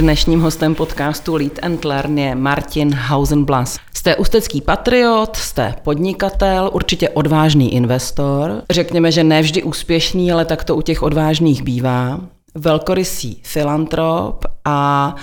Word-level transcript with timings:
Dnešním 0.00 0.40
hostem 0.40 0.74
podcastu 0.74 1.34
Lead 1.34 1.52
and 1.62 1.84
Learn 1.84 2.18
je 2.18 2.34
Martin 2.34 2.94
Hausenblas. 2.94 3.78
Jste 3.94 4.16
ústecký 4.16 4.60
patriot, 4.60 5.36
jste 5.36 5.74
podnikatel, 5.82 6.70
určitě 6.72 7.08
odvážný 7.08 7.74
investor. 7.74 8.62
Řekněme, 8.70 9.12
že 9.12 9.24
ne 9.24 9.42
vždy 9.42 9.62
úspěšný, 9.62 10.32
ale 10.32 10.44
tak 10.44 10.64
to 10.64 10.76
u 10.76 10.82
těch 10.82 11.02
odvážných 11.02 11.62
bývá. 11.62 12.20
Velkorysý 12.54 13.40
filantrop 13.42 14.44
a 14.64 15.14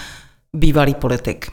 bývalý 0.54 0.94
politik. 0.94 1.48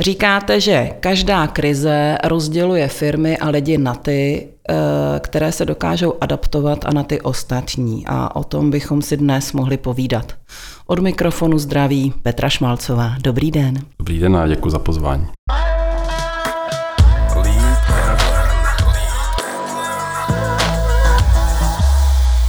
Říkáte, 0.00 0.60
že 0.60 0.90
každá 1.00 1.46
krize 1.46 2.18
rozděluje 2.24 2.88
firmy 2.88 3.38
a 3.38 3.48
lidi 3.48 3.78
na 3.78 3.94
ty, 3.94 4.48
eh, 4.68 4.74
které 5.20 5.52
se 5.52 5.64
dokážou 5.64 6.14
adaptovat 6.20 6.84
a 6.84 6.92
na 6.92 7.02
ty 7.02 7.20
ostatní. 7.20 8.04
A 8.06 8.36
o 8.36 8.44
tom 8.44 8.70
bychom 8.70 9.02
si 9.02 9.16
dnes 9.16 9.52
mohli 9.52 9.76
povídat. 9.76 10.32
Od 10.86 10.98
mikrofonu 10.98 11.58
zdraví 11.58 12.12
Petra 12.22 12.48
Šmalcová. 12.48 13.14
Dobrý 13.22 13.50
den. 13.50 13.74
Dobrý 13.98 14.18
den 14.18 14.36
a 14.36 14.48
děkuji 14.48 14.70
za 14.70 14.78
pozvání. 14.78 15.26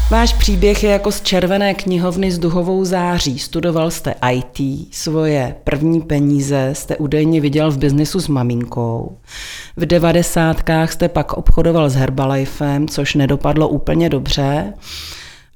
Váš 0.10 0.34
příběh 0.34 0.84
je 0.84 0.92
jako 0.92 1.12
z 1.12 1.22
červené 1.22 1.74
knihovny 1.74 2.32
s 2.32 2.40
duhovou 2.40 2.86
září. 2.86 3.40
Studoval 3.40 3.92
jste 3.92 4.16
IT, 4.32 4.88
svoje 4.96 5.56
první 5.64 6.02
peníze 6.02 6.70
jste 6.74 6.98
údajně 6.98 7.42
viděl 7.42 7.72
v 7.72 7.78
biznisu 7.78 8.20
s 8.20 8.28
maminkou. 8.28 9.18
V 9.78 9.86
devadesátkách 9.86 10.92
jste 10.92 11.10
pak 11.10 11.34
obchodoval 11.34 11.90
s 11.90 11.96
Herbalifem, 11.96 12.88
což 12.88 13.16
nedopadlo 13.16 13.68
úplně 13.68 14.10
dobře. 14.10 14.74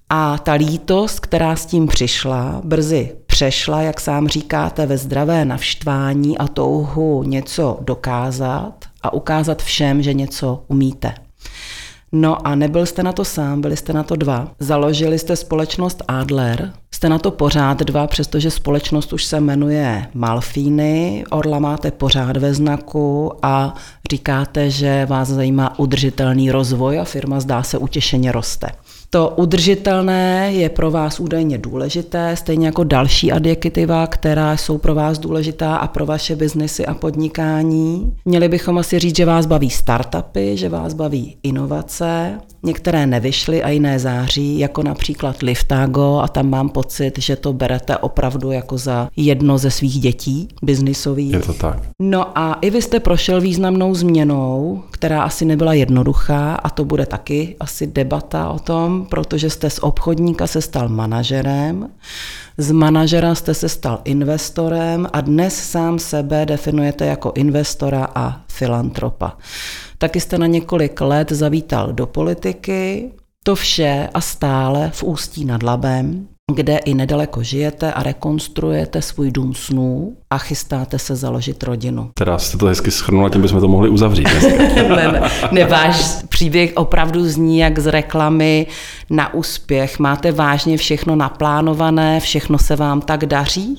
A 0.09 0.37
ta 0.37 0.53
lítost, 0.53 1.19
která 1.19 1.55
s 1.55 1.65
tím 1.65 1.87
přišla, 1.87 2.61
brzy 2.63 3.11
přešla, 3.25 3.81
jak 3.81 3.99
sám 3.99 4.27
říkáte, 4.27 4.85
ve 4.85 4.97
zdravé 4.97 5.45
navštvání 5.45 6.37
a 6.37 6.47
touhu 6.47 7.23
něco 7.23 7.77
dokázat 7.81 8.73
a 9.01 9.13
ukázat 9.13 9.63
všem, 9.63 10.01
že 10.01 10.13
něco 10.13 10.63
umíte. 10.67 11.13
No 12.11 12.47
a 12.47 12.55
nebyl 12.55 12.85
jste 12.85 13.03
na 13.03 13.13
to 13.13 13.25
sám, 13.25 13.61
byli 13.61 13.77
jste 13.77 13.93
na 13.93 14.03
to 14.03 14.15
dva. 14.15 14.51
Založili 14.59 15.19
jste 15.19 15.35
společnost 15.35 16.03
Adler, 16.07 16.73
jste 17.01 17.09
na 17.09 17.19
to 17.19 17.31
pořád 17.31 17.79
dva, 17.79 18.07
přestože 18.07 18.51
společnost 18.51 19.13
už 19.13 19.25
se 19.25 19.39
jmenuje 19.39 20.07
Malfíny, 20.13 21.23
Orla 21.29 21.59
máte 21.59 21.91
pořád 21.91 22.37
ve 22.37 22.53
znaku 22.53 23.31
a 23.41 23.75
říkáte, 24.11 24.69
že 24.69 25.05
vás 25.05 25.27
zajímá 25.27 25.79
udržitelný 25.79 26.51
rozvoj 26.51 26.99
a 26.99 27.03
firma 27.03 27.39
zdá 27.39 27.63
se 27.63 27.77
utěšeně 27.77 28.31
roste. 28.31 28.67
To 29.09 29.33
udržitelné 29.37 30.51
je 30.53 30.69
pro 30.69 30.91
vás 30.91 31.19
údajně 31.19 31.57
důležité, 31.57 32.35
stejně 32.35 32.65
jako 32.65 32.83
další 32.83 33.31
adjektiva, 33.31 34.07
která 34.07 34.57
jsou 34.57 34.77
pro 34.77 34.95
vás 34.95 35.19
důležitá 35.19 35.75
a 35.75 35.87
pro 35.87 36.05
vaše 36.05 36.35
biznesy 36.35 36.85
a 36.85 36.93
podnikání. 36.93 38.15
Měli 38.25 38.49
bychom 38.49 38.77
asi 38.77 38.99
říct, 38.99 39.15
že 39.17 39.25
vás 39.25 39.45
baví 39.45 39.69
startupy, 39.69 40.57
že 40.57 40.69
vás 40.69 40.93
baví 40.93 41.37
inovace, 41.43 42.39
Některé 42.63 43.07
nevyšly 43.07 43.63
a 43.63 43.69
jiné 43.69 43.99
září, 43.99 44.59
jako 44.59 44.83
například 44.83 45.41
Liftago 45.41 46.19
a 46.23 46.27
tam 46.27 46.49
mám 46.49 46.69
pocit, 46.69 46.90
že 47.17 47.35
to 47.35 47.53
berete 47.53 47.97
opravdu 47.97 48.51
jako 48.51 48.77
za 48.77 49.09
jedno 49.15 49.57
ze 49.57 49.71
svých 49.71 49.99
dětí 49.99 50.47
biznisových. 50.61 51.33
Je 51.33 51.39
to 51.39 51.53
tak. 51.53 51.79
No 52.01 52.37
a 52.37 52.53
i 52.53 52.69
vy 52.69 52.81
jste 52.81 52.99
prošel 52.99 53.41
významnou 53.41 53.95
změnou, 53.95 54.83
která 54.91 55.23
asi 55.23 55.45
nebyla 55.45 55.73
jednoduchá 55.73 56.55
a 56.55 56.69
to 56.69 56.85
bude 56.85 57.05
taky 57.05 57.55
asi 57.59 57.87
debata 57.87 58.49
o 58.49 58.59
tom, 58.59 59.05
protože 59.09 59.49
jste 59.49 59.69
z 59.69 59.79
obchodníka 59.79 60.47
se 60.47 60.61
stal 60.61 60.89
manažerem, 60.89 61.89
z 62.57 62.71
manažera 62.71 63.35
jste 63.35 63.53
se 63.53 63.69
stal 63.69 64.01
investorem 64.03 65.07
a 65.13 65.21
dnes 65.21 65.55
sám 65.55 65.99
sebe 65.99 66.45
definujete 66.45 67.05
jako 67.05 67.31
investora 67.35 68.07
a 68.15 68.41
filantropa. 68.47 69.37
Taky 69.97 70.19
jste 70.19 70.37
na 70.37 70.47
několik 70.47 71.01
let 71.01 71.31
zavítal 71.31 71.93
do 71.93 72.07
politiky, 72.07 73.11
to 73.43 73.55
vše 73.55 74.09
a 74.13 74.21
stále 74.21 74.91
v 74.93 75.03
Ústí 75.03 75.45
nad 75.45 75.63
Labem, 75.63 76.27
kde 76.51 76.77
i 76.77 76.93
nedaleko 76.93 77.43
žijete 77.43 77.93
a 77.93 78.03
rekonstruujete 78.03 79.01
svůj 79.01 79.31
dům 79.31 79.53
snů 79.53 80.17
a 80.29 80.37
chystáte 80.37 80.99
se 80.99 81.15
založit 81.15 81.63
rodinu. 81.63 82.11
Teda 82.13 82.37
jste 82.37 82.57
to 82.57 82.65
hezky 82.65 82.91
schrnula, 82.91 83.29
tím 83.29 83.41
bychom 83.41 83.59
to 83.59 83.67
mohli 83.67 83.89
uzavřít. 83.89 84.27
ne, 84.75 85.21
ne, 85.51 85.65
váš 85.65 86.23
příběh 86.29 86.71
opravdu 86.75 87.25
zní 87.27 87.59
jak 87.59 87.79
z 87.79 87.87
reklamy 87.87 88.67
na 89.09 89.33
úspěch. 89.33 89.99
Máte 89.99 90.31
vážně 90.31 90.77
všechno 90.77 91.15
naplánované, 91.15 92.19
všechno 92.19 92.57
se 92.57 92.75
vám 92.75 93.01
tak 93.01 93.25
daří? 93.25 93.77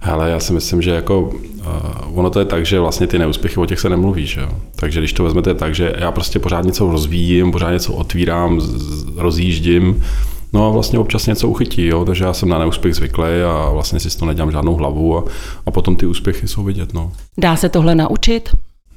Hele, 0.00 0.30
já 0.30 0.40
si 0.40 0.52
myslím, 0.52 0.82
že 0.82 0.90
jako 0.90 1.20
uh, 1.20 2.18
ono 2.18 2.30
to 2.30 2.38
je 2.38 2.44
tak, 2.44 2.66
že 2.66 2.80
vlastně 2.80 3.06
ty 3.06 3.18
neúspěchy, 3.18 3.60
o 3.60 3.66
těch 3.66 3.80
se 3.80 3.88
nemluví, 3.88 4.26
že 4.26 4.40
jo? 4.40 4.48
Takže 4.76 5.00
když 5.00 5.12
to 5.12 5.24
vezmete 5.24 5.54
tak, 5.54 5.74
že 5.74 5.92
já 5.98 6.12
prostě 6.12 6.38
pořád 6.38 6.64
něco 6.64 6.92
rozvíjím, 6.92 7.52
pořád 7.52 7.70
něco 7.70 7.92
otvírám, 7.92 8.60
z, 8.60 9.06
rozjíždím, 9.16 10.04
no 10.52 10.66
a 10.66 10.70
vlastně 10.70 10.98
občas 10.98 11.26
něco 11.26 11.48
uchytí, 11.48 11.86
jo? 11.86 12.04
takže 12.04 12.24
já 12.24 12.32
jsem 12.32 12.48
na 12.48 12.58
neúspěch 12.58 12.94
zvyklý 12.94 13.42
a 13.46 13.70
vlastně 13.72 14.00
si 14.00 14.18
toho 14.18 14.28
nedělám 14.28 14.52
žádnou 14.52 14.74
hlavu 14.74 15.18
a, 15.18 15.24
a 15.66 15.70
potom 15.70 15.96
ty 15.96 16.06
úspěchy 16.06 16.48
jsou 16.48 16.62
vidět, 16.62 16.94
no. 16.94 17.12
Dá 17.38 17.56
se 17.56 17.68
tohle 17.68 17.94
naučit? 17.94 18.48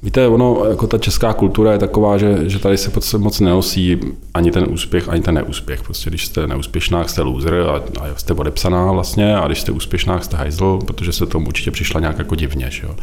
Víte, 0.04 0.28
ono, 0.28 0.64
jako 0.70 0.86
ta 0.86 0.98
česká 0.98 1.32
kultura 1.32 1.72
je 1.72 1.78
taková, 1.78 2.18
že, 2.18 2.48
že 2.48 2.58
tady 2.58 2.78
se 2.78 2.90
prostě 2.90 3.18
moc 3.18 3.40
nenosí 3.40 4.00
ani 4.34 4.50
ten 4.50 4.66
úspěch, 4.70 5.08
ani 5.08 5.22
ten 5.22 5.34
neúspěch. 5.34 5.82
Prostě 5.82 6.10
když 6.10 6.26
jste 6.26 6.46
neúspěšná, 6.46 7.04
jste 7.04 7.22
loser 7.22 7.54
a, 7.54 7.76
a 8.00 8.14
jste 8.16 8.34
odepsaná 8.34 8.92
vlastně, 8.92 9.36
a 9.36 9.46
když 9.46 9.60
jste 9.60 9.72
úspěšná, 9.72 10.20
jste 10.20 10.36
hajzl, 10.36 10.78
protože 10.86 11.12
se 11.12 11.26
tomu 11.26 11.46
určitě 11.46 11.70
přišla 11.70 12.00
nějak 12.00 12.18
jako 12.18 12.34
divně. 12.34 12.70
Že 12.70 12.86
jo. 12.86 12.94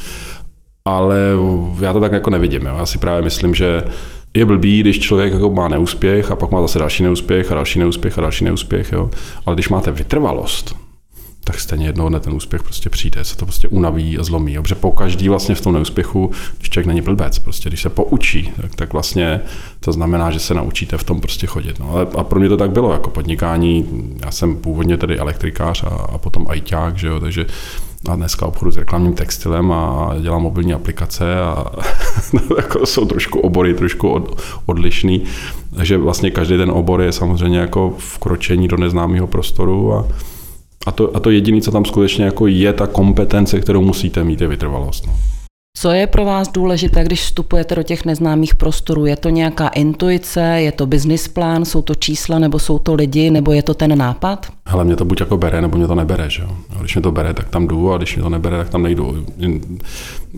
Ale 0.85 1.17
já 1.79 1.94
to 1.94 2.00
tak 2.00 2.11
jako 2.11 2.29
nevidím. 2.29 2.66
Jo. 2.66 2.75
Já 2.78 2.85
si 2.85 2.97
právě 2.97 3.22
myslím, 3.22 3.56
že 3.56 3.84
je 4.33 4.45
blbý, 4.45 4.79
když 4.79 4.99
člověk 4.99 5.33
jako 5.33 5.49
má 5.49 5.67
neúspěch 5.67 6.31
a 6.31 6.35
pak 6.35 6.51
má 6.51 6.61
zase 6.61 6.79
další 6.79 7.03
neúspěch 7.03 7.51
a 7.51 7.55
další 7.55 7.79
neúspěch 7.79 8.17
a 8.17 8.21
další 8.21 8.45
neúspěch. 8.45 8.91
Jo. 8.91 9.09
Ale 9.45 9.55
když 9.55 9.69
máte 9.69 9.91
vytrvalost, 9.91 10.75
tak 11.44 11.59
stejně 11.59 11.85
jednoho 11.85 12.09
dne 12.09 12.19
ten 12.19 12.34
úspěch 12.34 12.63
prostě 12.63 12.90
přijde, 12.90 13.24
se 13.24 13.38
to 13.38 13.46
prostě 13.46 13.68
unaví 13.68 14.18
a 14.18 14.24
zlomí. 14.24 14.57
Protože 14.62 14.75
po 14.75 14.91
každý 14.91 15.29
vlastně 15.29 15.56
v 15.56 15.62
tom 15.62 15.74
neúspěchu, 15.74 16.31
když 16.57 16.69
člověk 16.69 16.88
není 16.88 17.02
blbec, 17.02 17.40
prostě 17.40 17.69
když 17.69 17.81
se 17.81 17.90
poučí, 17.90 18.52
tak, 18.62 18.75
tak 18.75 18.94
vlastně 18.94 19.41
to 19.79 19.91
znamená, 19.91 20.31
že 20.31 20.40
se 20.40 20.53
naučíte 20.53 20.97
v 20.97 21.03
tom 21.03 21.22
prostě 21.22 21.47
chodit. 21.47 21.79
No. 21.79 21.90
Ale, 21.91 22.07
a 22.18 22.24
pro 22.24 22.40
mě 22.40 22.50
to 22.50 22.57
tak 22.57 22.72
bylo, 22.72 22.94
jako 22.94 23.09
podnikání, 23.09 23.85
já 24.25 24.31
jsem 24.31 24.56
původně 24.56 24.97
tedy 24.97 25.18
elektrikář 25.18 25.84
a, 25.84 25.88
a 25.88 26.18
potom 26.18 26.46
ajťák, 26.50 26.97
že 26.97 27.07
jo, 27.07 27.19
takže 27.19 27.46
a 28.09 28.16
dneska 28.16 28.46
obchodu 28.46 28.72
s 28.72 28.78
reklamním 28.78 29.13
textilem 29.13 29.72
a 29.72 30.13
dělám 30.22 30.41
mobilní 30.41 30.73
aplikace 30.73 31.40
a 31.40 31.66
jako 32.58 32.85
jsou 32.85 33.06
trošku 33.06 33.40
obory, 33.40 33.73
trošku 33.73 34.09
od, 34.09 34.41
odlišný. 34.66 35.23
Takže 35.75 35.97
vlastně 35.97 36.31
každý 36.31 36.58
ten 36.58 36.72
obor 36.72 37.02
je 37.02 37.12
samozřejmě 37.12 37.59
jako 37.59 37.94
vkročení 37.97 38.68
do 38.68 38.78
neznámého 38.78 39.28
prostoru 39.28 39.94
a, 39.94 40.08
a 40.85 40.91
to, 40.91 41.15
a 41.15 41.19
to 41.19 41.29
jediné, 41.29 41.61
co 41.61 41.71
tam 41.71 41.85
skutečně 41.85 42.25
jako 42.25 42.47
je 42.47 42.73
ta 42.73 42.87
kompetence, 42.87 43.59
kterou 43.59 43.81
musíte 43.81 44.23
mít, 44.23 44.41
je 44.41 44.47
vytrvalost. 44.47 45.07
No. 45.07 45.13
Co 45.77 45.91
je 45.91 46.07
pro 46.07 46.25
vás 46.25 46.51
důležité, 46.51 47.03
když 47.03 47.21
vstupujete 47.21 47.75
do 47.75 47.83
těch 47.83 48.05
neznámých 48.05 48.55
prostorů? 48.55 49.05
Je 49.05 49.15
to 49.15 49.29
nějaká 49.29 49.67
intuice, 49.67 50.41
je 50.41 50.71
to 50.71 50.85
business 50.85 51.27
plán, 51.27 51.65
jsou 51.65 51.81
to 51.81 51.95
čísla, 51.95 52.39
nebo 52.39 52.59
jsou 52.59 52.79
to 52.79 52.93
lidi, 52.93 53.29
nebo 53.29 53.51
je 53.51 53.63
to 53.63 53.73
ten 53.73 53.97
nápad? 53.97 54.47
Hele, 54.65 54.83
mě 54.83 54.95
to 54.95 55.05
buď 55.05 55.19
jako 55.19 55.37
bere, 55.37 55.61
nebo 55.61 55.77
mě 55.77 55.87
to 55.87 55.95
nebere. 55.95 56.29
Že? 56.29 56.43
Když 56.79 56.95
mě 56.95 57.01
to 57.01 57.11
bere, 57.11 57.33
tak 57.33 57.49
tam 57.49 57.67
jdu, 57.67 57.93
a 57.93 57.97
když 57.97 58.15
mě 58.15 58.23
to 58.23 58.29
nebere, 58.29 58.57
tak 58.57 58.69
tam 58.69 58.83
nejdu. 58.83 59.25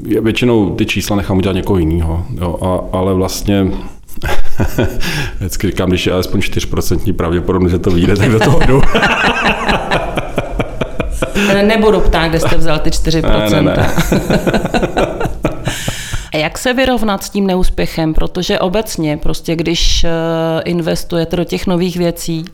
Já 0.08 0.22
většinou 0.22 0.76
ty 0.76 0.86
čísla 0.86 1.16
nechám 1.16 1.38
udělat 1.38 1.56
někoho 1.56 1.80
jiného, 1.80 2.26
ale 2.92 3.14
vlastně 3.14 3.72
Vždycky 5.40 5.68
říkám, 5.68 5.90
když 5.90 6.06
je 6.06 6.14
alespoň 6.14 6.40
4% 6.40 7.14
pravděpodobně, 7.14 7.70
že 7.70 7.80
to 7.80 7.92
vyjde, 7.92 8.16
tak 8.16 8.32
do 8.32 8.40
toho 8.40 8.60
jdu. 8.68 8.82
Nebudu 11.64 12.00
ptát, 12.00 12.28
kde 12.28 12.40
jste 12.40 12.58
vzal 12.58 12.80
ty 12.80 12.90
4%. 12.90 13.52
Ne, 13.52 13.62
ne, 13.62 13.76
ne. 13.78 13.88
A 16.34 16.38
jak 16.38 16.58
se 16.58 16.74
vyrovnat 16.74 17.24
s 17.24 17.30
tím 17.30 17.48
neúspěchem? 17.48 18.14
Protože 18.14 18.60
obecně, 18.60 19.18
prostě 19.18 19.56
když 19.56 20.04
eh, 20.04 20.10
investujete 20.66 21.36
do 21.36 21.44
těch 21.44 21.68
nových 21.68 21.98
věcí, 21.98 22.46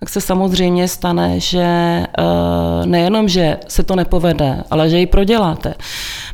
tak 0.00 0.08
se 0.08 0.20
samozřejmě 0.20 0.88
stane, 0.88 1.40
že 1.40 1.62
eh, 1.62 2.06
nejenom, 2.86 3.28
že 3.28 3.56
se 3.68 3.82
to 3.82 3.96
nepovede, 3.96 4.64
ale 4.70 4.90
že 4.90 4.98
ji 4.98 5.06
proděláte. 5.06 5.74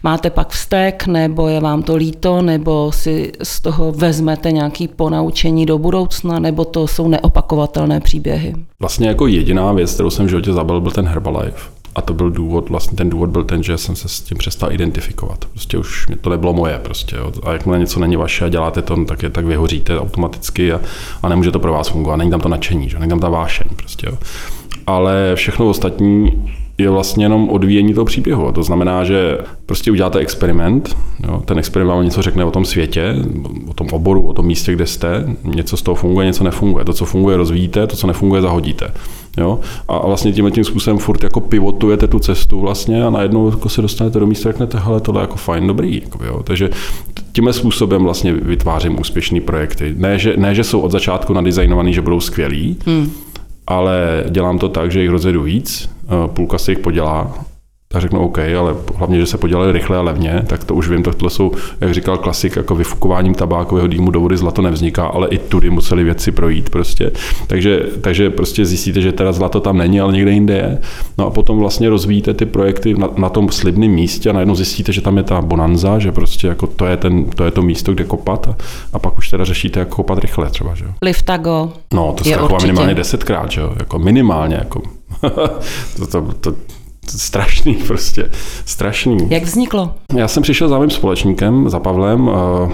Máte 0.03 0.31
pak 0.31 0.49
vztek, 0.49 1.07
nebo 1.07 1.49
je 1.49 1.61
vám 1.61 1.83
to 1.83 1.97
líto, 1.97 2.43
nebo 2.43 2.93
si 2.93 3.33
z 3.43 3.61
toho 3.61 3.93
vezmete 3.93 4.53
nějaký 4.53 4.89
ponaučení 4.89 5.67
do 5.67 5.79
budoucna, 5.79 6.39
nebo 6.39 6.65
to 6.65 6.87
jsou 6.87 7.09
neopakovatelné 7.09 8.01
příběhy. 8.01 8.55
Vlastně 8.81 9.09
jako 9.09 9.27
jediná 9.27 9.73
věc, 9.73 9.95
kterou 9.95 10.11
jsem 10.11 10.27
v 10.27 10.29
životě 10.29 10.53
zabil, 10.53 10.81
byl 10.81 10.93
ten 10.93 11.07
Herbalife. 11.07 11.76
A 11.97 12.03
to 12.03 12.15
byl 12.15 12.31
důvod, 12.31 12.69
vlastně 12.69 12.97
ten 12.97 13.11
důvod 13.11 13.31
byl 13.31 13.45
ten, 13.45 13.63
že 13.63 13.79
jsem 13.79 13.97
se 13.97 14.09
s 14.09 14.21
tím 14.21 14.39
přestal 14.39 14.73
identifikovat. 14.73 15.45
Prostě 15.45 15.79
už 15.79 16.09
mě 16.09 16.17
to 16.17 16.31
nebylo 16.31 16.53
moje 16.53 16.79
prostě. 16.79 17.17
Jo. 17.17 17.33
A 17.43 17.53
jakmile 17.53 17.79
něco 17.79 18.01
není 18.01 18.17
vaše 18.17 18.45
a 18.45 18.49
děláte 18.49 18.83
to, 18.83 19.05
tak, 19.05 19.23
je, 19.23 19.31
tak 19.31 19.45
vyhoříte 19.45 20.01
automaticky 20.01 20.73
a, 20.73 20.81
a 21.23 21.29
nemůže 21.29 21.51
to 21.51 21.59
pro 21.59 21.73
vás 21.73 21.89
fungovat. 21.89 22.17
Není 22.17 22.31
tam 22.31 22.41
to 22.41 22.49
nadšení, 22.49 22.89
že? 22.89 22.99
není 22.99 23.11
tam 23.11 23.21
ta 23.21 23.29
vášeň 23.29 23.67
prostě. 23.77 24.07
Jo. 24.07 24.19
Ale 24.87 25.33
všechno 25.35 25.69
ostatní 25.69 26.33
je 26.79 26.91
vlastně 26.91 27.25
jenom 27.25 27.49
odvíjení 27.49 27.95
toho 27.95 28.05
příběhu. 28.05 28.53
To 28.53 28.63
znamená, 28.63 29.05
že 29.05 29.39
prostě 29.67 29.91
uděláte 29.91 30.19
experiment, 30.19 30.97
jo, 31.29 31.43
ten 31.45 31.59
experiment 31.59 31.97
vám 31.97 32.05
něco 32.05 32.23
řekne 32.23 32.45
o 32.45 32.51
tom 32.51 32.65
světě, 32.65 33.15
o 33.69 33.75
tom 33.75 33.87
oboru, 33.93 34.23
o 34.23 34.33
tom 34.33 34.47
místě, 34.47 34.73
kde 34.73 34.87
jste, 34.87 35.25
něco 35.45 35.77
z 35.77 35.83
toho 35.83 35.95
funguje, 35.95 36.27
něco 36.27 36.45
nefunguje. 36.45 36.85
To, 36.85 36.93
co 36.93 37.05
funguje, 37.05 37.37
rozvíjíte, 37.37 37.87
to, 37.87 37.97
co 37.97 38.07
nefunguje, 38.07 38.43
zahodíte. 38.43 38.91
Jo? 39.37 39.61
A 39.89 40.07
vlastně 40.07 40.33
tím 40.33 40.51
tím 40.51 40.65
způsobem 40.65 40.99
furt 40.99 41.23
jako 41.23 41.41
pivotujete 41.41 42.09
tu 42.09 42.19
cestu 42.19 42.61
vlastně 42.61 43.05
a 43.05 43.11
najednou 43.11 43.51
jako 43.51 43.69
se 43.69 43.83
dostanete 43.83 44.21
do 44.21 44.27
místa, 44.27 44.49
řeknete, 44.49 44.79
hele, 44.79 45.01
tohle 45.01 45.21
je 45.21 45.23
jako 45.23 45.37
fajn, 45.37 45.67
dobrý. 45.67 46.01
Jako, 46.05 46.25
jo? 46.25 46.43
Takže 46.43 46.71
tímhle 47.33 47.53
způsobem 47.53 48.03
vlastně 48.03 48.33
vytvářím 48.33 49.01
úspěšné 49.01 49.41
projekty. 49.41 49.95
Ne 49.97 50.19
že, 50.19 50.35
ne, 50.37 50.55
že 50.55 50.65
jsou 50.65 50.81
od 50.81 50.91
začátku 50.91 51.33
nadizajnovaný, 51.33 51.95
že 51.95 52.03
budou 52.03 52.21
skvělí, 52.21 52.77
hmm. 52.87 53.11
ale 53.67 54.25
dělám 54.31 54.59
to 54.59 54.69
tak, 54.69 54.91
že 54.91 55.03
jich 55.03 55.11
rozjedu 55.11 55.43
víc, 55.43 55.89
půlka 56.27 56.59
se 56.59 56.73
jich 56.73 56.79
podělá 56.79 57.35
tak 57.89 58.03
řeknu 58.03 58.21
OK, 58.21 58.39
ale 58.39 58.75
hlavně, 58.97 59.19
že 59.19 59.27
se 59.27 59.39
podělali 59.39 59.73
rychle 59.73 59.97
a 59.97 60.03
levně, 60.03 60.43
tak 60.47 60.65
to 60.65 60.75
už 60.75 60.89
vím, 60.89 61.03
tohle 61.03 61.31
jsou, 61.31 61.53
jak 61.81 61.95
říkal 61.95 62.17
klasik, 62.19 62.57
jako 62.57 62.75
vyfukováním 62.75 63.35
tabákového 63.35 63.87
dýmu 63.87 64.11
do 64.11 64.21
vody 64.21 64.37
zlato 64.37 64.63
nevzniká, 64.63 65.07
ale 65.07 65.29
i 65.29 65.39
tudy 65.39 65.71
museli 65.71 66.05
věci 66.05 66.33
projít 66.33 66.71
prostě. 66.71 67.13
Takže, 67.47 67.83
takže 68.01 68.31
prostě 68.31 68.67
zjistíte, 68.67 69.01
že 69.01 69.13
teda 69.13 69.33
zlato 69.33 69.61
tam 69.61 69.79
není, 69.79 70.01
ale 70.01 70.13
někde 70.13 70.31
jinde 70.31 70.55
je. 70.55 70.79
No 71.19 71.27
a 71.27 71.31
potom 71.31 71.59
vlastně 71.59 71.89
rozvíjíte 71.89 72.35
ty 72.35 72.47
projekty 72.47 72.95
na, 72.95 73.09
na 73.17 73.29
tom 73.29 73.49
slibném 73.49 73.91
místě 73.91 74.31
a 74.31 74.33
najednou 74.33 74.55
zjistíte, 74.55 74.93
že 74.93 75.01
tam 75.01 75.17
je 75.17 75.23
ta 75.23 75.43
bonanza, 75.43 75.99
že 75.99 76.13
prostě 76.13 76.47
jako 76.47 76.67
to 76.67 76.87
je, 76.87 76.97
ten, 76.97 77.25
to, 77.25 77.45
je 77.45 77.51
to 77.51 77.63
místo, 77.63 77.95
kde 77.95 78.05
kopat 78.05 78.49
a, 78.49 78.57
a 78.93 78.99
pak 78.99 79.19
už 79.19 79.31
teda 79.31 79.45
řešíte, 79.45 79.81
jak 79.81 79.89
kopat 79.89 80.19
rychle 80.19 80.51
třeba. 80.51 80.75
Že? 80.75 80.85
Liftago. 81.03 81.73
No, 81.95 82.15
to 82.19 82.25
se 82.25 82.37
minimálně 82.63 82.95
desetkrát, 82.95 83.51
že 83.51 83.61
jo? 83.61 83.73
Jako 83.79 83.99
minimálně, 83.99 84.55
jako 84.55 84.83
to, 85.97 86.07
to, 86.07 86.33
to, 86.41 86.55
strašný 87.09 87.75
prostě, 87.75 88.31
strašný. 88.65 89.17
Jak 89.31 89.43
vzniklo? 89.43 89.95
Já 90.17 90.29
jsem 90.29 90.43
přišel 90.43 90.69
za 90.69 90.79
mým 90.79 90.91
společníkem, 90.91 91.69
za 91.69 91.81
Pavlem, 91.81 92.31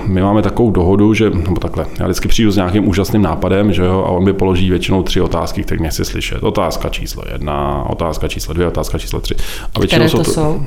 my 0.06 0.23
máme 0.23 0.43
takovou 0.43 0.71
dohodu, 0.71 1.15
že, 1.15 1.31
nebo 1.31 1.61
takhle, 1.61 1.87
já 1.99 2.05
vždycky 2.06 2.29
přijdu 2.29 2.50
s 2.50 2.56
nějakým 2.56 2.89
úžasným 2.89 3.23
nápadem, 3.23 3.73
že 3.73 3.83
jo, 3.83 4.05
a 4.06 4.11
on 4.11 4.25
mi 4.25 4.33
položí 4.33 4.71
většinou 4.71 5.03
tři 5.03 5.21
otázky, 5.21 5.62
které 5.62 5.81
nechci 5.81 6.05
slyšet. 6.05 6.43
Otázka 6.43 6.89
číslo 6.89 7.23
jedna, 7.33 7.87
otázka 7.91 8.29
číslo 8.29 8.55
dvě, 8.55 8.67
otázka 8.67 8.99
číslo 8.99 9.21
tři. 9.21 9.35
A 9.75 9.81
většinou 9.81 10.06
Které 10.06 10.11
to 10.11 10.25
jsou? 10.25 10.33
jsou? 10.33 10.67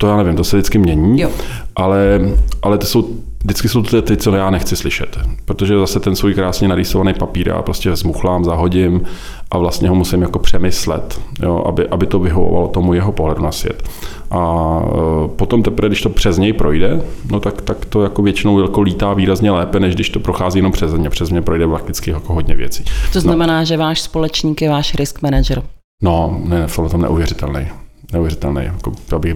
To 0.00 0.06
já 0.06 0.16
nevím, 0.16 0.36
to 0.36 0.44
se 0.44 0.56
vždycky 0.56 0.78
mění, 0.78 1.20
jo. 1.20 1.30
ale, 1.76 2.20
ale 2.62 2.78
to 2.78 2.86
jsou 2.86 3.08
Vždycky 3.44 3.68
jsou 3.68 3.82
to 3.82 4.02
ty, 4.02 4.16
co 4.16 4.34
já 4.34 4.50
nechci 4.50 4.76
slyšet, 4.76 5.18
protože 5.44 5.78
zase 5.78 6.00
ten 6.00 6.16
svůj 6.16 6.34
krásně 6.34 6.68
narýsovaný 6.68 7.14
papír 7.14 7.48
já 7.48 7.62
prostě 7.62 7.96
zmuchlám, 7.96 8.44
zahodím 8.44 9.02
a 9.50 9.58
vlastně 9.58 9.88
ho 9.88 9.94
musím 9.94 10.22
jako 10.22 10.38
přemyslet, 10.38 11.20
jo, 11.42 11.64
aby, 11.66 11.88
aby 11.88 12.06
to 12.06 12.18
vyhovovalo 12.18 12.68
tomu 12.68 12.94
jeho 12.94 13.12
pohledu 13.12 13.42
na 13.42 13.52
svět. 13.52 13.82
A 14.30 14.80
e, 15.24 15.28
potom 15.28 15.62
teprve, 15.62 15.88
když 15.88 16.02
to 16.02 16.10
přes 16.10 16.38
něj 16.38 16.52
projde, 16.52 17.02
no 17.30 17.40
tak, 17.40 17.62
tak 17.62 17.84
to 17.84 18.02
jako 18.02 18.22
většinou 18.22 18.60
jako 18.60 18.80
lítá 18.80 19.14
výrazně 19.14 19.50
lépe, 19.50 19.80
než 19.80 19.94
když 19.94 20.10
to 20.10 20.20
prochází 20.20 20.58
jenom 20.58 20.72
přes 20.72 20.92
mě. 20.94 21.10
Přes 21.10 21.30
mě 21.30 21.42
projde 21.42 21.68
prakticky 21.68 22.10
jako 22.10 22.34
hodně 22.34 22.54
věcí. 22.54 22.84
To 23.12 23.20
znamená, 23.20 23.58
no. 23.58 23.64
že 23.64 23.76
váš 23.76 24.00
společník 24.00 24.62
je 24.62 24.70
váš 24.70 24.94
risk 24.94 25.22
manager. 25.22 25.62
No, 26.02 26.40
ne, 26.44 26.66
to 26.76 26.88
tom 26.88 27.00
neuvěřitelný 27.00 27.66
neuvěřitelný. 28.12 28.64
Jako, 28.64 28.92
abych, 29.16 29.34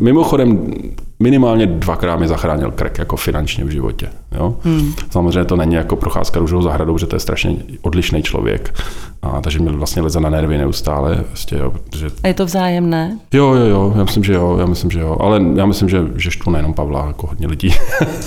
mimochodem, 0.00 0.74
minimálně 1.20 1.66
dvakrát 1.66 2.16
mi 2.16 2.28
zachránil 2.28 2.70
krk 2.70 2.98
jako 2.98 3.16
finančně 3.16 3.64
v 3.64 3.68
životě. 3.68 4.08
Jo? 4.34 4.54
Hmm. 4.62 4.92
Samozřejmě 5.10 5.44
to 5.44 5.56
není 5.56 5.74
jako 5.74 5.96
procházka 5.96 6.40
růžovou 6.40 6.62
zahradou, 6.62 6.98
že 6.98 7.06
to 7.06 7.16
je 7.16 7.20
strašně 7.20 7.56
odlišný 7.82 8.22
člověk. 8.22 8.74
A, 9.22 9.40
takže 9.40 9.58
mi 9.58 9.72
vlastně 9.72 10.02
leze 10.02 10.20
na 10.20 10.30
nervy 10.30 10.58
neustále. 10.58 11.24
Vlastně, 11.28 11.58
jo, 11.58 11.70
protože... 11.70 12.10
A 12.22 12.28
je 12.28 12.34
to 12.34 12.46
vzájemné? 12.46 13.18
Jo, 13.34 13.54
jo, 13.54 13.66
jo, 13.66 13.92
já 13.96 14.04
myslím, 14.04 14.24
že 14.24 14.32
jo, 14.32 14.56
já 14.60 14.66
myslím, 14.66 14.90
že 14.90 15.00
jo. 15.00 15.16
Ale 15.20 15.40
já 15.54 15.66
myslím, 15.66 15.88
že, 15.88 16.04
že 16.16 16.30
štvu 16.30 16.52
nejenom 16.52 16.74
Pavla, 16.74 17.06
jako 17.06 17.26
hodně 17.26 17.46
lidí. 17.46 17.74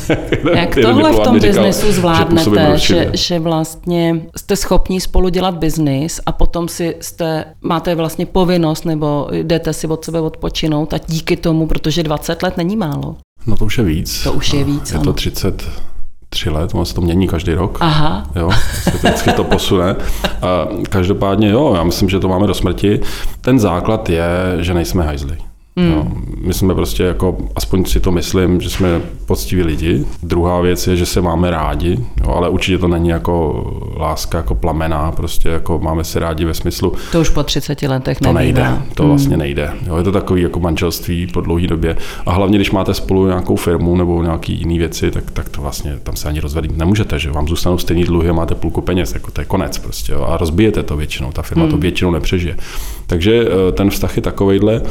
Jak 0.55 0.75
tohle 0.81 1.13
v 1.13 1.19
tom 1.19 1.39
biznesu 1.39 1.91
zvládnete, 1.91 2.77
že, 2.77 2.95
že, 2.95 3.11
že, 3.13 3.39
vlastně 3.39 4.21
jste 4.37 4.55
schopni 4.55 5.01
spolu 5.01 5.29
dělat 5.29 5.57
biznis 5.57 6.21
a 6.25 6.31
potom 6.31 6.67
si 6.67 6.95
jste, 7.01 7.45
máte 7.61 7.95
vlastně 7.95 8.25
povinnost 8.25 8.85
nebo 8.85 9.27
jdete 9.31 9.73
si 9.73 9.87
od 9.87 10.05
sebe 10.05 10.21
odpočinout 10.21 10.93
a 10.93 10.97
díky 11.07 11.37
tomu, 11.37 11.67
protože 11.67 12.03
20 12.03 12.43
let 12.43 12.57
není 12.57 12.75
málo. 12.75 13.15
No 13.47 13.57
to 13.57 13.65
už 13.65 13.77
je 13.77 13.83
víc. 13.83 14.23
To 14.23 14.33
už 14.33 14.53
je 14.53 14.63
víc, 14.63 14.91
Je 14.91 14.97
ano. 14.97 15.05
to 15.05 15.13
30, 15.13 15.69
tři 16.35 16.49
let, 16.49 16.71
ono 16.73 16.85
se 16.85 16.95
to 16.95 17.01
mění 17.01 17.27
každý 17.27 17.53
rok. 17.53 17.77
Aha. 17.81 18.23
Jo, 18.35 18.51
se 18.83 18.91
to 18.91 18.97
vždycky 18.97 19.31
to 19.31 19.43
posune. 19.43 19.95
A 20.41 20.67
každopádně 20.89 21.49
jo, 21.49 21.73
já 21.75 21.83
myslím, 21.83 22.09
že 22.09 22.19
to 22.19 22.27
máme 22.27 22.47
do 22.47 22.53
smrti. 22.53 22.99
Ten 23.41 23.59
základ 23.59 24.09
je, 24.09 24.27
že 24.59 24.73
nejsme 24.73 25.03
hajzli. 25.03 25.37
Mm. 25.75 25.91
Jo, 25.91 26.07
my 26.41 26.53
jsme 26.53 26.75
prostě 26.75 27.03
jako, 27.03 27.37
aspoň 27.55 27.85
si 27.85 27.99
to 27.99 28.11
myslím, 28.11 28.61
že 28.61 28.69
jsme 28.69 29.01
poctiví 29.25 29.63
lidi. 29.63 30.05
Druhá 30.23 30.61
věc 30.61 30.87
je, 30.87 30.95
že 30.95 31.05
se 31.05 31.21
máme 31.21 31.51
rádi, 31.51 31.99
jo, 32.23 32.29
ale 32.29 32.49
určitě 32.49 32.77
to 32.77 32.87
není 32.87 33.09
jako 33.09 33.63
láska 33.97 34.37
jako 34.37 34.55
plamená, 34.55 35.11
prostě 35.11 35.49
jako 35.49 35.79
máme 35.79 36.03
se 36.03 36.19
rádi 36.19 36.45
ve 36.45 36.53
smyslu. 36.53 36.93
To 37.11 37.21
už 37.21 37.29
po 37.29 37.43
30 37.43 37.81
letech 37.81 38.17
To 38.19 38.33
nejde, 38.33 38.77
to 38.93 39.03
mm. 39.03 39.09
vlastně 39.09 39.37
nejde. 39.37 39.73
Jo, 39.87 39.97
je 39.97 40.03
to 40.03 40.11
takový 40.11 40.41
jako 40.41 40.59
manželství 40.59 41.27
po 41.27 41.41
dlouhé 41.41 41.67
době. 41.67 41.97
A 42.25 42.31
hlavně, 42.31 42.57
když 42.57 42.71
máte 42.71 42.93
spolu 42.93 43.27
nějakou 43.27 43.55
firmu 43.55 43.95
nebo 43.95 44.23
nějaký 44.23 44.53
jiný 44.53 44.79
věci, 44.79 45.11
tak, 45.11 45.31
tak 45.31 45.49
to 45.49 45.61
vlastně 45.61 45.99
tam 46.03 46.15
se 46.15 46.27
ani 46.27 46.39
rozvedit 46.39 46.77
nemůžete, 46.77 47.19
že 47.19 47.31
vám 47.31 47.47
zůstanou 47.47 47.77
stejný 47.77 48.03
dluhy 48.03 48.29
a 48.29 48.33
máte 48.33 48.55
půlku 48.55 48.81
peněz, 48.81 49.13
jako 49.13 49.31
to 49.31 49.41
je 49.41 49.45
konec 49.45 49.77
prostě. 49.77 50.13
Jo, 50.13 50.25
a 50.29 50.37
rozbijete 50.37 50.83
to 50.83 50.97
většinou, 50.97 51.31
ta 51.31 51.41
firma 51.41 51.63
mm. 51.63 51.71
to 51.71 51.77
většinou 51.77 52.11
nepřežije. 52.11 52.57
Takže 53.07 53.47
eh, 53.47 53.71
ten 53.71 53.89
vztah 53.89 54.15
je 54.15 54.21
takovejhle. 54.21 54.81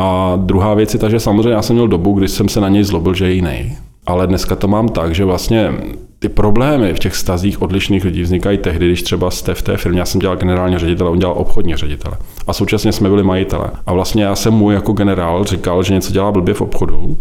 A 0.00 0.32
druhá 0.36 0.74
věc 0.74 0.94
je 0.94 1.00
ta, 1.00 1.08
že 1.08 1.20
samozřejmě 1.20 1.50
já 1.50 1.62
jsem 1.62 1.76
měl 1.76 1.88
dobu, 1.88 2.12
kdy 2.12 2.28
jsem 2.28 2.48
se 2.48 2.60
na 2.60 2.68
něj 2.68 2.84
zlobil, 2.84 3.14
že 3.14 3.24
je 3.24 3.32
jiný. 3.32 3.76
Ale 4.06 4.26
dneska 4.26 4.56
to 4.56 4.68
mám 4.68 4.88
tak, 4.88 5.14
že 5.14 5.24
vlastně 5.24 5.72
ty 6.18 6.28
problémy 6.28 6.94
v 6.94 6.98
těch 6.98 7.16
stazích 7.16 7.62
odlišných 7.62 8.04
lidí 8.04 8.22
vznikají 8.22 8.58
tehdy, 8.58 8.86
když 8.86 9.02
třeba 9.02 9.30
jste 9.30 9.54
v 9.54 9.62
té 9.62 9.76
firmě, 9.76 10.00
já 10.00 10.04
jsem 10.04 10.20
dělal 10.20 10.36
generální 10.36 10.78
ředitele, 10.78 11.10
on 11.10 11.18
dělal 11.18 11.34
obchodní 11.38 11.76
ředitele. 11.76 12.16
A 12.46 12.52
současně 12.52 12.92
jsme 12.92 13.08
byli 13.08 13.22
majitele. 13.22 13.70
A 13.86 13.92
vlastně 13.92 14.24
já 14.24 14.36
jsem 14.36 14.54
mu 14.54 14.70
jako 14.70 14.92
generál 14.92 15.44
říkal, 15.44 15.82
že 15.82 15.94
něco 15.94 16.12
dělá 16.12 16.32
blbě 16.32 16.54
v 16.54 16.60
obchodu 16.60 17.16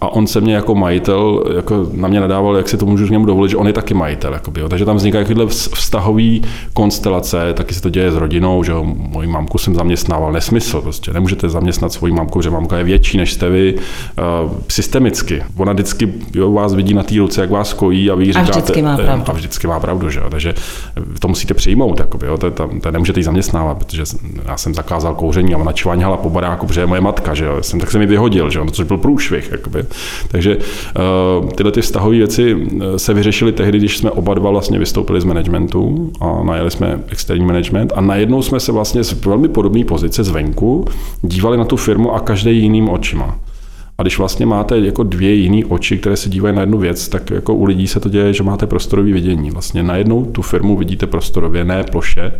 a 0.00 0.08
on 0.08 0.26
se 0.26 0.40
mě 0.40 0.54
jako 0.54 0.74
majitel 0.74 1.44
jako 1.56 1.86
na 1.92 2.08
mě 2.08 2.20
nadával, 2.20 2.56
jak 2.56 2.68
si 2.68 2.76
to 2.76 2.86
můžu 2.86 3.06
k 3.06 3.10
němu 3.10 3.26
dovolit, 3.26 3.48
že 3.48 3.56
on 3.56 3.66
je 3.66 3.72
taky 3.72 3.94
majitel. 3.94 4.32
Jakoby, 4.32 4.60
jo. 4.60 4.68
Takže 4.68 4.84
tam 4.84 4.96
vznikají 4.96 5.24
tyhle 5.24 5.46
vztahové 5.46 6.38
konstelace, 6.72 7.54
taky 7.54 7.74
se 7.74 7.82
to 7.82 7.90
děje 7.90 8.12
s 8.12 8.16
rodinou, 8.16 8.62
že 8.62 8.72
jo. 8.72 8.84
moji 8.84 9.28
mamku 9.28 9.58
jsem 9.58 9.74
zaměstnával, 9.74 10.32
nesmysl 10.32 10.80
prostě. 10.80 11.12
Nemůžete 11.12 11.48
zaměstnat 11.48 11.92
svoji 11.92 12.12
mamku, 12.12 12.42
že 12.42 12.50
mamka 12.50 12.78
je 12.78 12.84
větší 12.84 13.18
než 13.18 13.32
jste 13.32 13.50
vy, 13.50 13.74
uh, 13.74 14.52
systemicky. 14.68 15.42
Ona 15.56 15.72
vždycky 15.72 16.12
jo, 16.34 16.52
vás 16.52 16.74
vidí 16.74 16.94
na 16.94 17.02
té 17.02 17.14
ruce, 17.14 17.40
jak 17.40 17.50
vás 17.50 17.72
kojí 17.72 18.10
a 18.10 18.14
vy 18.14 18.24
říkáte, 18.24 18.48
a 18.48 18.50
vždycky 18.50 18.82
má 18.82 18.96
pravdu. 18.96 19.24
A 19.28 19.32
vždycky 19.32 19.66
má 19.66 19.80
pravdu, 19.80 20.10
že 20.10 20.20
jo. 20.20 20.26
Takže 20.30 20.54
to 21.18 21.28
musíte 21.28 21.54
přijmout, 21.54 22.00
jakoby, 22.00 22.26
jo. 22.26 22.38
To, 22.38 22.50
to, 22.50 22.70
to 22.82 22.90
nemůžete 22.90 23.20
jí 23.20 23.24
zaměstnávat, 23.24 23.78
protože 23.78 24.02
já 24.46 24.56
jsem 24.56 24.74
zakázal 24.74 25.14
kouření 25.14 25.54
a 25.54 25.58
ona 25.58 25.72
čvaňhala 25.72 26.16
po 26.16 26.30
baráku, 26.30 26.66
protože 26.66 26.80
je 26.80 26.86
moje 26.86 27.00
matka, 27.00 27.34
že 27.34 27.44
jo. 27.44 27.62
Jsem, 27.62 27.80
tak 27.80 27.90
se 27.90 27.98
mi 27.98 28.06
vyhodil, 28.06 28.50
že 28.50 28.58
jo, 28.58 28.66
což 28.70 28.86
byl 28.86 28.98
průšvih. 28.98 29.48
Jakoby. 29.52 29.79
Takže 30.28 30.56
uh, 30.56 31.48
tyhle 31.48 31.72
ty 31.72 31.80
vztahové 31.80 32.16
věci 32.16 32.56
eh, 32.56 32.98
se 32.98 33.14
vyřešily 33.14 33.52
tehdy, 33.52 33.78
když 33.78 33.98
jsme 33.98 34.10
oba 34.10 34.34
dva 34.34 34.50
vlastně 34.50 34.78
vystoupili 34.78 35.20
z 35.20 35.24
managementu 35.24 36.12
a 36.20 36.42
najeli 36.44 36.70
jsme 36.70 37.00
externí 37.08 37.44
management 37.44 37.92
a 37.96 38.00
najednou 38.00 38.42
jsme 38.42 38.60
se 38.60 38.72
vlastně 38.72 39.04
z 39.04 39.24
velmi 39.24 39.48
podobné 39.48 39.84
pozice 39.84 40.24
zvenku 40.24 40.84
dívali 41.22 41.56
na 41.56 41.64
tu 41.64 41.76
firmu 41.76 42.14
a 42.14 42.20
každý 42.20 42.62
jiným 42.62 42.88
očima. 42.88 43.38
A 43.98 44.02
když 44.02 44.18
vlastně 44.18 44.46
máte 44.46 44.78
jako 44.78 45.02
dvě 45.02 45.34
jiné 45.34 45.66
oči, 45.68 45.98
které 45.98 46.16
se 46.16 46.28
dívají 46.28 46.54
na 46.54 46.60
jednu 46.60 46.78
věc, 46.78 47.08
tak 47.08 47.30
jako 47.30 47.54
u 47.54 47.64
lidí 47.64 47.86
se 47.86 48.00
to 48.00 48.08
děje, 48.08 48.32
že 48.32 48.42
máte 48.42 48.66
prostorové 48.66 49.12
vidění. 49.12 49.50
Vlastně 49.50 49.82
najednou 49.82 50.24
tu 50.24 50.42
firmu 50.42 50.76
vidíte 50.76 51.06
prostorově, 51.06 51.64
ne 51.64 51.84
ploše, 51.84 52.32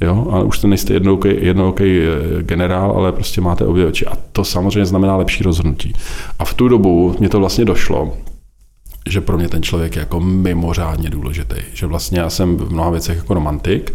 Jo, 0.00 0.26
a 0.30 0.42
už 0.42 0.58
to 0.58 0.68
nejste 0.68 0.94
jednooký, 0.94 1.28
jednooký 1.38 2.00
eh, 2.00 2.42
generál, 2.42 2.90
ale 2.90 3.12
prostě 3.12 3.40
máte 3.40 3.66
obě 3.66 3.86
oči. 3.86 4.06
A 4.06 4.12
to 4.32 4.44
samozřejmě 4.44 4.86
znamená 4.86 5.16
lepší 5.16 5.44
rozhodnutí. 5.44 5.92
A 6.38 6.44
v 6.44 6.54
tu 6.54 6.68
dobu 6.68 7.16
mě 7.18 7.28
to 7.28 7.38
vlastně 7.38 7.64
došlo, 7.64 8.14
že 9.08 9.20
pro 9.20 9.36
mě 9.36 9.48
ten 9.48 9.62
člověk 9.62 9.96
je 9.96 10.00
jako 10.00 10.20
mimořádně 10.20 11.10
důležitý. 11.10 11.56
Že 11.72 11.86
vlastně 11.86 12.20
já 12.20 12.30
jsem 12.30 12.56
v 12.56 12.72
mnoha 12.72 12.90
věcech 12.90 13.16
jako 13.16 13.34
romantik 13.34 13.94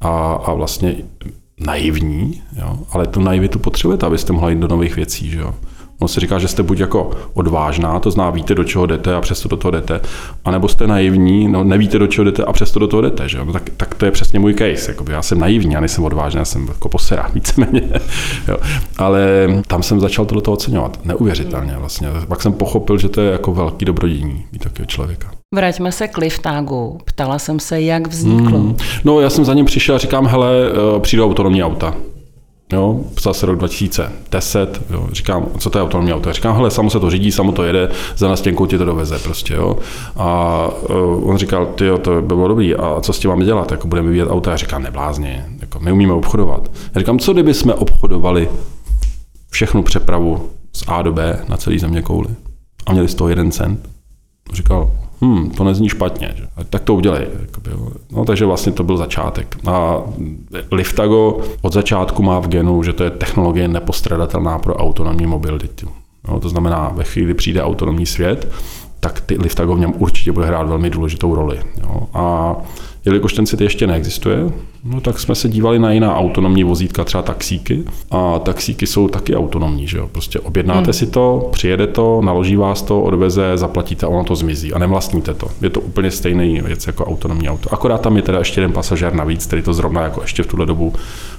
a, 0.00 0.32
a 0.32 0.52
vlastně 0.54 0.96
naivní, 1.60 2.42
jo? 2.58 2.78
ale 2.92 3.06
tu 3.06 3.20
naivitu 3.20 3.58
potřebujete, 3.58 4.06
abyste 4.06 4.32
mohli 4.32 4.52
jít 4.52 4.60
do 4.60 4.68
nových 4.68 4.96
věcí. 4.96 5.30
Že 5.30 5.38
jo? 5.38 5.54
On 6.00 6.08
se 6.08 6.20
říká, 6.20 6.38
že 6.38 6.48
jste 6.48 6.62
buď 6.62 6.78
jako 6.78 7.10
odvážná, 7.34 8.00
to 8.00 8.10
zná, 8.10 8.30
víte, 8.30 8.54
do 8.54 8.64
čeho 8.64 8.86
jdete 8.86 9.14
a 9.14 9.20
přesto 9.20 9.48
do 9.48 9.56
toho 9.56 9.70
jdete, 9.70 10.00
anebo 10.44 10.68
jste 10.68 10.86
naivní, 10.86 11.48
no 11.48 11.64
nevíte, 11.64 11.98
do 11.98 12.06
čeho 12.06 12.24
jdete 12.24 12.44
a 12.44 12.52
přesto 12.52 12.78
do 12.78 12.86
toho 12.86 13.00
jdete. 13.00 13.28
Že? 13.28 13.38
No, 13.44 13.52
tak, 13.52 13.70
tak, 13.76 13.94
to 13.94 14.04
je 14.04 14.10
přesně 14.10 14.38
můj 14.38 14.54
case. 14.54 14.90
Jakoby 14.90 15.12
já 15.12 15.22
jsem 15.22 15.38
naivní, 15.38 15.74
já 15.74 15.80
nejsem 15.80 16.04
odvážný, 16.04 16.38
já 16.38 16.44
jsem 16.44 16.68
jako 16.68 16.88
posera, 16.88 17.30
víceméně. 17.34 17.82
jo. 18.48 18.56
Ale 18.98 19.48
tam 19.66 19.82
jsem 19.82 20.00
začal 20.00 20.24
tohle 20.24 20.42
oceňovat. 20.46 20.98
Neuvěřitelně 21.04 21.76
vlastně. 21.78 22.08
Pak 22.28 22.42
jsem 22.42 22.52
pochopil, 22.52 22.98
že 22.98 23.08
to 23.08 23.20
je 23.20 23.32
jako 23.32 23.54
velký 23.54 23.84
dobrodění 23.84 24.44
mít 24.52 24.62
takového 24.62 24.86
člověka. 24.86 25.30
Vraťme 25.54 25.92
se 25.92 26.08
k 26.08 26.18
liftágu. 26.18 26.98
Ptala 27.04 27.38
jsem 27.38 27.60
se, 27.60 27.80
jak 27.80 28.06
vzniklo. 28.06 28.58
Hmm. 28.58 28.76
No, 29.04 29.20
já 29.20 29.30
jsem 29.30 29.44
za 29.44 29.54
ním 29.54 29.64
přišel 29.64 29.94
a 29.94 29.98
říkám, 29.98 30.26
hele, 30.26 30.50
eh, 30.96 31.00
přijdu 31.00 31.24
autonomní 31.24 31.64
auta. 31.64 31.94
Jo, 32.72 33.00
psal 33.14 33.34
se 33.34 33.46
rok 33.46 33.58
2010, 33.58 34.82
jo, 34.90 35.08
říkám, 35.12 35.46
co 35.58 35.70
to 35.70 35.78
je 35.78 35.82
autonomní 35.82 36.12
auto? 36.12 36.32
Říkám, 36.32 36.56
hele, 36.56 36.70
samo 36.70 36.90
se 36.90 37.00
to 37.00 37.10
řídí, 37.10 37.32
samo 37.32 37.52
to 37.52 37.62
jede, 37.62 37.88
za 38.16 38.28
nastěnkou 38.28 38.66
ti 38.66 38.78
to 38.78 38.84
doveze 38.84 39.18
prostě, 39.18 39.54
jo. 39.54 39.78
A 40.16 40.68
uh, 40.90 41.30
on 41.30 41.38
říkal, 41.38 41.66
ty 41.66 41.84
to 42.02 42.10
by 42.10 42.22
bylo 42.22 42.48
dobrý, 42.48 42.74
a 42.74 43.00
co 43.00 43.12
s 43.12 43.18
tím 43.18 43.30
máme 43.30 43.44
dělat? 43.44 43.70
Jako 43.70 43.88
budeme 43.88 44.08
vyvíjet 44.08 44.28
auta? 44.30 44.50
Já 44.50 44.56
říkám, 44.56 44.82
neblázně, 44.82 45.46
jako 45.60 45.80
my 45.80 45.92
umíme 45.92 46.12
obchodovat. 46.12 46.70
Já 46.94 47.00
říkám, 47.00 47.18
co 47.18 47.32
kdyby 47.32 47.54
jsme 47.54 47.74
obchodovali 47.74 48.48
všechnu 49.50 49.82
přepravu 49.82 50.50
z 50.72 50.84
A 50.86 51.02
do 51.02 51.12
B 51.12 51.38
na 51.48 51.56
celý 51.56 51.78
země 51.78 52.02
kouli 52.02 52.28
a 52.86 52.92
měli 52.92 53.08
z 53.08 53.14
toho 53.14 53.28
jeden 53.28 53.52
cent? 53.52 53.95
Říkal, 54.52 54.90
hm, 55.20 55.50
to 55.50 55.64
nezní 55.64 55.88
špatně, 55.88 56.34
že? 56.36 56.46
tak 56.70 56.82
to 56.82 56.94
udělej. 56.94 57.26
No, 58.12 58.24
takže 58.24 58.46
vlastně 58.46 58.72
to 58.72 58.84
byl 58.84 58.96
začátek. 58.96 59.56
A 59.66 60.02
Liftago 60.72 61.38
od 61.62 61.72
začátku 61.72 62.22
má 62.22 62.40
v 62.40 62.48
genu, 62.48 62.82
že 62.82 62.92
to 62.92 63.04
je 63.04 63.10
technologie 63.10 63.68
nepostradatelná 63.68 64.58
pro 64.58 64.74
autonomní 64.76 65.26
mobilitu. 65.26 65.88
No, 66.28 66.40
to 66.40 66.48
znamená, 66.48 66.88
ve 66.94 67.04
chvíli, 67.04 67.24
kdy 67.24 67.34
přijde 67.34 67.62
autonomní 67.62 68.06
svět, 68.06 68.52
tak 69.00 69.20
ty 69.20 69.36
Liftago 69.38 69.74
v 69.74 69.80
něm 69.80 69.92
určitě 69.98 70.32
bude 70.32 70.46
hrát 70.46 70.68
velmi 70.68 70.90
důležitou 70.90 71.34
roli. 71.34 71.60
Jo. 71.82 72.02
A 72.14 72.56
jelikož 73.06 73.32
ten 73.32 73.46
svět 73.46 73.60
ještě 73.60 73.86
neexistuje, 73.86 74.50
no 74.84 75.00
tak 75.00 75.18
jsme 75.18 75.34
se 75.34 75.48
dívali 75.48 75.78
na 75.78 75.92
jiná 75.92 76.16
autonomní 76.16 76.64
vozítka, 76.64 77.04
třeba 77.04 77.22
taxíky. 77.22 77.84
A 78.10 78.38
taxíky 78.38 78.86
jsou 78.86 79.08
taky 79.08 79.36
autonomní, 79.36 79.86
že 79.86 79.98
jo? 79.98 80.08
Prostě 80.12 80.40
objednáte 80.40 80.84
hmm. 80.84 80.92
si 80.92 81.06
to, 81.06 81.48
přijede 81.52 81.86
to, 81.86 82.20
naloží 82.24 82.56
vás 82.56 82.82
to, 82.82 83.02
odveze, 83.02 83.52
zaplatíte 83.54 84.06
a 84.06 84.08
ono 84.08 84.24
to 84.24 84.36
zmizí 84.36 84.72
a 84.72 84.78
nevlastníte 84.78 85.34
to. 85.34 85.48
Je 85.60 85.70
to 85.70 85.80
úplně 85.80 86.10
stejný 86.10 86.60
věc 86.60 86.86
jako 86.86 87.04
autonomní 87.04 87.48
auto. 87.48 87.74
Akorát 87.74 88.00
tam 88.00 88.16
je 88.16 88.22
teda 88.22 88.38
ještě 88.38 88.60
jeden 88.60 88.72
pasažér 88.72 89.14
navíc, 89.14 89.46
který 89.46 89.62
to 89.62 89.74
zrovna 89.74 90.02
jako 90.02 90.22
ještě 90.22 90.42
v 90.42 90.46
tuhle 90.46 90.66
dobu 90.66 90.92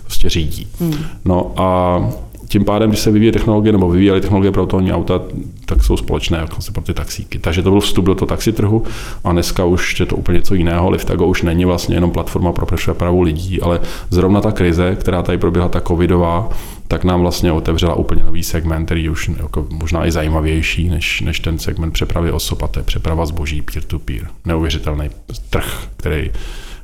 prostě 0.03 0.29
řídí. 0.29 0.67
Hmm. 0.79 0.95
No 1.25 1.51
a 1.57 1.99
tím 2.47 2.65
pádem, 2.65 2.89
když 2.89 2.99
se 3.01 3.11
vyvíjí 3.11 3.31
technologie 3.31 3.71
nebo 3.71 3.89
vyvíjely 3.89 4.21
technologie 4.21 4.51
pro 4.51 4.63
autonomní 4.63 4.93
auta, 4.93 5.21
tak 5.65 5.83
jsou 5.83 5.97
společné 5.97 6.37
jako 6.37 6.57
pro 6.73 6.83
ty 6.83 6.93
taxíky. 6.93 7.39
Takže 7.39 7.61
to 7.61 7.71
byl 7.71 7.79
vstup 7.79 8.05
do 8.05 8.15
toho 8.15 8.27
taxitrhu 8.27 8.83
a 9.23 9.31
dneska 9.31 9.65
už 9.65 9.99
je 9.99 10.05
to 10.05 10.15
úplně 10.15 10.37
něco 10.37 10.55
jiného. 10.55 10.89
Liftago 10.89 11.25
už 11.25 11.41
není 11.41 11.65
vlastně 11.65 11.95
jenom 11.95 12.11
platforma 12.11 12.51
pro 12.51 12.65
přepravu 12.65 13.21
lidí, 13.21 13.61
ale 13.61 13.79
zrovna 14.09 14.41
ta 14.41 14.51
krize, 14.51 14.95
která 14.99 15.21
tady 15.21 15.37
proběhla, 15.37 15.69
ta 15.69 15.81
covidová, 15.81 16.49
tak 16.87 17.03
nám 17.03 17.21
vlastně 17.21 17.51
otevřela 17.51 17.95
úplně 17.95 18.23
nový 18.23 18.43
segment, 18.43 18.85
který 18.85 19.09
už 19.09 19.31
jako 19.37 19.67
možná 19.69 20.05
i 20.05 20.11
zajímavější 20.11 20.89
než, 20.89 21.21
než 21.21 21.39
ten 21.39 21.59
segment 21.59 21.91
přepravy 21.91 22.31
osob, 22.31 22.63
a 22.63 22.67
to 22.67 22.79
je 22.79 22.83
přeprava 22.83 23.25
zboží 23.25 23.61
peer-to-peer. 23.61 24.27
Neuvěřitelný 24.45 25.09
trh, 25.49 25.87
který, 25.97 26.31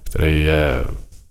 který 0.04 0.42
je 0.42 0.84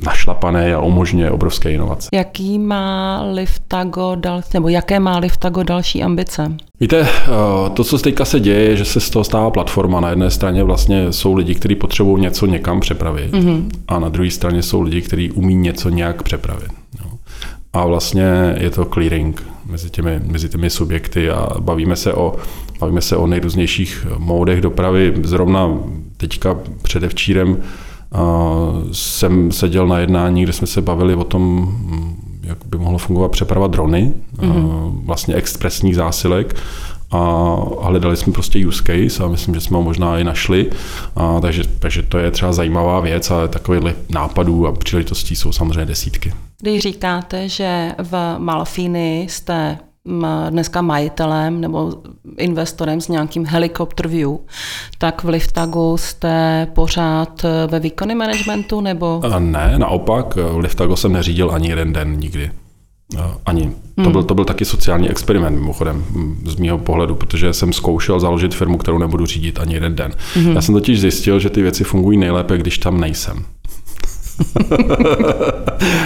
našlapané 0.03 0.75
a 0.75 0.81
umožňuje 0.81 1.31
obrovské 1.31 1.73
inovace. 1.73 2.09
Jaký 2.13 2.59
má 2.59 3.23
Liftago 3.33 4.15
dal, 4.15 4.43
nebo 4.55 4.69
jaké 4.69 5.01
má 5.01 5.19
Liftago 5.19 5.63
další 5.63 6.03
ambice? 6.03 6.53
Víte, 6.81 7.01
eh, 7.01 7.71
to, 7.75 7.85
co 7.85 7.99
teďka 7.99 8.25
se 8.25 8.41
děje, 8.41 8.61
je, 8.61 8.77
že 8.77 8.85
se 8.85 9.01
z 9.01 9.11
toho 9.11 9.25
stává 9.25 9.51
platforma. 9.51 10.01
Na 10.01 10.11
jedné 10.11 10.31
straně 10.31 10.65
vlastně 10.65 11.13
jsou 11.13 11.35
lidi, 11.35 11.55
kteří 11.55 11.75
potřebují 11.75 12.23
něco 12.23 12.47
někam 12.47 12.81
přepravit 12.81 13.33
mm-hmm. 13.33 13.69
a 13.89 13.99
na 13.99 14.09
druhé 14.09 14.31
straně 14.31 14.63
jsou 14.63 14.81
lidi, 14.81 15.03
kteří 15.03 15.31
umí 15.31 15.55
něco 15.55 15.89
nějak 15.89 16.23
přepravit. 16.23 16.71
A 17.73 17.87
vlastně 17.87 18.55
je 18.59 18.71
to 18.71 18.85
clearing 18.85 19.43
mezi 19.67 19.91
těmi, 19.91 20.21
mezi 20.25 20.49
těmi 20.49 20.71
subjekty 20.71 21.31
a 21.31 21.49
bavíme 21.61 21.97
se 21.97 22.13
o, 22.13 22.37
bavíme 22.81 23.01
se 23.01 23.17
o 23.17 23.27
nejrůznějších 23.27 24.07
módech 24.19 24.61
dopravy. 24.61 25.15
Zrovna 25.23 25.79
teďka 26.17 26.59
předevčírem 26.83 27.57
jsem 28.93 29.53
seděl 29.53 29.87
na 29.87 29.99
jednání, 29.99 30.43
kde 30.43 30.53
jsme 30.53 30.67
se 30.67 30.81
bavili 30.81 31.15
o 31.15 31.25
tom, 31.25 31.75
jak 32.43 32.59
by 32.67 32.79
mohlo 32.79 32.99
fungovat 32.99 33.33
přeprava 33.33 33.67
drony, 33.67 34.13
mm-hmm. 34.37 35.05
vlastně 35.05 35.35
expresních 35.35 35.97
zásilek 35.97 36.57
a 37.11 37.55
hledali 37.83 38.17
jsme 38.17 38.33
prostě 38.33 38.67
use 38.67 38.83
case 38.87 39.25
a 39.25 39.29
myslím, 39.29 39.55
že 39.55 39.61
jsme 39.61 39.77
ho 39.77 39.83
možná 39.83 40.19
i 40.19 40.25
našli. 40.25 40.71
A 41.17 41.41
takže, 41.41 41.63
takže 41.79 42.03
to 42.03 42.19
je 42.19 42.31
třeba 42.31 42.53
zajímavá 42.53 43.01
věc 43.01 43.31
a 43.31 43.49
takových 43.49 43.95
nápadů 44.11 44.67
a 44.67 44.73
příležitostí 44.73 45.37
jsou 45.37 45.53
samozřejmě 45.53 45.87
desítky. 45.87 46.33
Když 46.61 46.83
říkáte, 46.83 47.49
že 47.49 47.93
v 47.99 48.35
Malfíny 48.39 49.27
jste 49.31 49.79
dneska 50.51 50.83
majitelem 50.83 51.61
nebo 51.61 51.93
investorem 52.39 53.01
s 53.01 53.09
nějakým 53.09 53.47
helicopter 53.47 54.09
view, 54.09 54.31
tak 54.99 55.25
v 55.25 55.29
Liftagu 55.29 55.97
jste 55.97 56.67
pořád 56.75 57.45
ve 57.67 57.81
výkony 57.81 58.15
managementu 58.15 58.81
nebo? 58.81 59.23
Ne, 59.39 59.75
naopak, 59.79 60.37
v 60.37 60.59
Liftagu 60.59 60.97
jsem 60.97 61.13
neřídil 61.13 61.51
ani 61.51 61.69
jeden 61.69 61.93
den 61.93 62.17
nikdy. 62.21 62.51
Ani. 63.47 63.71
To, 63.95 64.03
hmm. 64.03 64.13
byl, 64.13 64.23
to 64.23 64.35
byl 64.35 64.45
taky 64.45 64.65
sociální 64.65 65.11
experiment, 65.11 65.59
mimochodem, 65.59 66.05
z 66.45 66.57
mého 66.57 66.79
pohledu, 66.79 67.15
protože 67.15 67.53
jsem 67.53 67.73
zkoušel 67.73 68.21
založit 68.21 68.55
firmu, 68.55 68.79
kterou 68.79 68.99
nebudu 68.99 69.27
řídit 69.27 69.61
ani 69.61 69.75
jeden 69.75 69.95
den. 69.95 70.13
Hmm. 70.35 70.53
Já 70.53 70.63
jsem 70.63 70.75
totiž 70.75 71.01
zjistil, 71.01 71.39
že 71.39 71.51
ty 71.51 71.63
věci 71.63 71.85
fungují 71.85 72.19
nejlépe, 72.19 72.59
když 72.59 72.79
tam 72.79 73.01
nejsem. 73.01 73.35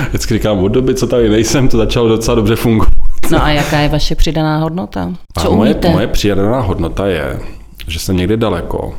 Vždycky 0.09 0.35
říkám, 0.35 0.59
od 0.59 0.69
doby, 0.69 0.95
co 0.95 1.07
tady 1.07 1.29
nejsem, 1.29 1.69
to 1.69 1.76
začalo 1.76 2.09
docela 2.09 2.35
dobře 2.35 2.57
fungovat. 2.57 2.96
No 3.30 3.45
a 3.45 3.49
jaká 3.50 3.78
je 3.78 3.88
vaše 3.88 4.14
přidaná 4.14 4.59
hodnota? 4.59 5.12
Co 5.38 5.52
a 5.52 5.54
moje, 5.54 5.75
moje 5.92 6.06
přidaná 6.06 6.61
hodnota 6.61 7.06
je, 7.06 7.40
že 7.88 7.99
jsem 7.99 8.16
někde 8.16 8.37
daleko 8.37 8.95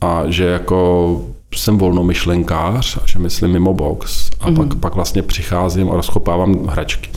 a 0.00 0.22
že 0.26 0.44
jako 0.44 1.20
jsem 1.54 1.78
volnomyšlenkář 1.78 2.96
a 2.96 3.00
že 3.06 3.18
myslím 3.18 3.52
mimo 3.52 3.74
box 3.74 4.30
a 4.40 4.50
mm. 4.50 4.56
pak, 4.56 4.74
pak 4.74 4.94
vlastně 4.94 5.22
přicházím 5.22 5.90
a 5.90 5.94
rozchopávám 5.94 6.66
hračky. 6.66 7.10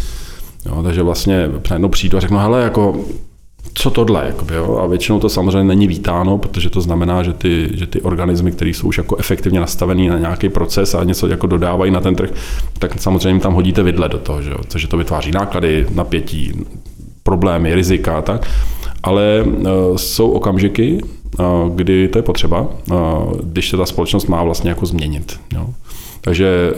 Jo, 0.65 0.83
takže 0.83 1.03
vlastně 1.03 1.49
najednou 1.69 1.89
přijdu 1.89 2.17
a 2.17 2.21
řeknu, 2.21 2.37
hele, 2.37 2.63
jako 2.63 2.95
co 3.77 3.89
tohle, 3.89 4.25
jakoby, 4.25 4.55
jo? 4.55 4.79
a 4.83 4.87
většinou 4.87 5.19
to 5.19 5.29
samozřejmě 5.29 5.63
není 5.63 5.87
vítáno, 5.87 6.37
protože 6.37 6.69
to 6.69 6.81
znamená, 6.81 7.23
že 7.23 7.33
ty, 7.33 7.69
že 7.73 7.87
ty 7.87 8.01
organismy, 8.01 8.51
které 8.51 8.71
jsou 8.71 8.87
už 8.87 8.97
jako 8.97 9.17
efektivně 9.17 9.59
nastavený 9.59 10.07
na 10.07 10.19
nějaký 10.19 10.49
proces 10.49 10.95
a 10.95 11.03
něco 11.03 11.27
jako 11.27 11.47
dodávají 11.47 11.91
na 11.91 12.01
ten 12.01 12.15
trh, 12.15 12.29
tak 12.79 13.01
samozřejmě 13.01 13.41
tam 13.41 13.53
hodíte 13.53 13.83
vidle 13.83 14.09
do 14.09 14.17
toho, 14.17 14.41
že 14.41 14.49
jo? 14.49 14.57
takže 14.67 14.87
to 14.87 14.97
vytváří 14.97 15.31
náklady, 15.31 15.87
napětí, 15.95 16.53
problémy, 17.23 17.75
rizika 17.75 18.17
a 18.17 18.21
tak. 18.21 18.49
Ale 19.03 19.43
uh, 19.43 19.65
jsou 19.95 20.31
okamžiky, 20.31 21.01
uh, 21.39 21.75
kdy 21.75 22.07
to 22.07 22.19
je 22.19 22.23
potřeba, 22.23 22.67
uh, 22.91 22.97
když 23.43 23.69
se 23.69 23.77
ta 23.77 23.85
společnost 23.85 24.27
má 24.27 24.43
vlastně 24.43 24.69
jako 24.69 24.85
změnit. 24.85 25.39
Jo? 25.53 25.69
Takže 26.21 26.73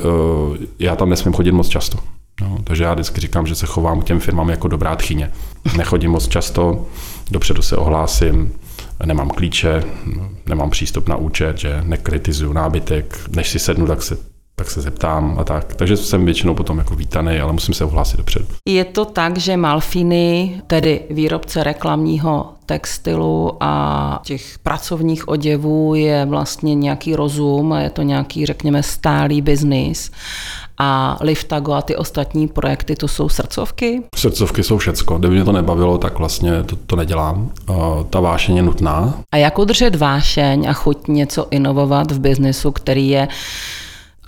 uh, 0.50 0.58
já 0.80 0.96
tam 0.96 1.10
nesmím 1.10 1.34
chodit 1.34 1.52
moc 1.52 1.68
často. 1.68 1.98
No, 2.42 2.58
takže 2.64 2.84
já 2.84 2.94
vždycky 2.94 3.22
říkám, 3.22 3.48
že 3.48 3.56
se 3.56 3.66
chovám 3.66 4.02
k 4.02 4.04
těm 4.04 4.20
firmám 4.20 4.50
jako 4.50 4.68
dobrá 4.68 4.96
tchyně. 4.96 5.32
Nechodím 5.78 6.12
moc 6.12 6.28
často, 6.28 6.86
dopředu 7.32 7.62
se 7.62 7.78
ohlásím, 7.78 8.54
nemám 9.06 9.30
klíče, 9.30 9.84
nemám 10.46 10.70
přístup 10.70 11.08
na 11.08 11.16
účet, 11.16 11.58
že 11.58 11.82
nekritizuju 11.84 12.54
nábytek, 12.54 13.20
než 13.36 13.50
si 13.50 13.60
sednu, 13.60 13.88
tak 13.88 14.02
se 14.02 14.18
tak 14.60 14.72
se 14.72 14.82
zeptám 14.82 15.36
a 15.40 15.44
tak. 15.44 15.76
Takže 15.76 15.98
jsem 15.98 16.26
většinou 16.26 16.56
potom 16.56 16.78
jako 16.78 16.96
vítaný, 16.96 17.40
ale 17.40 17.54
musím 17.54 17.74
se 17.74 17.86
ohlásit 17.86 18.18
dopředu. 18.18 18.46
Je 18.68 18.86
to 18.86 19.06
tak, 19.06 19.38
že 19.38 19.58
Malfiny, 19.58 20.62
tedy 20.68 21.02
výrobce 21.10 21.64
reklamního 21.64 22.54
textilu 22.66 23.58
a 23.60 24.22
těch 24.24 24.60
pracovních 24.60 25.28
oděvů 25.28 25.96
je 25.96 26.26
vlastně 26.26 26.76
nějaký 26.76 27.16
rozum 27.16 27.74
a 27.74 27.82
je 27.82 27.90
to 27.90 28.02
nějaký, 28.02 28.46
řekněme, 28.46 28.84
stálý 28.84 29.42
biznis 29.42 30.12
a 30.80 31.18
Liftago 31.22 31.74
a 31.74 31.82
ty 31.82 31.96
ostatní 31.96 32.48
projekty, 32.48 32.96
to 32.96 33.08
jsou 33.08 33.30
srdcovky? 33.30 34.04
Srdcovky 34.16 34.64
jsou 34.64 34.78
všecko. 34.78 35.18
Kdyby 35.18 35.36
mě 35.36 35.44
to 35.44 35.52
nebavilo, 35.52 35.98
tak 35.98 36.20
vlastně 36.20 36.64
to, 36.64 36.76
to 36.76 36.96
nedělám. 36.96 37.50
Ta 38.10 38.20
vášeň 38.20 38.56
je 38.56 38.64
nutná. 38.64 39.14
A 39.32 39.38
jak 39.38 39.60
udržet 39.60 39.96
vášeň 39.96 40.68
a 40.70 40.74
chuť 40.74 41.08
něco 41.08 41.48
inovovat 41.52 42.12
v 42.12 42.20
biznesu, 42.20 42.72
který 42.72 43.10
je 43.10 43.28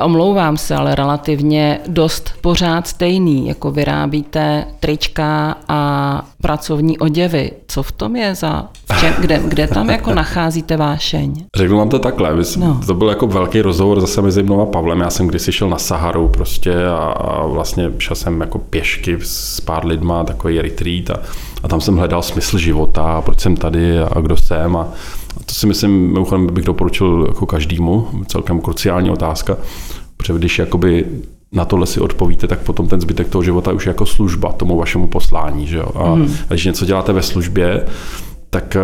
omlouvám 0.01 0.58
se, 0.58 0.75
ale 0.75 0.96
relativně 0.96 1.79
dost 1.88 2.34
pořád 2.41 2.88
stejný, 2.88 3.48
jako 3.48 3.72
vyrábíte 3.72 4.65
trička 4.79 5.55
a 5.67 6.22
pracovní 6.41 6.98
oděvy. 6.98 7.51
Co 7.67 7.83
v 7.83 7.91
tom 7.91 8.15
je 8.15 8.36
za, 8.36 8.69
čem, 9.00 9.13
kde, 9.19 9.41
kde 9.48 9.67
tam 9.67 9.89
jako 9.89 10.13
nacházíte 10.15 10.77
vášeň? 10.77 11.45
Řeknu 11.55 11.77
vám 11.77 11.89
to 11.89 12.00
takhle, 12.00 12.36
no. 12.57 12.81
to 12.86 12.93
byl 12.93 13.10
jako 13.10 13.27
velký 13.27 13.62
rozhovor 13.62 14.01
zase 14.01 14.21
mezi 14.21 14.43
mnou 14.43 14.62
a 14.62 14.65
Pavlem, 14.65 15.00
já 15.00 15.10
jsem 15.10 15.27
kdysi 15.27 15.51
šel 15.51 15.69
na 15.69 15.77
Saharu 15.77 16.27
prostě 16.27 16.86
a, 16.86 16.98
a 16.98 17.45
vlastně 17.45 17.91
šel 17.98 18.15
jsem 18.15 18.41
jako 18.41 18.60
pěšky 18.60 19.17
s 19.21 19.62
pár 19.62 19.86
lidma, 19.86 20.24
takový 20.24 20.62
retreat 20.62 21.10
a, 21.10 21.19
a 21.63 21.67
tam 21.67 21.81
jsem 21.81 21.98
hledal 21.98 22.21
smysl 22.21 22.57
života, 22.57 23.21
proč 23.21 23.39
jsem 23.39 23.55
tady 23.55 24.00
a 24.00 24.19
kdo 24.21 24.38
jsem 24.38 24.75
a, 24.75 24.81
a 25.38 25.43
to 25.45 25.53
si 25.53 25.67
myslím, 25.67 25.91
mimochodem 25.91 26.48
bych 26.48 26.65
doporučil 26.65 27.25
jako 27.27 27.45
každému, 27.45 28.07
celkem 28.27 28.62
kruciální 28.62 29.12
otázka, 29.12 29.57
protože 30.17 30.33
když 30.33 30.60
jakoby 30.60 31.05
na 31.51 31.65
tohle 31.65 31.86
si 31.86 32.00
odpovíte, 32.00 32.48
tak 32.48 32.60
potom 32.60 32.88
ten 32.88 33.01
zbytek 33.01 33.29
toho 33.29 33.43
života 33.43 33.72
už 33.72 33.86
je 33.86 33.89
jako 33.89 34.05
služba 34.05 34.51
tomu 34.51 34.77
vašemu 34.77 35.08
poslání. 35.08 35.67
Že 35.67 35.77
jo? 35.77 35.91
A 35.96 36.15
mm. 36.15 36.36
když 36.48 36.65
něco 36.65 36.86
děláte 36.86 37.13
ve 37.13 37.22
službě, 37.22 37.86
tak 38.53 38.77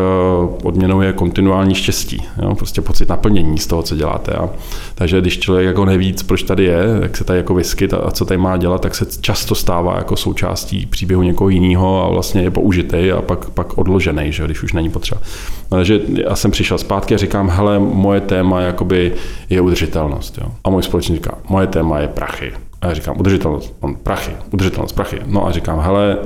odměnou 0.64 1.02
je 1.02 1.14
kontinuální 1.14 1.76
štěstí, 1.76 2.24
jo? 2.42 2.56
prostě 2.56 2.82
pocit 2.82 3.10
naplnění 3.10 3.58
z 3.58 3.68
toho, 3.68 3.84
co 3.84 3.96
děláte. 3.96 4.32
A, 4.32 4.50
takže 4.96 5.22
když 5.22 5.40
člověk 5.40 5.66
jako 5.66 5.86
neví, 5.86 6.16
proč 6.28 6.44
tady 6.44 6.64
je, 6.64 6.78
jak 7.02 7.18
se 7.18 7.24
tady 7.24 7.40
jako 7.40 7.54
vyskyt 7.54 7.94
a, 7.94 8.12
co 8.12 8.26
tady 8.26 8.38
má 8.38 8.58
dělat, 8.58 8.82
tak 8.82 8.96
se 8.96 9.06
často 9.22 9.56
stává 9.56 9.96
jako 9.96 10.16
součástí 10.16 10.86
příběhu 10.86 11.24
někoho 11.24 11.50
jiného 11.50 12.06
a 12.06 12.10
vlastně 12.10 12.42
je 12.42 12.52
použitý 12.52 13.12
a 13.12 13.22
pak, 13.22 13.50
pak 13.50 13.78
odložený, 13.78 14.32
že 14.32 14.46
když 14.46 14.64
už 14.64 14.74
není 14.74 14.90
potřeba. 14.90 15.22
Takže 15.70 16.02
já 16.28 16.36
jsem 16.36 16.52
přišel 16.52 16.78
zpátky 16.78 17.16
a 17.16 17.18
říkám, 17.18 17.50
hele, 17.50 17.80
moje 17.80 18.22
téma 18.22 18.62
jakoby 18.62 19.14
je 19.50 19.62
udržitelnost. 19.62 20.38
Jo? 20.38 20.52
A 20.64 20.70
můj 20.70 20.84
společník 20.84 21.18
říká, 21.18 21.38
moje 21.50 21.68
téma 21.68 22.00
je 22.00 22.08
prachy. 22.08 22.54
A 22.82 22.88
já 22.88 22.94
říkám, 22.94 23.20
udržitelnost, 23.20 23.76
on 23.80 23.96
prachy, 23.96 24.32
udržitelnost, 24.52 24.94
prachy. 24.94 25.20
No 25.26 25.48
a 25.48 25.52
říkám, 25.52 25.80
hele, 25.80 26.18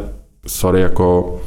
sorry, 0.47 0.81
jako 0.81 1.39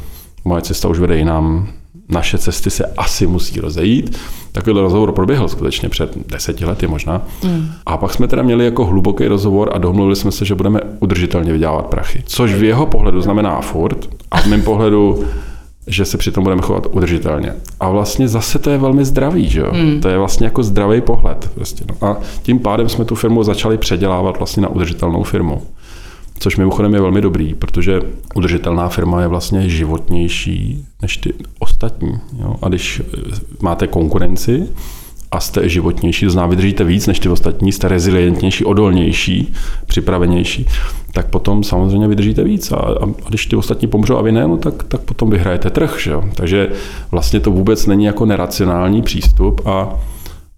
moje 0.45 0.63
cesta 0.63 0.89
už 0.89 0.99
vede 0.99 1.17
jinam, 1.17 1.69
naše 2.09 2.39
cesty 2.39 2.71
se 2.71 2.85
asi 2.97 3.27
musí 3.27 3.61
rozejít. 3.61 4.19
Takovýhle 4.53 4.83
rozhovor 4.83 5.13
proběhl 5.13 5.49
skutečně 5.49 5.89
před 5.89 6.29
deseti 6.29 6.65
lety 6.65 6.87
možná. 6.87 7.23
Mm. 7.45 7.69
A 7.87 7.97
pak 7.97 8.13
jsme 8.13 8.29
teda 8.29 8.43
měli 8.43 8.65
jako 8.65 8.85
hluboký 8.85 9.27
rozhovor 9.27 9.71
a 9.75 9.79
domluvili 9.79 10.17
jsme 10.17 10.33
se, 10.33 10.45
že 10.45 10.55
budeme 10.55 10.81
udržitelně 11.01 11.53
vydělávat 11.53 11.87
prachy. 11.87 12.23
Což 12.27 12.55
v 12.55 12.65
jeho 12.65 12.87
pohledu 12.87 13.21
znamená 13.21 13.61
furt 13.61 14.09
a 14.31 14.41
v 14.41 14.47
mém 14.47 14.63
pohledu 14.63 15.25
že 15.87 16.05
se 16.05 16.19
přitom 16.19 16.45
budeme 16.45 16.63
chovat 16.63 16.87
udržitelně. 16.91 17.55
A 17.81 17.91
vlastně 17.91 18.29
zase 18.29 18.59
to 18.59 18.71
je 18.71 18.79
velmi 18.79 19.05
zdravý, 19.05 19.49
že 19.49 19.61
jo? 19.61 19.73
Mm. 19.73 20.01
To 20.01 20.09
je 20.09 20.19
vlastně 20.19 20.47
jako 20.47 20.63
zdravý 20.63 21.01
pohled. 21.01 21.51
Prostě, 21.55 21.85
no. 21.89 22.09
A 22.09 22.17
tím 22.43 22.59
pádem 22.59 22.89
jsme 22.89 23.05
tu 23.05 23.15
firmu 23.15 23.43
začali 23.43 23.79
předělávat 23.79 24.39
vlastně 24.39 24.63
na 24.63 24.69
udržitelnou 24.69 25.23
firmu. 25.23 25.63
Což 26.38 26.57
mimochodem 26.57 26.95
je 26.95 27.00
velmi 27.00 27.21
dobrý, 27.21 27.55
protože 27.55 28.00
udržitelná 28.35 28.88
firma 28.88 29.23
je 29.23 29.29
vlastně 29.29 29.69
životnější 29.69 30.85
než 31.03 31.17
ty 31.17 31.33
ostatní. 31.59 32.19
Jo? 32.38 32.55
A 32.62 32.69
když 32.69 33.03
máte 33.61 33.87
konkurenci 33.87 34.69
a 35.33 35.41
jste 35.41 35.69
životnější, 35.69 36.26
to 36.26 36.31
znamená 36.31 36.50
vydržíte 36.50 36.85
víc 36.85 37.07
než 37.07 37.19
ty 37.19 37.29
ostatní, 37.29 37.73
jste 37.73 37.88
rezilientnější, 37.88 38.64
odolnější, 38.64 39.53
připravenější, 39.87 40.67
tak 41.12 41.26
potom 41.26 41.64
samozřejmě 41.64 42.09
vydržíte 42.09 42.45
víc. 42.45 42.73
A, 42.73 42.76
a 42.76 43.07
když 43.29 43.47
ty 43.47 43.57
ostatní 43.57 43.88
pomřou 43.88 44.17
a 44.17 44.23
vy 44.23 44.33
ne, 44.33 44.49
no, 44.49 44.57
tak, 44.57 44.83
tak 44.83 45.00
potom 45.00 45.31
vyhrajete 45.31 45.71
trh. 45.71 45.99
Že? 46.00 46.14
Takže 46.35 46.69
vlastně 47.11 47.41
to 47.41 47.50
vůbec 47.50 47.87
není 47.87 48.05
jako 48.05 48.26
neracionální 48.26 49.03
přístup 49.03 49.67
a 49.67 50.00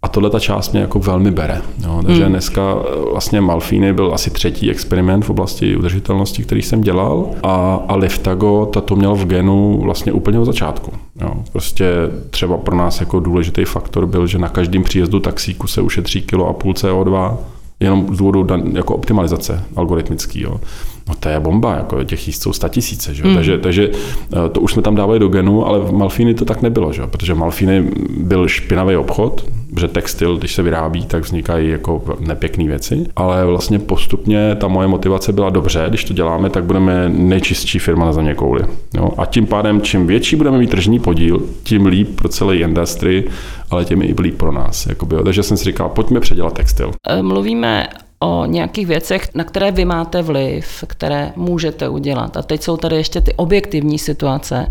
a 0.06 0.08
tohle 0.08 0.30
ta 0.30 0.40
část 0.40 0.72
mě 0.72 0.80
jako 0.80 0.98
velmi 0.98 1.30
bere. 1.30 1.62
Jo. 1.84 2.00
Takže 2.06 2.22
hmm. 2.22 2.32
dneska 2.32 2.76
eh, 2.80 3.10
vlastně 3.12 3.40
Malfíny 3.40 3.92
byl 3.92 4.14
asi 4.14 4.30
třetí 4.30 4.70
experiment 4.70 5.24
v 5.24 5.30
oblasti 5.30 5.76
udržitelnosti, 5.76 6.42
který 6.42 6.62
jsem 6.62 6.80
dělal 6.80 7.26
a, 7.42 7.80
a 7.88 7.96
Liftago 7.96 8.66
to 8.66 8.96
měl 8.96 9.14
v 9.14 9.26
genu 9.26 9.80
vlastně 9.82 10.12
úplně 10.12 10.38
od 10.38 10.44
začátku. 10.44 10.92
Jo. 11.20 11.30
Prostě 11.52 11.86
třeba 12.30 12.56
pro 12.56 12.76
nás 12.76 13.00
jako 13.00 13.20
důležitý 13.20 13.64
faktor 13.64 14.06
byl, 14.06 14.26
že 14.26 14.38
na 14.38 14.48
každém 14.48 14.82
příjezdu 14.82 15.20
taxíku 15.20 15.66
se 15.66 15.80
ušetří 15.80 16.22
kilo 16.22 16.48
a 16.48 16.52
půl 16.52 16.72
CO2 16.72 17.36
jenom 17.80 18.14
z 18.14 18.18
důvodu 18.18 18.46
jako 18.72 18.94
optimalizace 18.94 19.64
algoritmický. 19.76 20.40
Jo. 20.40 20.60
No 21.08 21.14
to 21.20 21.28
je 21.28 21.40
bomba, 21.40 21.74
jako 21.74 22.04
těch 22.04 22.26
jíst 22.26 22.42
jsou 22.42 22.52
tisíce, 22.68 23.14
že? 23.14 23.24
Mm. 23.24 23.34
Takže, 23.34 23.58
takže 23.58 23.90
eh, 23.92 24.48
to 24.52 24.60
už 24.60 24.72
jsme 24.72 24.82
tam 24.82 24.94
dávali 24.94 25.18
do 25.18 25.28
genu, 25.28 25.66
ale 25.66 25.80
v 25.80 25.92
Malfíny 25.92 26.34
to 26.34 26.44
tak 26.44 26.62
nebylo, 26.62 26.92
že? 26.92 27.06
protože 27.06 27.34
Malfíny 27.34 27.90
byl 28.18 28.48
špinavý 28.48 28.96
obchod, 28.96 29.44
protože 29.76 29.88
textil, 29.88 30.36
když 30.36 30.54
se 30.54 30.62
vyrábí, 30.62 31.04
tak 31.04 31.22
vznikají 31.22 31.70
jako 31.70 32.02
nepěkné 32.20 32.64
věci, 32.64 33.06
ale 33.16 33.46
vlastně 33.46 33.78
postupně 33.78 34.54
ta 34.54 34.68
moje 34.68 34.88
motivace 34.88 35.32
byla 35.32 35.50
dobře, 35.50 35.84
když 35.88 36.04
to 36.04 36.12
děláme, 36.12 36.50
tak 36.50 36.64
budeme 36.64 37.08
nejčistší 37.08 37.78
firma 37.78 38.06
na 38.06 38.12
země 38.12 38.34
kouli. 38.34 38.62
Jo? 38.94 39.10
A 39.18 39.26
tím 39.26 39.46
pádem, 39.46 39.80
čím 39.80 40.06
větší 40.06 40.36
budeme 40.36 40.58
mít 40.58 40.70
tržní 40.70 40.98
podíl, 41.00 41.42
tím 41.62 41.86
líp 41.86 42.16
pro 42.16 42.28
celý 42.28 42.58
industry, 42.60 43.24
ale 43.70 43.84
tím 43.84 44.02
i 44.02 44.14
líp 44.18 44.38
pro 44.38 44.52
nás. 44.52 44.86
Jakoby. 44.86 45.16
Takže 45.24 45.42
jsem 45.42 45.56
si 45.56 45.64
říkal, 45.64 45.88
pojďme 45.88 46.20
předělat 46.20 46.52
textil. 46.52 46.90
Mluvíme 47.22 47.86
o 48.18 48.46
nějakých 48.46 48.86
věcech, 48.86 49.28
na 49.34 49.44
které 49.44 49.70
vy 49.70 49.84
máte 49.84 50.22
vliv, 50.22 50.84
které 50.86 51.32
můžete 51.36 51.88
udělat. 51.88 52.36
A 52.36 52.42
teď 52.42 52.62
jsou 52.62 52.76
tady 52.76 52.96
ještě 52.96 53.20
ty 53.20 53.34
objektivní 53.34 53.98
situace. 53.98 54.66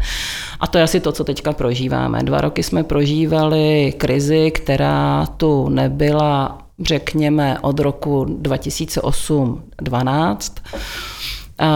A 0.60 0.68
to 0.68 0.78
je 0.78 0.84
asi 0.84 1.00
to, 1.00 1.12
co 1.12 1.24
teďka 1.24 1.54
prožíváme. 1.54 2.24
Dva 2.24 2.42
roky 2.42 2.64
jsme 2.64 2.84
prožívali 2.84 3.94
krizi, 3.98 4.52
která 4.52 5.26
tu 5.38 5.70
nebyla, 5.70 6.58
řekněme, 6.82 7.58
od 7.62 7.80
roku 7.80 8.26
2008-12. 8.26 10.52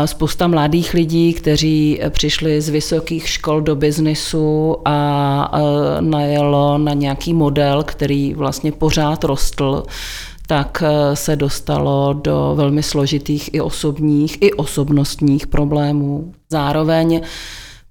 Spousta 0.05 0.47
mladých 0.47 0.93
lidí, 0.93 1.33
kteří 1.33 1.99
přišli 2.09 2.61
z 2.61 2.69
vysokých 2.69 3.29
škol 3.29 3.61
do 3.61 3.75
biznisu 3.75 4.75
a 4.85 5.51
najelo 5.99 6.77
na 6.77 6.93
nějaký 6.93 7.33
model, 7.33 7.83
který 7.83 8.33
vlastně 8.33 8.71
pořád 8.71 9.23
rostl, 9.23 9.83
tak 10.49 10.83
eh, 10.85 11.15
se 11.15 11.35
dostalo 11.35 12.13
do 12.13 12.53
velmi 12.55 12.83
složitých 12.83 13.53
i 13.53 13.61
osobních, 13.61 14.37
i 14.41 14.53
osobnostních 14.53 15.47
problémů. 15.47 16.33
Zároveň 16.49 17.21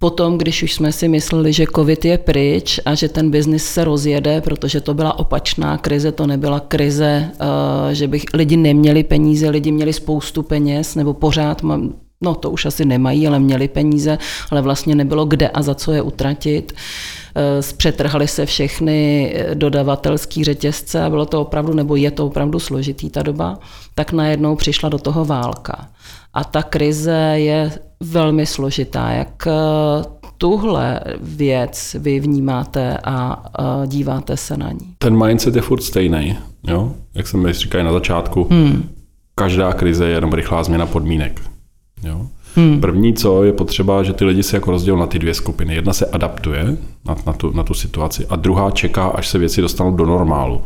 Potom, 0.01 0.39
když 0.39 0.63
už 0.63 0.75
jsme 0.75 0.93
si 0.93 1.09
mysleli, 1.09 1.53
že 1.53 1.65
covid 1.75 2.05
je 2.05 2.19
pryč 2.19 2.81
a 2.85 2.95
že 2.95 3.09
ten 3.09 3.31
biznis 3.31 3.65
se 3.65 3.85
rozjede, 3.85 4.41
protože 4.41 4.81
to 4.81 4.95
byla 4.95 5.19
opačná 5.19 5.79
krize, 5.79 6.13
to 6.13 6.27
nebyla 6.27 6.61
krize, 6.61 7.31
eh, 7.31 7.95
že 7.95 8.09
by 8.09 8.21
lidi 8.35 8.57
neměli 8.57 9.05
peníze, 9.05 9.51
lidi 9.51 9.73
měli 9.73 9.93
spoustu 9.93 10.43
peněz, 10.43 10.95
nebo 10.95 11.15
pořád, 11.15 11.63
no 12.21 12.35
to 12.35 12.51
už 12.51 12.67
asi 12.67 12.85
nemají, 12.85 13.29
ale 13.29 13.39
měli 13.39 13.69
peníze, 13.69 14.19
ale 14.51 14.63
vlastně 14.63 14.95
nebylo 14.95 15.25
kde 15.25 15.49
a 15.49 15.63
za 15.63 15.75
co 15.75 15.93
je 15.93 16.03
utratit. 16.03 16.73
Eh, 17.35 17.63
zpřetrhaly 17.63 18.29
se 18.29 18.47
všechny 18.47 19.33
eh, 19.35 19.55
dodavatelský 19.55 20.45
řetězce 20.45 21.05
a 21.05 21.11
bylo 21.11 21.27
to 21.27 21.41
opravdu, 21.41 21.75
nebo 21.75 21.97
je 21.97 22.11
to 22.11 22.27
opravdu 22.27 22.59
složitý 22.59 23.11
ta 23.11 23.23
doba, 23.23 23.59
tak 23.95 24.13
najednou 24.13 24.57
přišla 24.57 24.89
do 24.89 24.99
toho 24.99 25.25
válka. 25.25 25.89
A 26.35 26.45
ta 26.45 26.63
krize 26.63 27.33
je 27.35 27.73
velmi 28.01 28.47
složitá. 28.47 29.11
Jak 29.11 29.47
eh, 29.47 29.53
tuhle 30.39 31.01
věc 31.21 31.97
vy 31.99 32.21
vnímáte 32.21 32.99
a 33.05 33.45
díváte 33.87 34.37
se 34.37 34.57
na 34.57 34.73
ní? 34.73 34.95
Ten 34.99 35.27
mindset 35.27 35.57
je 35.57 35.63
furt 35.63 35.83
stejný, 35.83 36.37
jo? 36.67 36.93
jak 37.15 37.27
jsem 37.29 37.53
říkal 37.53 37.85
na 37.85 37.93
začátku. 37.93 38.47
Hmm. 38.51 38.89
Každá 39.35 39.73
krize 39.73 40.05
je 40.05 40.15
jenom 40.15 40.33
rychlá 40.33 40.63
změna 40.63 40.87
podmínek. 40.87 41.48
Jo? 42.03 42.27
Hmm. 42.55 42.81
První, 42.81 43.15
co 43.15 43.45
je 43.45 43.53
potřeba, 43.53 44.03
že 44.03 44.13
ty 44.13 44.25
lidi 44.25 44.43
se 44.43 44.57
jako 44.57 44.71
rozdělí 44.71 45.01
na 45.01 45.07
ty 45.07 45.19
dvě 45.19 45.35
skupiny. 45.35 45.75
Jedna 45.75 45.93
se 45.93 46.07
adaptuje 46.07 46.77
na, 47.05 47.17
na, 47.27 47.33
tu, 47.33 47.53
na 47.53 47.63
tu 47.63 47.75
situaci 47.75 48.27
a 48.27 48.37
druhá 48.37 48.71
čeká, 48.71 49.07
až 49.07 49.29
se 49.29 49.39
věci 49.39 49.61
dostanou 49.61 49.97
do 49.97 50.07
normálu. 50.07 50.63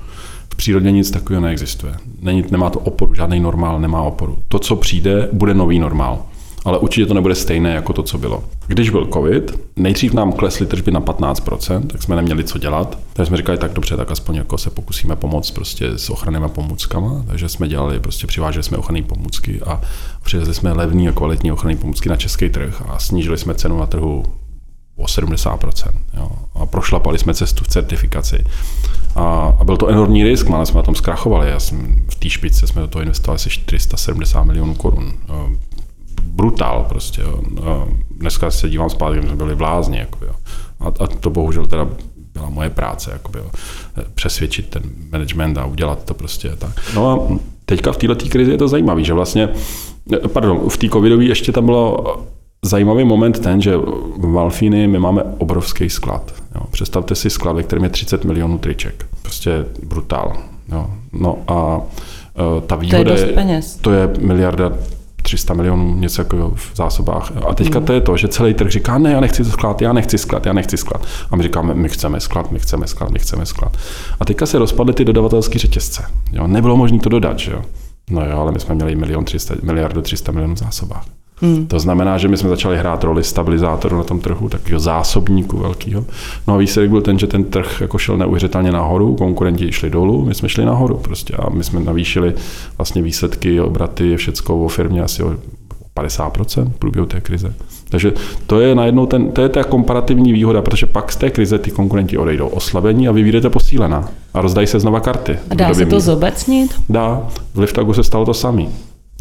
V 0.53 0.57
přírodě 0.57 0.91
nic 0.91 1.11
takového 1.11 1.43
neexistuje. 1.43 1.95
Není, 2.23 2.45
nemá 2.51 2.71
to 2.71 2.79
oporu, 2.79 3.15
žádný 3.15 3.41
normál 3.41 3.81
nemá 3.81 4.03
oporu. 4.03 4.39
To, 4.49 4.59
co 4.59 4.77
přijde, 4.77 5.29
bude 5.33 5.55
nový 5.55 5.79
normál 5.79 6.23
ale 6.65 6.79
určitě 6.79 7.07
to 7.07 7.15
nebude 7.15 7.35
stejné 7.35 7.75
jako 7.75 7.93
to, 7.93 8.03
co 8.03 8.19
bylo. 8.19 8.45
Když 8.67 8.91
byl 8.91 9.09
covid, 9.13 9.61
nejdřív 9.77 10.13
nám 10.13 10.33
klesly 10.33 10.67
tržby 10.67 10.91
na 10.91 11.01
15%, 11.01 11.87
tak 11.87 12.03
jsme 12.03 12.17
neměli 12.17 12.45
co 12.45 12.59
dělat. 12.59 12.99
Takže 13.13 13.27
jsme 13.27 13.37
říkali, 13.37 13.59
tak 13.59 13.73
dobře, 13.73 13.97
tak 13.97 14.11
aspoň 14.11 14.37
jako 14.37 14.59
se 14.59 14.71
pokusíme 14.71 15.17
pomoct 15.17 15.51
prostě 15.51 15.87
s 15.99 16.11
ochrannými 16.11 16.49
pomůckama. 16.49 17.25
Takže 17.27 17.49
jsme 17.49 17.69
dělali, 17.69 18.01
prostě 18.01 18.27
přiváželi 18.27 18.63
jsme 18.63 18.77
ochranné 18.77 19.03
pomůcky 19.03 19.61
a 19.67 19.81
přivezli 20.23 20.55
jsme 20.55 20.73
levný 20.73 21.09
a 21.09 21.13
kvalitní 21.13 21.53
ochranné 21.53 21.77
pomůcky 21.77 22.09
na 22.09 22.17
český 22.17 22.49
trh 22.49 22.83
a 22.89 22.99
snížili 22.99 23.39
jsme 23.39 23.55
cenu 23.55 23.79
na 23.79 23.87
trhu 23.87 24.25
o 24.97 25.05
70%. 25.05 25.91
Jo. 26.17 26.31
A 26.55 26.67
prošlapali 26.67 27.19
jsme 27.19 27.35
cestu 27.35 27.65
v 27.65 27.69
certifikaci. 27.69 28.45
A, 29.17 29.57
a 29.59 29.65
byl 29.65 29.77
to 29.77 29.89
enormní 29.89 30.25
risk, 30.25 30.49
máme 30.49 30.67
jsme 30.67 30.77
na 30.77 30.83
tom 30.83 30.95
zkrachovali. 30.95 31.51
Já 31.51 31.61
jsem, 31.61 32.05
v 32.11 32.15
té 32.15 32.31
špice 32.31 32.67
jsme 32.67 32.81
do 32.83 32.89
toho 32.89 33.03
investovali 33.03 33.37
asi 33.37 33.51
470 33.51 34.43
milionů 34.43 34.75
korun 34.75 35.13
brutál 36.25 36.87
prostě. 36.89 37.23
Jo. 37.23 37.41
A 37.65 37.89
dneska 38.11 38.51
se 38.51 38.69
dívám 38.69 38.91
zpátky, 38.91 39.23
jsme 39.23 39.37
byli 39.37 39.57
blázni. 39.57 39.99
Jako, 39.99 40.25
jo. 40.25 40.33
A, 40.81 40.87
a, 40.87 41.07
to 41.07 41.31
bohužel 41.31 41.67
teda 41.67 41.89
byla 42.33 42.51
moje 42.51 42.71
práce, 42.71 43.11
jako, 43.13 43.39
jo. 43.39 43.51
přesvědčit 44.15 44.69
ten 44.69 44.83
management 45.13 45.59
a 45.59 45.67
udělat 45.67 46.05
to 46.05 46.15
prostě 46.15 46.51
tak. 46.59 46.81
No 46.95 47.11
a 47.11 47.39
teďka 47.65 47.93
v 47.93 47.97
této 47.97 48.29
krizi 48.29 48.51
je 48.51 48.59
to 48.59 48.69
zajímavé, 48.69 49.05
že 49.05 49.13
vlastně, 49.13 49.49
pardon, 50.33 50.69
v 50.69 50.77
té 50.77 50.89
covidové 50.89 51.25
ještě 51.25 51.53
tam 51.53 51.67
bylo 51.67 52.17
zajímavý 52.65 53.05
moment 53.05 53.39
ten, 53.39 53.63
že 53.63 53.77
v 54.17 54.33
Valfíny 54.33 54.87
my 54.87 54.99
máme 54.99 55.23
obrovský 55.39 55.91
sklad. 55.91 56.33
Jo. 56.55 56.61
Představte 56.71 57.15
si 57.15 57.31
sklad, 57.31 57.57
ve 57.57 57.63
kterém 57.63 57.85
je 57.85 57.91
30 57.91 58.25
milionů 58.25 58.59
triček. 58.59 59.07
Prostě 59.23 59.65
brutál. 59.83 60.37
Jo. 60.73 60.87
No 61.13 61.39
a 61.49 61.81
e, 62.59 62.61
ta 62.61 62.77
výhoda 62.77 63.15
to 63.15 63.21
je, 63.21 63.35
je 63.47 63.63
to 63.81 63.93
je 63.93 64.11
miliarda 64.21 64.73
300 65.33 65.55
milionů, 65.55 65.95
něco 65.95 66.21
jako 66.21 66.53
v 66.55 66.77
zásobách. 66.77 67.33
A 67.49 67.55
teďka 67.55 67.81
to 67.81 67.93
je 67.93 68.01
to, 68.01 68.17
že 68.17 68.29
celý 68.29 68.55
trh 68.55 68.71
říká, 68.71 68.99
ne, 68.99 69.13
já 69.13 69.21
nechci 69.21 69.45
sklad, 69.45 69.83
já 69.83 69.93
nechci 69.93 70.19
sklad, 70.19 70.47
já 70.47 70.53
nechci 70.53 70.77
sklad. 70.77 71.07
A 71.31 71.37
my 71.37 71.43
říkáme, 71.43 71.75
my 71.75 71.89
chceme 71.89 72.21
sklad, 72.21 72.51
my 72.51 72.59
chceme 72.59 72.87
sklad, 72.87 73.11
my 73.11 73.19
chceme 73.19 73.47
sklad. 73.47 73.77
A 74.21 74.25
teďka 74.25 74.47
se 74.47 74.59
rozpadly 74.59 74.93
ty 74.93 75.05
dodavatelské 75.05 75.59
řetězce. 75.59 76.05
Jo? 76.33 76.47
Nebylo 76.47 76.77
možné 76.77 76.99
to 76.99 77.09
dodat, 77.09 77.39
že 77.39 77.53
jo? 77.53 77.63
No 78.11 78.27
jo, 78.27 78.39
ale 78.39 78.53
my 78.53 78.61
jsme 78.61 78.75
měli 78.75 78.97
milion 78.97 79.25
300, 79.25 79.55
miliardu 79.63 80.03
300 80.03 80.33
milionů 80.33 80.57
zásobách. 80.57 81.05
Hmm. 81.43 81.67
To 81.67 81.79
znamená, 81.79 82.19
že 82.19 82.29
my 82.29 82.37
jsme 82.37 82.49
začali 82.49 82.79
hrát 82.79 83.05
roli 83.05 83.25
stabilizátoru 83.25 83.97
na 83.97 84.05
tom 84.05 84.21
trhu, 84.21 84.49
takového 84.49 84.81
zásobníku 84.81 85.59
velkého. 85.59 86.05
No 86.49 86.55
a 86.55 86.57
výsledek 86.57 86.91
byl 86.91 87.01
ten, 87.01 87.19
že 87.19 87.27
ten 87.27 87.45
trh 87.45 87.81
jako 87.81 87.99
šel 87.99 88.17
neuvěřitelně 88.17 88.73
nahoru, 88.73 89.15
konkurenti 89.17 89.73
šli 89.73 89.91
dolů, 89.91 90.25
my 90.25 90.35
jsme 90.35 90.49
šli 90.49 90.65
nahoru 90.65 90.97
prostě 90.97 91.35
a 91.35 91.51
my 91.51 91.65
jsme 91.65 91.81
navýšili 91.81 92.35
vlastně 92.79 93.03
výsledky, 93.03 93.61
obraty, 93.61 94.17
všecko 94.17 94.65
o 94.65 94.69
firmě 94.69 95.03
asi 95.03 95.23
o 95.23 95.35
50% 95.97 96.71
v 96.71 96.79
průběhu 96.79 97.07
té 97.07 97.21
krize. 97.21 97.55
Takže 97.89 98.13
to 98.47 98.61
je 98.61 98.75
najednou 98.75 99.07
ten, 99.07 99.33
to 99.33 99.41
je 99.43 99.49
ta 99.49 99.65
komparativní 99.65 100.33
výhoda, 100.33 100.63
protože 100.63 100.87
pak 100.87 101.13
z 101.13 101.17
té 101.17 101.31
krize 101.31 101.59
ty 101.59 101.71
konkurenti 101.71 102.19
odejdou 102.19 102.47
oslabení 102.47 103.09
a 103.09 103.13
vy 103.13 103.23
vyjdete 103.23 103.51
posílená 103.51 104.09
a 104.35 104.41
rozdají 104.41 104.67
se 104.67 104.81
znova 104.81 105.01
karty. 105.01 105.39
A 105.51 105.55
dá 105.55 105.75
se 105.75 105.87
to 105.87 106.01
zobecnit? 106.01 106.75
Dá. 106.89 107.29
V 107.55 107.59
Liftagu 107.59 107.95
se 107.95 108.03
stalo 108.03 108.25
to 108.25 108.35
samé. 108.35 108.67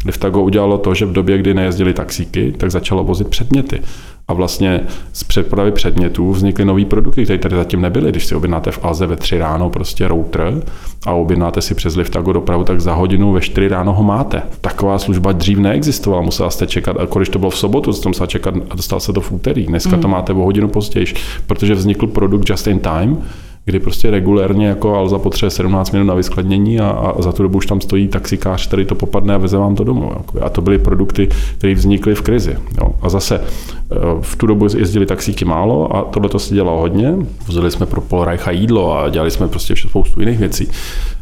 Liftago 0.04 0.42
udělalo 0.42 0.78
to, 0.78 0.94
že 0.94 1.06
v 1.06 1.12
době, 1.12 1.38
kdy 1.38 1.54
nejezdili 1.54 1.92
taxíky, 1.92 2.54
tak 2.56 2.70
začalo 2.70 3.04
vozit 3.04 3.28
předměty. 3.28 3.82
A 4.28 4.32
vlastně 4.34 4.80
z 5.12 5.24
přepravy 5.24 5.72
předmětů 5.72 6.32
vznikly 6.32 6.64
nové 6.64 6.84
produkty, 6.84 7.24
které 7.24 7.38
tady 7.38 7.56
zatím 7.56 7.80
nebyly. 7.80 8.10
Když 8.10 8.26
si 8.26 8.34
objednáte 8.34 8.70
v 8.70 8.84
Alze 8.84 9.06
ve 9.06 9.16
3 9.16 9.38
ráno 9.38 9.70
prostě 9.70 10.08
router 10.08 10.62
a 11.06 11.12
objednáte 11.12 11.62
si 11.62 11.74
přes 11.74 11.96
Liftago 11.96 12.32
dopravu, 12.32 12.64
tak 12.64 12.80
za 12.80 12.94
hodinu 12.94 13.32
ve 13.32 13.40
4 13.40 13.68
ráno 13.68 13.92
ho 13.92 14.02
máte. 14.02 14.42
Taková 14.60 14.98
služba 14.98 15.32
dřív 15.32 15.58
neexistovala, 15.58 16.22
musela 16.22 16.50
jste 16.50 16.66
čekat, 16.66 16.96
a 16.96 17.16
když 17.16 17.28
to 17.28 17.38
bylo 17.38 17.50
v 17.50 17.58
sobotu, 17.58 17.92
jste 17.92 18.08
musela 18.08 18.26
čekat 18.26 18.54
a 18.70 18.74
dostal 18.74 19.00
se 19.00 19.12
to 19.12 19.20
v 19.20 19.32
úterý. 19.32 19.66
Dneska 19.66 19.96
mm. 19.96 20.02
to 20.02 20.08
máte 20.08 20.32
o 20.32 20.44
hodinu 20.44 20.68
později, 20.68 21.06
protože 21.46 21.74
vznikl 21.74 22.06
produkt 22.06 22.50
just 22.50 22.66
in 22.66 22.78
time, 22.78 23.18
kdy 23.64 23.80
prostě 23.80 24.10
regulérně 24.10 24.66
jako 24.66 24.94
Alza 24.96 25.18
potřebuje 25.18 25.50
17 25.50 25.90
minut 25.90 26.04
na 26.04 26.14
vyskladnění 26.14 26.80
a, 26.80 26.88
a 26.88 27.22
za 27.22 27.32
tu 27.32 27.42
dobu 27.42 27.58
už 27.58 27.66
tam 27.66 27.80
stojí 27.80 28.08
taxikář, 28.08 28.66
který 28.66 28.84
to 28.84 28.94
popadne 28.94 29.34
a 29.34 29.38
veze 29.38 29.56
vám 29.56 29.74
to 29.74 29.84
domů. 29.84 30.12
Jako. 30.16 30.44
A 30.44 30.48
to 30.48 30.60
byly 30.60 30.78
produkty, 30.78 31.28
které 31.58 31.74
vznikly 31.74 32.14
v 32.14 32.22
krizi. 32.22 32.56
Jo. 32.80 32.94
A 33.02 33.08
zase 33.08 33.40
eh, 33.40 33.96
v 34.20 34.36
tu 34.36 34.46
dobu 34.46 34.66
jezdili 34.76 35.06
taxíky 35.06 35.44
málo 35.44 35.96
a 35.96 36.02
tohle 36.02 36.28
to 36.28 36.38
se 36.38 36.54
dělalo 36.54 36.80
hodně. 36.80 37.14
Vozili 37.46 37.70
jsme 37.70 37.86
pro 37.86 38.00
Polreicha 38.00 38.50
jídlo 38.50 38.98
a 38.98 39.08
dělali 39.08 39.30
jsme 39.30 39.48
prostě 39.48 39.74
spoustu 39.76 40.20
jiných 40.20 40.38
věcí. 40.38 40.68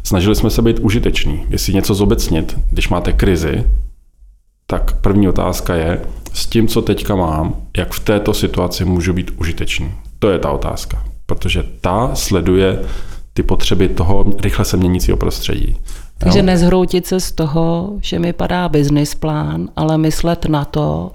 Snažili 0.03 0.35
jsme 0.35 0.49
se 0.49 0.61
být 0.61 0.79
užiteční. 0.79 1.43
Jestli 1.49 1.73
něco 1.73 1.93
zobecnit, 1.93 2.57
když 2.71 2.89
máte 2.89 3.13
krizi, 3.13 3.63
tak 4.67 5.01
první 5.01 5.29
otázka 5.29 5.75
je, 5.75 6.01
s 6.33 6.47
tím, 6.47 6.67
co 6.67 6.81
teďka 6.81 7.15
mám, 7.15 7.55
jak 7.77 7.93
v 7.93 7.99
této 7.99 8.33
situaci 8.33 8.85
můžu 8.85 9.13
být 9.13 9.31
užitečný. 9.37 9.91
To 10.19 10.29
je 10.29 10.39
ta 10.39 10.51
otázka 10.51 11.10
protože 11.35 11.63
ta 11.81 12.15
sleduje 12.15 12.79
ty 13.33 13.43
potřeby 13.43 13.89
toho 13.89 14.25
rychle 14.41 14.65
se 14.65 14.77
měnícího 14.77 15.17
prostředí. 15.17 15.77
Takže 16.17 16.39
jo? 16.39 16.45
nezhroutit 16.45 17.07
se 17.07 17.19
z 17.19 17.31
toho, 17.31 17.93
že 18.01 18.19
mi 18.19 18.33
padá 18.33 18.69
business 18.69 19.15
plán, 19.15 19.69
ale 19.75 19.97
myslet 19.97 20.45
na 20.45 20.65
to, 20.65 21.11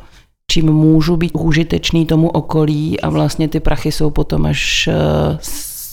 čím 0.51 0.73
můžu 0.73 1.17
být 1.17 1.33
užitečný 1.35 2.07
tomu 2.07 2.29
okolí 2.29 3.01
a 3.01 3.09
vlastně 3.11 3.49
ty 3.49 3.61
prachy 3.61 3.93
jsou 3.93 4.11
potom 4.11 4.47
až 4.47 4.89
uh, 4.89 5.39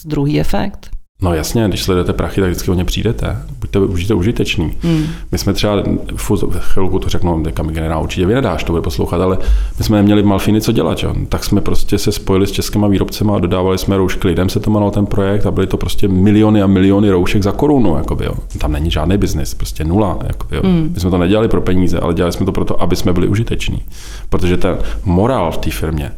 druhý 0.05 0.39
efekt. 0.39 0.89
No 1.23 1.33
jasně, 1.33 1.67
když 1.67 1.83
sledujete 1.83 2.13
prachy, 2.13 2.41
tak 2.41 2.49
vždycky 2.49 2.71
o 2.71 2.73
ně 2.73 2.85
přijdete. 2.85 3.37
Buďte, 3.59 3.79
buďte 3.79 4.13
užiteční. 4.13 4.73
Hmm. 4.81 5.05
My 5.31 5.37
jsme 5.37 5.53
třeba, 5.53 5.83
v 6.15 6.59
chvilku 6.59 6.99
to 6.99 7.09
řeknu, 7.09 7.43
teďka 7.43 7.63
mi 7.63 7.73
generál 7.73 8.03
určitě 8.03 8.25
vynadáš, 8.25 8.63
to 8.63 8.71
bude 8.73 8.81
poslouchat, 8.81 9.21
ale 9.21 9.37
my 9.77 9.83
jsme 9.83 9.97
neměli 9.97 10.21
v 10.21 10.25
Malfiny 10.25 10.61
co 10.61 10.71
dělat. 10.71 11.03
Jo? 11.03 11.15
Tak 11.29 11.43
jsme 11.43 11.61
prostě 11.61 11.97
se 11.97 12.11
spojili 12.11 12.47
s 12.47 12.51
českými 12.51 12.89
výrobcemi 12.89 13.31
a 13.35 13.39
dodávali 13.39 13.77
jsme 13.77 13.97
roušky 13.97 14.27
lidem, 14.27 14.49
se 14.49 14.59
to 14.59 14.69
jmenoval 14.69 14.91
ten 14.91 15.05
projekt 15.05 15.45
a 15.45 15.51
byly 15.51 15.67
to 15.67 15.77
prostě 15.77 16.07
miliony 16.07 16.61
a 16.61 16.67
miliony 16.67 17.09
roušek 17.09 17.43
za 17.43 17.51
korunu. 17.51 17.97
Jakoby, 17.97 18.25
jo? 18.25 18.33
Tam 18.57 18.71
není 18.71 18.91
žádný 18.91 19.17
biznis, 19.17 19.53
prostě 19.53 19.83
nula. 19.83 20.19
Jakoby, 20.27 20.55
jo? 20.55 20.61
Hmm. 20.65 20.91
My 20.93 20.99
jsme 20.99 21.09
to 21.09 21.17
nedělali 21.17 21.47
pro 21.47 21.61
peníze, 21.61 21.99
ale 21.99 22.13
dělali 22.13 22.33
jsme 22.33 22.45
to 22.45 22.51
proto, 22.51 22.81
aby 22.81 22.95
jsme 22.95 23.13
byli 23.13 23.27
užiteční. 23.27 23.81
Protože 24.29 24.57
ten 24.57 24.77
morál 25.05 25.51
v 25.51 25.57
té 25.57 25.71
firmě, 25.71 26.11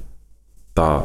ta 0.74 1.04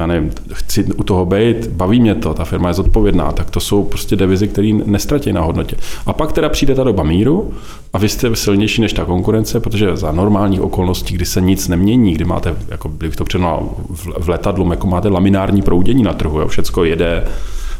já 0.00 0.06
nevím, 0.06 0.30
chci 0.52 0.84
u 0.84 1.02
toho 1.02 1.26
být, 1.26 1.66
baví 1.66 2.00
mě 2.00 2.14
to, 2.14 2.34
ta 2.34 2.44
firma 2.44 2.68
je 2.68 2.74
zodpovědná, 2.74 3.32
tak 3.32 3.50
to 3.50 3.60
jsou 3.60 3.84
prostě 3.84 4.16
devizy, 4.16 4.48
které 4.48 4.72
nestratí 4.84 5.32
na 5.32 5.40
hodnotě. 5.40 5.76
A 6.06 6.12
pak 6.12 6.32
teda 6.32 6.48
přijde 6.48 6.74
ta 6.74 6.84
doba 6.84 7.02
míru 7.02 7.52
a 7.92 7.98
vy 7.98 8.08
jste 8.08 8.36
silnější 8.36 8.80
než 8.80 8.92
ta 8.92 9.04
konkurence, 9.04 9.60
protože 9.60 9.96
za 9.96 10.12
normálních 10.12 10.60
okolností, 10.60 11.14
kdy 11.14 11.24
se 11.24 11.40
nic 11.40 11.68
nemění, 11.68 12.14
kdy 12.14 12.24
máte, 12.24 12.56
jako 12.68 12.88
bych 12.88 13.16
to 13.16 13.24
přednal 13.24 13.68
v 14.18 14.28
letadlu, 14.28 14.70
jako 14.70 14.86
máte 14.86 15.08
laminární 15.08 15.62
proudění 15.62 16.02
na 16.02 16.12
trhu, 16.12 16.40
jo, 16.40 16.48
všecko 16.48 16.84
jede, 16.84 17.24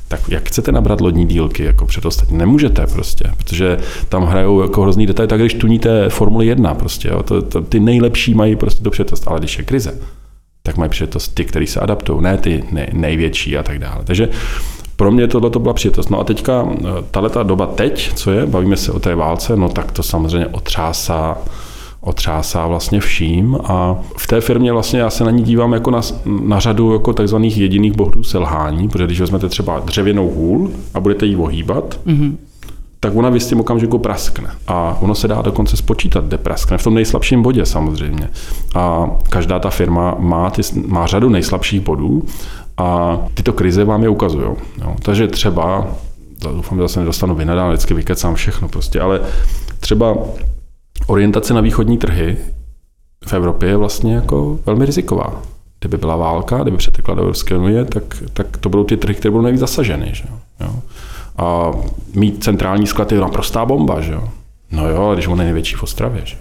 tak 0.08 0.20
jak 0.28 0.48
chcete 0.48 0.72
nabrat 0.72 1.00
lodní 1.00 1.26
dílky 1.26 1.64
jako 1.64 1.86
před 1.86 2.06
ostatní? 2.06 2.38
Nemůžete 2.38 2.86
prostě, 2.86 3.24
protože 3.36 3.78
tam 4.08 4.24
hrajou 4.24 4.62
jako 4.62 4.82
hrozný 4.82 5.06
detail, 5.06 5.28
tak 5.28 5.40
když 5.40 5.54
tuníte 5.54 6.08
Formuli 6.08 6.46
1 6.46 6.74
prostě, 6.74 7.08
jo, 7.08 7.22
to, 7.22 7.42
to, 7.42 7.60
ty 7.60 7.80
nejlepší 7.80 8.34
mají 8.34 8.56
prostě 8.56 8.82
to 8.82 8.90
předost, 8.90 9.28
ale 9.28 9.38
když 9.38 9.58
je 9.58 9.64
krize, 9.64 9.98
tak 10.62 10.76
mají 10.76 10.90
přijetost 10.90 11.34
ty, 11.34 11.44
kteří 11.44 11.66
se 11.66 11.80
adaptují, 11.80 12.22
ne 12.22 12.38
ty 12.38 12.64
nej, 12.72 12.88
největší 12.92 13.58
a 13.58 13.62
tak 13.62 13.78
dále. 13.78 14.04
Takže 14.04 14.28
pro 14.96 15.10
mě 15.10 15.28
tohle 15.28 15.50
to 15.50 15.58
byla 15.58 15.74
přijetost. 15.74 16.10
No 16.10 16.20
a 16.20 16.24
teďka, 16.24 16.68
eh, 16.78 16.84
tahle 17.10 17.30
doba 17.42 17.66
teď, 17.66 18.12
co 18.14 18.30
je, 18.30 18.46
bavíme 18.46 18.76
se 18.76 18.92
o 18.92 18.98
té 18.98 19.14
válce, 19.14 19.56
no 19.56 19.68
tak 19.68 19.92
to 19.92 20.02
samozřejmě 20.02 20.46
otřásá 20.46 21.38
otřásá 22.04 22.66
vlastně 22.66 23.00
vším 23.00 23.58
a 23.64 23.98
v 24.16 24.26
té 24.26 24.40
firmě 24.40 24.72
vlastně 24.72 25.00
já 25.00 25.10
se 25.10 25.24
na 25.24 25.30
ní 25.30 25.42
dívám 25.42 25.72
jako 25.72 25.90
na, 25.90 26.00
na 26.24 26.60
řadu 26.60 26.92
jako 26.92 27.12
takzvaných 27.12 27.58
jediných 27.58 27.92
bohdů 27.92 28.24
selhání, 28.24 28.88
protože 28.88 29.04
když 29.04 29.20
vezmete 29.20 29.48
třeba 29.48 29.78
dřevěnou 29.78 30.30
hůl 30.30 30.70
a 30.94 31.00
budete 31.00 31.26
ji 31.26 31.36
ohýbat, 31.36 32.00
mm-hmm 32.06 32.36
tak 33.02 33.16
ona 33.16 33.30
v 33.30 33.34
jistém 33.34 33.60
okamžiku 33.60 33.98
praskne. 33.98 34.50
A 34.66 34.96
ono 35.00 35.14
se 35.14 35.28
dá 35.28 35.42
dokonce 35.42 35.76
spočítat, 35.76 36.24
kde 36.24 36.38
praskne, 36.38 36.78
v 36.78 36.82
tom 36.82 36.94
nejslabším 36.94 37.42
bodě 37.42 37.66
samozřejmě. 37.66 38.28
A 38.74 39.10
každá 39.30 39.58
ta 39.58 39.70
firma 39.70 40.14
má, 40.18 40.50
ty, 40.50 40.62
má 40.86 41.06
řadu 41.06 41.28
nejslabších 41.28 41.80
bodů 41.80 42.22
a 42.76 43.18
tyto 43.34 43.52
krize 43.52 43.84
vám 43.84 44.02
je 44.02 44.08
ukazují. 44.08 44.46
Takže 45.02 45.28
třeba, 45.28 45.86
doufám, 46.42 46.78
že 46.78 46.82
zase 46.82 47.00
nedostanu 47.00 47.34
vynadán, 47.34 47.68
vždycky 47.68 47.94
vykecám 47.94 48.34
všechno 48.34 48.68
prostě, 48.68 49.00
ale 49.00 49.20
třeba 49.80 50.16
orientace 51.06 51.54
na 51.54 51.60
východní 51.60 51.98
trhy 51.98 52.36
v 53.26 53.32
Evropě 53.32 53.68
je 53.68 53.76
vlastně 53.76 54.14
jako 54.14 54.58
velmi 54.66 54.86
riziková. 54.86 55.42
Kdyby 55.80 55.96
byla 55.96 56.16
válka, 56.16 56.62
kdyby 56.62 56.76
přetekla 56.76 57.14
do 57.14 57.20
Evropské 57.20 57.56
unie, 57.56 57.84
tak, 57.84 58.22
tak 58.32 58.56
to 58.56 58.68
budou 58.68 58.84
ty 58.84 58.96
trhy, 58.96 59.14
které 59.14 59.30
budou 59.30 59.44
nejvíc 59.44 59.60
zasaženy. 59.60 60.10
Že 60.12 60.24
jo? 60.60 60.74
A 61.36 61.70
mít 62.14 62.44
centrální 62.44 62.86
sklad 62.86 63.12
je 63.12 63.20
naprostá 63.20 63.64
bomba, 63.64 64.00
že 64.00 64.12
jo. 64.12 64.28
No 64.70 64.88
jo, 64.88 65.02
ale 65.02 65.14
když 65.14 65.26
on 65.26 65.38
je 65.38 65.44
největší 65.44 65.74
v 65.74 65.82
Ostravě, 65.82 66.22
že. 66.24 66.36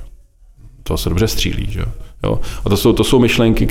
To 0.84 0.98
se 0.98 1.10
dobře 1.10 1.28
střílí, 1.28 1.72
že 1.72 1.80
jo. 2.24 2.40
A 2.66 2.70
to 2.70 2.78
jsou, 2.78 2.94
to 2.94 3.04
jsou 3.04 3.20
myšlenky, 3.20 3.68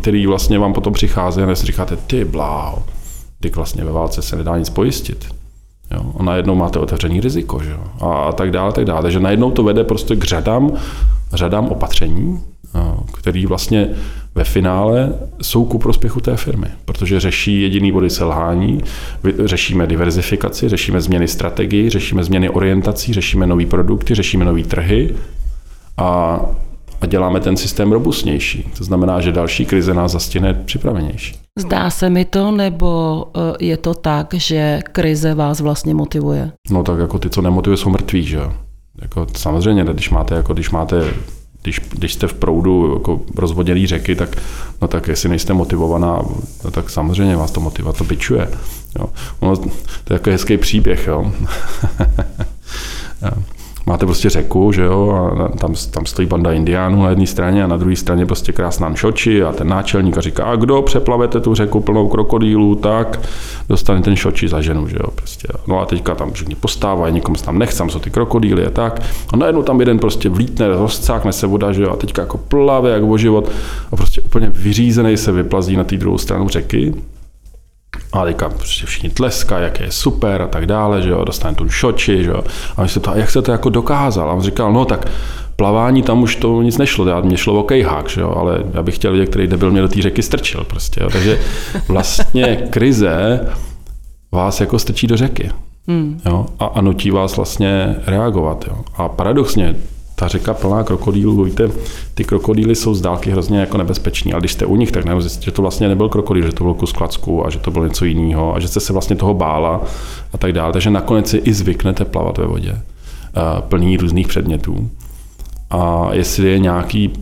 které 0.00 0.24
vlastně 0.26 0.58
vám 0.58 0.72
potom 0.72 0.92
přichází 0.92 1.42
a 1.42 1.54
si 1.54 1.66
říkáte, 1.66 1.96
ty 1.96 2.24
bláho, 2.24 2.82
ty 3.40 3.50
vlastně 3.50 3.84
ve 3.84 3.92
válce 3.92 4.22
se 4.22 4.36
nedá 4.36 4.58
nic 4.58 4.70
pojistit. 4.70 5.28
Jo? 5.90 6.12
A 6.18 6.22
najednou 6.22 6.54
máte 6.54 6.78
otevřený 6.78 7.20
riziko, 7.20 7.62
že 7.62 7.70
jo? 7.70 7.80
A, 8.00 8.14
a 8.14 8.32
tak 8.32 8.50
dále, 8.50 8.72
tak 8.72 8.84
dále. 8.84 9.02
Takže 9.02 9.20
najednou 9.20 9.50
to 9.50 9.62
vede 9.62 9.84
prostě 9.84 10.16
k 10.16 10.24
řadám, 10.24 10.72
řadám 11.32 11.68
opatření, 11.68 12.40
který 13.14 13.46
vlastně 13.46 13.88
ve 14.38 14.44
finále 14.44 15.12
jsou 15.42 15.64
ku 15.64 15.78
prospěchu 15.78 16.20
té 16.20 16.36
firmy, 16.36 16.66
protože 16.84 17.20
řeší 17.20 17.62
jediný 17.62 17.92
body 17.92 18.10
selhání, 18.10 18.80
řešíme 19.44 19.86
diverzifikaci, 19.86 20.68
řešíme 20.68 21.00
změny 21.00 21.28
strategii, 21.28 21.90
řešíme 21.90 22.24
změny 22.24 22.48
orientací, 22.48 23.12
řešíme 23.12 23.46
nové 23.46 23.66
produkty, 23.66 24.14
řešíme 24.14 24.44
nové 24.44 24.62
trhy 24.62 25.14
a, 25.96 26.40
a 27.00 27.06
děláme 27.06 27.40
ten 27.40 27.56
systém 27.56 27.92
robustnější. 27.92 28.70
To 28.78 28.84
znamená, 28.84 29.20
že 29.20 29.32
další 29.32 29.66
krize 29.66 29.94
nás 29.94 30.12
zastihne 30.12 30.54
připravenější. 30.54 31.36
Zdá 31.58 31.90
se 31.90 32.10
mi 32.10 32.24
to, 32.24 32.50
nebo 32.50 33.24
e, 33.60 33.64
je 33.64 33.76
to 33.76 33.94
tak, 33.94 34.34
že 34.34 34.80
krize 34.92 35.34
vás 35.34 35.60
vlastně 35.60 35.94
motivuje? 35.94 36.52
No 36.70 36.82
tak 36.82 36.98
jako 36.98 37.18
ty, 37.18 37.30
co 37.30 37.42
nemotivuje, 37.42 37.76
jsou 37.76 37.90
mrtví, 37.90 38.22
že 38.22 38.36
jo. 38.36 38.52
Jako, 39.02 39.26
samozřejmě, 39.36 39.84
když 39.84 40.10
máte, 40.10 40.34
jako 40.34 40.54
když 40.54 40.70
máte 40.70 41.04
když, 41.68 41.80
když 41.90 42.14
jste 42.14 42.26
v 42.26 42.34
proudu 42.34 42.94
jako 42.94 43.20
rozvodělý 43.36 43.86
řeky, 43.86 44.14
tak, 44.14 44.36
no 44.82 44.88
tak 44.88 45.08
jestli 45.08 45.28
nejste 45.28 45.54
motivovaná, 45.54 46.22
no 46.64 46.70
tak 46.70 46.90
samozřejmě 46.90 47.36
vás 47.36 47.50
to 47.50 47.60
motiva, 47.60 47.92
to 47.92 48.04
byčuje. 48.04 48.48
Jo. 48.98 49.06
Ono, 49.40 49.56
to 49.56 50.12
je 50.12 50.14
jako 50.14 50.30
hezký 50.30 50.56
příběh. 50.56 51.06
Jo. 51.06 51.32
máte 53.86 54.06
prostě 54.06 54.30
řeku, 54.30 54.72
že 54.72 54.82
jo, 54.82 55.10
a 55.12 55.48
tam, 55.48 55.74
tam 55.90 56.06
stojí 56.06 56.28
banda 56.28 56.52
indiánů 56.52 57.02
na 57.02 57.10
jedné 57.10 57.26
straně 57.26 57.64
a 57.64 57.66
na 57.66 57.76
druhé 57.76 57.96
straně 57.96 58.26
prostě 58.26 58.52
krásná 58.52 58.94
šoči 58.94 59.42
a 59.42 59.52
ten 59.52 59.68
náčelník 59.68 60.18
a 60.18 60.20
říká, 60.20 60.44
a 60.44 60.56
kdo 60.56 60.82
přeplavete 60.82 61.40
tu 61.40 61.54
řeku 61.54 61.80
plnou 61.80 62.08
krokodýlů, 62.08 62.74
tak 62.74 63.20
dostane 63.68 64.02
ten 64.02 64.16
šoči 64.16 64.48
za 64.48 64.60
ženu, 64.60 64.88
že 64.88 64.96
jo, 64.96 65.10
prostě. 65.14 65.48
No 65.66 65.80
a 65.80 65.86
teďka 65.86 66.14
tam 66.14 66.32
všichni 66.32 66.54
postávají, 66.54 67.14
nikomu 67.14 67.36
se 67.36 67.44
tam 67.44 67.58
nechce, 67.58 67.78
tam 67.78 67.90
jsou 67.90 67.98
ty 67.98 68.10
krokodýly 68.10 68.66
a 68.66 68.70
tak. 68.70 69.02
A 69.32 69.36
najednou 69.36 69.62
tam 69.62 69.80
jeden 69.80 69.98
prostě 69.98 70.28
vlítne, 70.28 70.68
rozcákne 70.68 71.32
se 71.32 71.46
voda, 71.46 71.72
že 71.72 71.82
jo, 71.82 71.90
a 71.90 71.96
teďka 71.96 72.22
jako 72.22 72.38
plave 72.38 72.90
jak 72.90 73.02
o 73.02 73.16
život 73.18 73.50
a 73.92 73.96
prostě 73.96 74.20
úplně 74.20 74.50
vyřízený 74.54 75.16
se 75.16 75.32
vyplazí 75.32 75.76
na 75.76 75.84
té 75.84 75.96
druhou 75.96 76.18
stranu 76.18 76.48
řeky 76.48 76.94
a 78.12 78.24
teďka 78.24 78.48
prostě 78.48 78.86
všichni 78.86 79.10
tleska, 79.10 79.58
jak 79.58 79.80
je 79.80 79.90
super 79.90 80.42
a 80.42 80.48
tak 80.48 80.66
dále, 80.66 81.02
že 81.02 81.10
jo, 81.10 81.24
dostane 81.24 81.54
tu 81.54 81.68
šoči, 81.68 82.24
že 82.24 82.30
jo. 82.30 82.42
A 82.76 82.82
my 82.82 82.88
se 82.88 83.00
to, 83.00 83.12
jak 83.14 83.30
se 83.30 83.42
to 83.42 83.52
jako 83.52 83.70
dokázal? 83.70 84.30
A 84.30 84.32
on 84.32 84.42
říkal, 84.42 84.72
no 84.72 84.84
tak 84.84 85.10
plavání 85.56 86.02
tam 86.02 86.22
už 86.22 86.36
to 86.36 86.62
nic 86.62 86.78
nešlo, 86.78 87.06
já, 87.06 87.20
mě 87.20 87.36
šlo 87.36 87.60
o 87.60 87.62
kejhák, 87.62 88.08
že 88.08 88.20
jo, 88.20 88.34
ale 88.36 88.64
já 88.74 88.82
bych 88.82 88.94
chtěl 88.94 89.12
vidět, 89.12 89.26
který 89.26 89.46
debil 89.46 89.70
mě 89.70 89.80
do 89.80 89.88
té 89.88 90.02
řeky 90.02 90.22
strčil 90.22 90.64
prostě, 90.64 91.02
jo. 91.02 91.10
takže 91.12 91.40
vlastně 91.88 92.56
krize 92.70 93.40
vás 94.32 94.60
jako 94.60 94.78
strčí 94.78 95.06
do 95.06 95.16
řeky 95.16 95.50
hmm. 95.88 96.20
jo, 96.26 96.46
a, 96.58 96.64
a 96.64 96.80
nutí 96.80 97.10
vás 97.10 97.36
vlastně 97.36 97.96
reagovat. 98.06 98.64
Jo. 98.68 98.78
A 98.96 99.08
paradoxně, 99.08 99.76
ta 100.18 100.28
řeka 100.28 100.54
plná 100.54 100.84
krokodýlů, 100.84 101.44
víte, 101.44 101.70
ty 102.14 102.24
krokodýly 102.24 102.74
jsou 102.74 102.94
z 102.94 103.00
dálky 103.00 103.30
hrozně 103.30 103.60
jako 103.60 103.78
nebezpeční, 103.78 104.32
ale 104.32 104.40
když 104.40 104.52
jste 104.52 104.66
u 104.66 104.76
nich, 104.76 104.92
tak 104.92 105.04
najednou 105.04 105.28
že 105.40 105.50
to 105.50 105.62
vlastně 105.62 105.88
nebyl 105.88 106.08
krokodýl, 106.08 106.46
že 106.46 106.52
to 106.52 106.64
byl 106.64 106.74
kus 106.74 106.92
klacku 106.92 107.46
a 107.46 107.50
že 107.50 107.58
to 107.58 107.70
bylo 107.70 107.84
něco 107.84 108.04
jiného 108.04 108.54
a 108.54 108.60
že 108.60 108.68
jste 108.68 108.80
se 108.80 108.92
vlastně 108.92 109.16
toho 109.16 109.34
bála 109.34 109.80
a 110.32 110.38
tak 110.38 110.52
dále. 110.52 110.72
Takže 110.72 110.90
nakonec 110.90 111.28
si 111.28 111.36
i 111.36 111.52
zvyknete 111.52 112.04
plavat 112.04 112.38
ve 112.38 112.46
vodě, 112.46 112.72
uh, 112.72 113.60
plný 113.60 113.96
různých 113.96 114.28
předmětů. 114.28 114.90
A 115.70 116.08
jestli 116.12 116.48
je 116.48 116.58
nějaký 116.58 117.12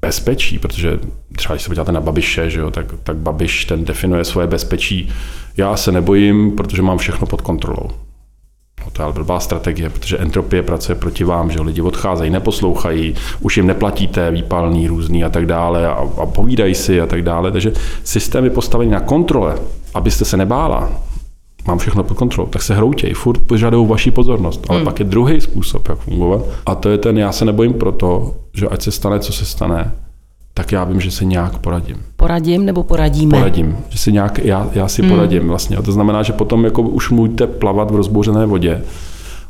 bezpečí, 0.00 0.58
protože 0.58 0.98
třeba 1.36 1.54
když 1.54 1.62
se 1.62 1.68
podíváte 1.68 1.92
na 1.92 2.00
Babiše, 2.00 2.50
že 2.50 2.60
jo, 2.60 2.70
tak, 2.70 2.86
tak 3.02 3.16
Babiš 3.16 3.64
ten 3.64 3.84
definuje 3.84 4.24
svoje 4.24 4.46
bezpečí. 4.46 5.08
Já 5.56 5.76
se 5.76 5.92
nebojím, 5.92 6.56
protože 6.56 6.82
mám 6.82 6.98
všechno 6.98 7.26
pod 7.26 7.40
kontrolou. 7.40 7.90
No 8.84 8.90
to 8.92 9.02
je 9.02 9.04
ale 9.04 9.12
blbá 9.12 9.40
strategie, 9.40 9.90
protože 9.90 10.18
entropie 10.18 10.62
pracuje 10.62 10.96
proti 10.96 11.24
vám, 11.24 11.50
že 11.50 11.60
lidi 11.60 11.82
odcházejí, 11.82 12.30
neposlouchají, 12.30 13.14
už 13.40 13.56
jim 13.56 13.66
neplatíte 13.66 14.30
výpalný 14.30 14.88
různý 14.88 15.24
a 15.24 15.28
tak 15.28 15.46
dále 15.46 15.86
a, 15.86 16.08
a 16.22 16.26
povídají 16.26 16.74
si 16.74 17.00
a 17.00 17.06
tak 17.06 17.22
dále. 17.22 17.52
Takže 17.52 17.72
systém 18.04 18.44
je 18.44 18.50
postavený 18.50 18.90
na 18.90 19.00
kontrole, 19.00 19.54
abyste 19.94 20.24
se 20.24 20.36
nebála, 20.36 20.90
mám 21.66 21.78
všechno 21.78 22.04
pod 22.04 22.16
kontrolou, 22.16 22.48
tak 22.48 22.62
se 22.62 22.74
hroutěj, 22.74 23.14
furt 23.14 23.38
požadují 23.38 23.88
vaši 23.88 24.10
pozornost. 24.10 24.66
Ale 24.68 24.78
hmm. 24.78 24.84
pak 24.84 24.98
je 24.98 25.04
druhý 25.04 25.40
způsob, 25.40 25.88
jak 25.88 25.98
fungovat. 25.98 26.42
A 26.66 26.74
to 26.74 26.88
je 26.88 26.98
ten, 26.98 27.18
já 27.18 27.32
se 27.32 27.44
nebojím 27.44 27.74
proto, 27.74 28.34
že 28.54 28.68
ať 28.68 28.82
se 28.82 28.90
stane, 28.90 29.20
co 29.20 29.32
se 29.32 29.44
stane, 29.44 29.92
tak 30.58 30.72
já 30.72 30.84
vím, 30.84 31.00
že 31.00 31.10
se 31.10 31.24
nějak 31.24 31.58
poradím. 31.58 31.96
Poradím 32.16 32.64
nebo 32.64 32.82
poradíme? 32.82 33.38
Poradím, 33.38 33.76
že 33.88 33.98
si 33.98 34.12
nějak, 34.12 34.38
já, 34.38 34.70
já 34.72 34.88
si 34.88 35.02
hmm. 35.02 35.10
poradím 35.10 35.48
vlastně. 35.48 35.76
A 35.76 35.82
to 35.82 35.92
znamená, 35.92 36.22
že 36.22 36.32
potom 36.32 36.64
jako 36.64 36.82
už 36.82 37.10
můžete 37.10 37.46
plavat 37.46 37.90
v 37.90 37.96
rozbouřené 37.96 38.46
vodě 38.46 38.82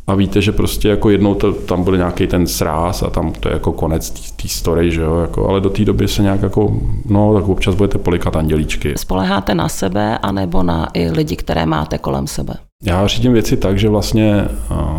a 0.08 0.14
víte, 0.14 0.42
že 0.42 0.52
prostě 0.52 0.88
jako 0.88 1.10
jednou 1.10 1.34
to, 1.34 1.52
tam 1.52 1.84
bude 1.84 1.96
nějaký 1.96 2.26
ten 2.26 2.46
sráz 2.46 3.02
a 3.02 3.10
tam 3.10 3.32
to 3.32 3.48
je 3.48 3.52
jako 3.52 3.72
konec 3.72 4.10
té 4.30 4.48
story, 4.48 4.90
že 4.90 5.00
jo, 5.00 5.18
jako, 5.18 5.48
ale 5.48 5.60
do 5.60 5.70
té 5.70 5.84
doby 5.84 6.08
se 6.08 6.22
nějak 6.22 6.42
jako, 6.42 6.80
no, 7.04 7.34
tak 7.34 7.48
občas 7.48 7.74
budete 7.74 7.98
polikat 7.98 8.36
andělíčky. 8.36 8.94
Spoleháte 8.96 9.54
na 9.54 9.68
sebe 9.68 10.18
anebo 10.18 10.62
na 10.62 10.88
i 10.94 11.10
lidi, 11.10 11.36
které 11.36 11.66
máte 11.66 11.98
kolem 11.98 12.26
sebe? 12.26 12.54
Já 12.84 13.06
řídím 13.06 13.32
věci 13.32 13.56
tak, 13.56 13.78
že 13.78 13.88
vlastně 13.88 14.48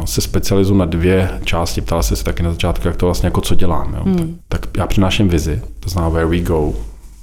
se 0.05 0.21
specializuji 0.21 0.79
na 0.79 0.85
dvě 0.85 1.29
části. 1.43 1.81
Ptala 1.81 2.03
se 2.03 2.23
taky 2.23 2.43
na 2.43 2.51
začátku, 2.51 2.87
jak 2.87 2.97
to 2.97 3.05
vlastně 3.05 3.27
jako 3.27 3.41
co 3.41 3.55
dělám. 3.55 3.93
Jo. 3.93 4.03
Hmm. 4.03 4.37
Tak, 4.47 4.61
tak 4.65 4.77
já 4.77 4.87
přináším 4.87 5.29
vizi, 5.29 5.61
to 5.79 5.89
znamená 5.89 6.09
where 6.09 6.25
we 6.25 6.39
go. 6.39 6.73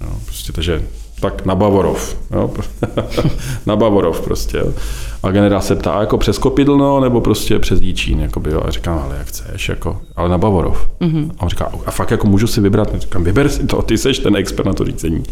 Jo. 0.01 0.11
Prostě, 0.25 0.53
takže 0.53 0.83
tak 1.20 1.46
na 1.46 1.55
Bavorov. 1.55 2.16
Jo? 2.31 2.50
na 3.66 3.76
Bavorov 3.76 4.20
prostě. 4.20 4.59
Jo? 4.59 4.72
A 5.22 5.31
generál 5.31 5.61
se 5.61 5.76
ptá, 5.76 6.00
jako 6.00 6.18
přes 6.18 6.38
Kopidlno 6.38 7.00
nebo 7.00 7.20
prostě 7.20 7.59
přes 7.59 7.81
Jíčín. 7.81 8.20
Jakoby, 8.20 8.50
jo? 8.50 8.62
A 8.66 8.70
říkám, 8.70 9.02
ale 9.05 9.16
jak 9.18 9.26
chceš, 9.26 9.68
jako, 9.68 10.00
ale 10.16 10.29
na 10.29 10.38
Bavorov. 10.38 10.88
Mm-hmm. 11.00 11.31
A 11.38 11.42
on 11.42 11.48
říká, 11.48 11.72
a 11.87 11.90
fakt 11.90 12.11
jako 12.11 12.26
můžu 12.26 12.46
si 12.46 12.61
vybrat? 12.61 12.94
A 12.94 12.98
říkám, 12.98 13.24
vyber 13.24 13.48
si 13.48 13.66
to, 13.66 13.83
ty 13.83 13.98
seš 13.98 14.18
ten 14.18 14.37
expert 14.37 14.66
na 14.66 14.72
to 14.72 14.85
řízení. 14.85 15.22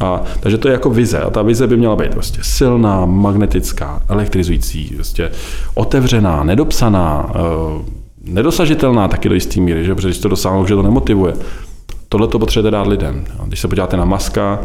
A, 0.00 0.22
takže 0.40 0.58
to 0.58 0.68
je 0.68 0.72
jako 0.72 0.90
vize. 0.90 1.18
A 1.18 1.30
ta 1.30 1.42
vize 1.42 1.66
by 1.66 1.76
měla 1.76 1.96
být 1.96 2.10
prostě 2.10 2.38
silná, 2.42 3.06
magnetická, 3.06 4.02
elektrizující, 4.08 4.92
prostě 4.94 5.30
otevřená, 5.74 6.44
nedopsaná, 6.44 7.34
uh, 7.34 7.82
nedosažitelná 8.24 9.08
taky 9.08 9.28
do 9.28 9.34
jistý 9.34 9.60
míry, 9.60 9.84
že? 9.84 9.94
protože 9.94 10.08
když 10.08 10.18
to 10.18 10.28
dosáhnou, 10.28 10.66
že 10.66 10.74
to 10.74 10.82
nemotivuje. 10.82 11.34
Tohle 12.08 12.28
to 12.28 12.38
potřebujete 12.38 12.70
dát 12.70 12.86
lidem. 12.86 13.24
Když 13.46 13.60
se 13.60 13.68
podíváte 13.68 13.96
na 13.96 14.04
Maska, 14.04 14.60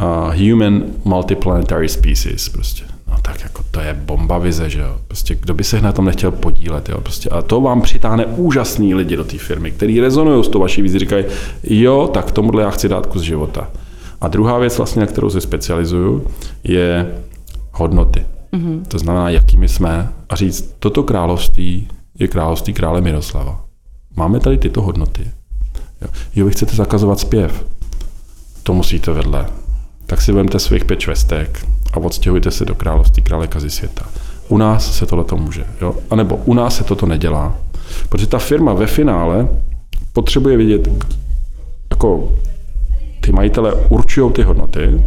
uh, 0.00 0.34
human 0.34 0.82
multiplanetary 1.04 1.88
species 1.88 2.48
prostě. 2.48 2.84
No 3.10 3.16
tak 3.22 3.40
jako 3.42 3.62
to 3.70 3.80
je 3.80 3.94
bomba 3.94 4.38
vize, 4.38 4.70
že 4.70 4.80
jo. 4.80 4.96
Prostě 5.08 5.34
kdo 5.34 5.54
by 5.54 5.64
se 5.64 5.80
na 5.80 5.92
tom 5.92 6.04
nechtěl 6.04 6.30
podílet, 6.30 6.88
jo. 6.88 7.00
Prostě 7.00 7.28
a 7.28 7.42
to 7.42 7.60
vám 7.60 7.82
přitáhne 7.82 8.26
úžasný 8.26 8.94
lidi 8.94 9.16
do 9.16 9.24
té 9.24 9.38
firmy, 9.38 9.70
který 9.70 10.00
rezonují 10.00 10.44
s 10.44 10.48
tou 10.48 10.60
vaší 10.60 10.82
vizí, 10.82 10.98
říkají, 10.98 11.24
jo, 11.62 12.10
tak 12.14 12.32
tomuhle 12.32 12.62
já 12.62 12.70
chci 12.70 12.88
dát 12.88 13.06
kus 13.06 13.22
života. 13.22 13.70
A 14.20 14.28
druhá 14.28 14.58
věc 14.58 14.78
vlastně, 14.78 15.00
na 15.00 15.06
kterou 15.06 15.30
se 15.30 15.40
specializuju, 15.40 16.26
je 16.64 17.14
hodnoty. 17.72 18.26
Mm-hmm. 18.52 18.82
To 18.88 18.98
znamená, 18.98 19.30
jakými 19.30 19.68
jsme 19.68 20.08
a 20.28 20.36
říct, 20.36 20.74
toto 20.78 21.02
království 21.02 21.88
je 22.18 22.28
království 22.28 22.72
krále 22.72 23.00
Miroslava. 23.00 23.64
Máme 24.16 24.40
tady 24.40 24.58
tyto 24.58 24.82
hodnoty. 24.82 25.30
Jo, 26.02 26.08
jo 26.34 26.46
vy 26.46 26.52
chcete 26.52 26.76
zakazovat 26.76 27.20
zpěv. 27.20 27.64
To 28.62 28.74
musíte 28.74 29.12
vedle 29.12 29.46
tak 30.08 30.20
si 30.20 30.32
vemte 30.32 30.58
svých 30.58 30.84
pět 30.84 31.00
švestek 31.00 31.66
a 31.92 31.96
odstěhujte 31.96 32.50
se 32.50 32.64
do 32.64 32.74
království 32.74 33.22
krále 33.22 33.46
kazy 33.46 33.70
světa. 33.70 34.06
U 34.48 34.58
nás 34.58 34.98
se 34.98 35.06
tohle 35.06 35.24
to 35.24 35.36
může, 35.36 35.64
jo? 35.80 35.94
A 36.10 36.16
nebo 36.16 36.36
u 36.36 36.54
nás 36.54 36.76
se 36.76 36.84
toto 36.84 37.06
nedělá. 37.06 37.56
Protože 38.08 38.26
ta 38.26 38.38
firma 38.38 38.72
ve 38.72 38.86
finále 38.86 39.48
potřebuje 40.12 40.56
vidět, 40.56 40.88
jako 41.90 42.32
ty 43.20 43.32
majitele 43.32 43.74
určují 43.88 44.32
ty 44.32 44.42
hodnoty, 44.42 45.04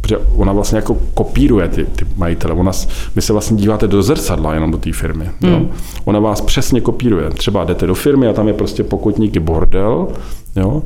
protože 0.00 0.18
ona 0.18 0.52
vlastně 0.52 0.76
jako 0.76 0.96
kopíruje 1.14 1.68
ty, 1.68 1.84
ty 1.84 2.06
majitele. 2.16 2.54
Ona, 2.54 2.72
my 3.14 3.22
se 3.22 3.32
vlastně 3.32 3.56
díváte 3.56 3.86
do 3.86 4.02
zrcadla 4.02 4.54
jenom 4.54 4.70
do 4.70 4.78
té 4.78 4.92
firmy. 4.92 5.30
Hmm. 5.40 5.52
Jo? 5.52 5.66
Ona 6.04 6.20
vás 6.20 6.40
přesně 6.40 6.80
kopíruje. 6.80 7.30
Třeba 7.30 7.64
jdete 7.64 7.86
do 7.86 7.94
firmy 7.94 8.28
a 8.28 8.32
tam 8.32 8.48
je 8.48 8.54
prostě 8.54 8.84
pokutníky 8.84 9.40
bordel, 9.40 10.08
jo? 10.56 10.82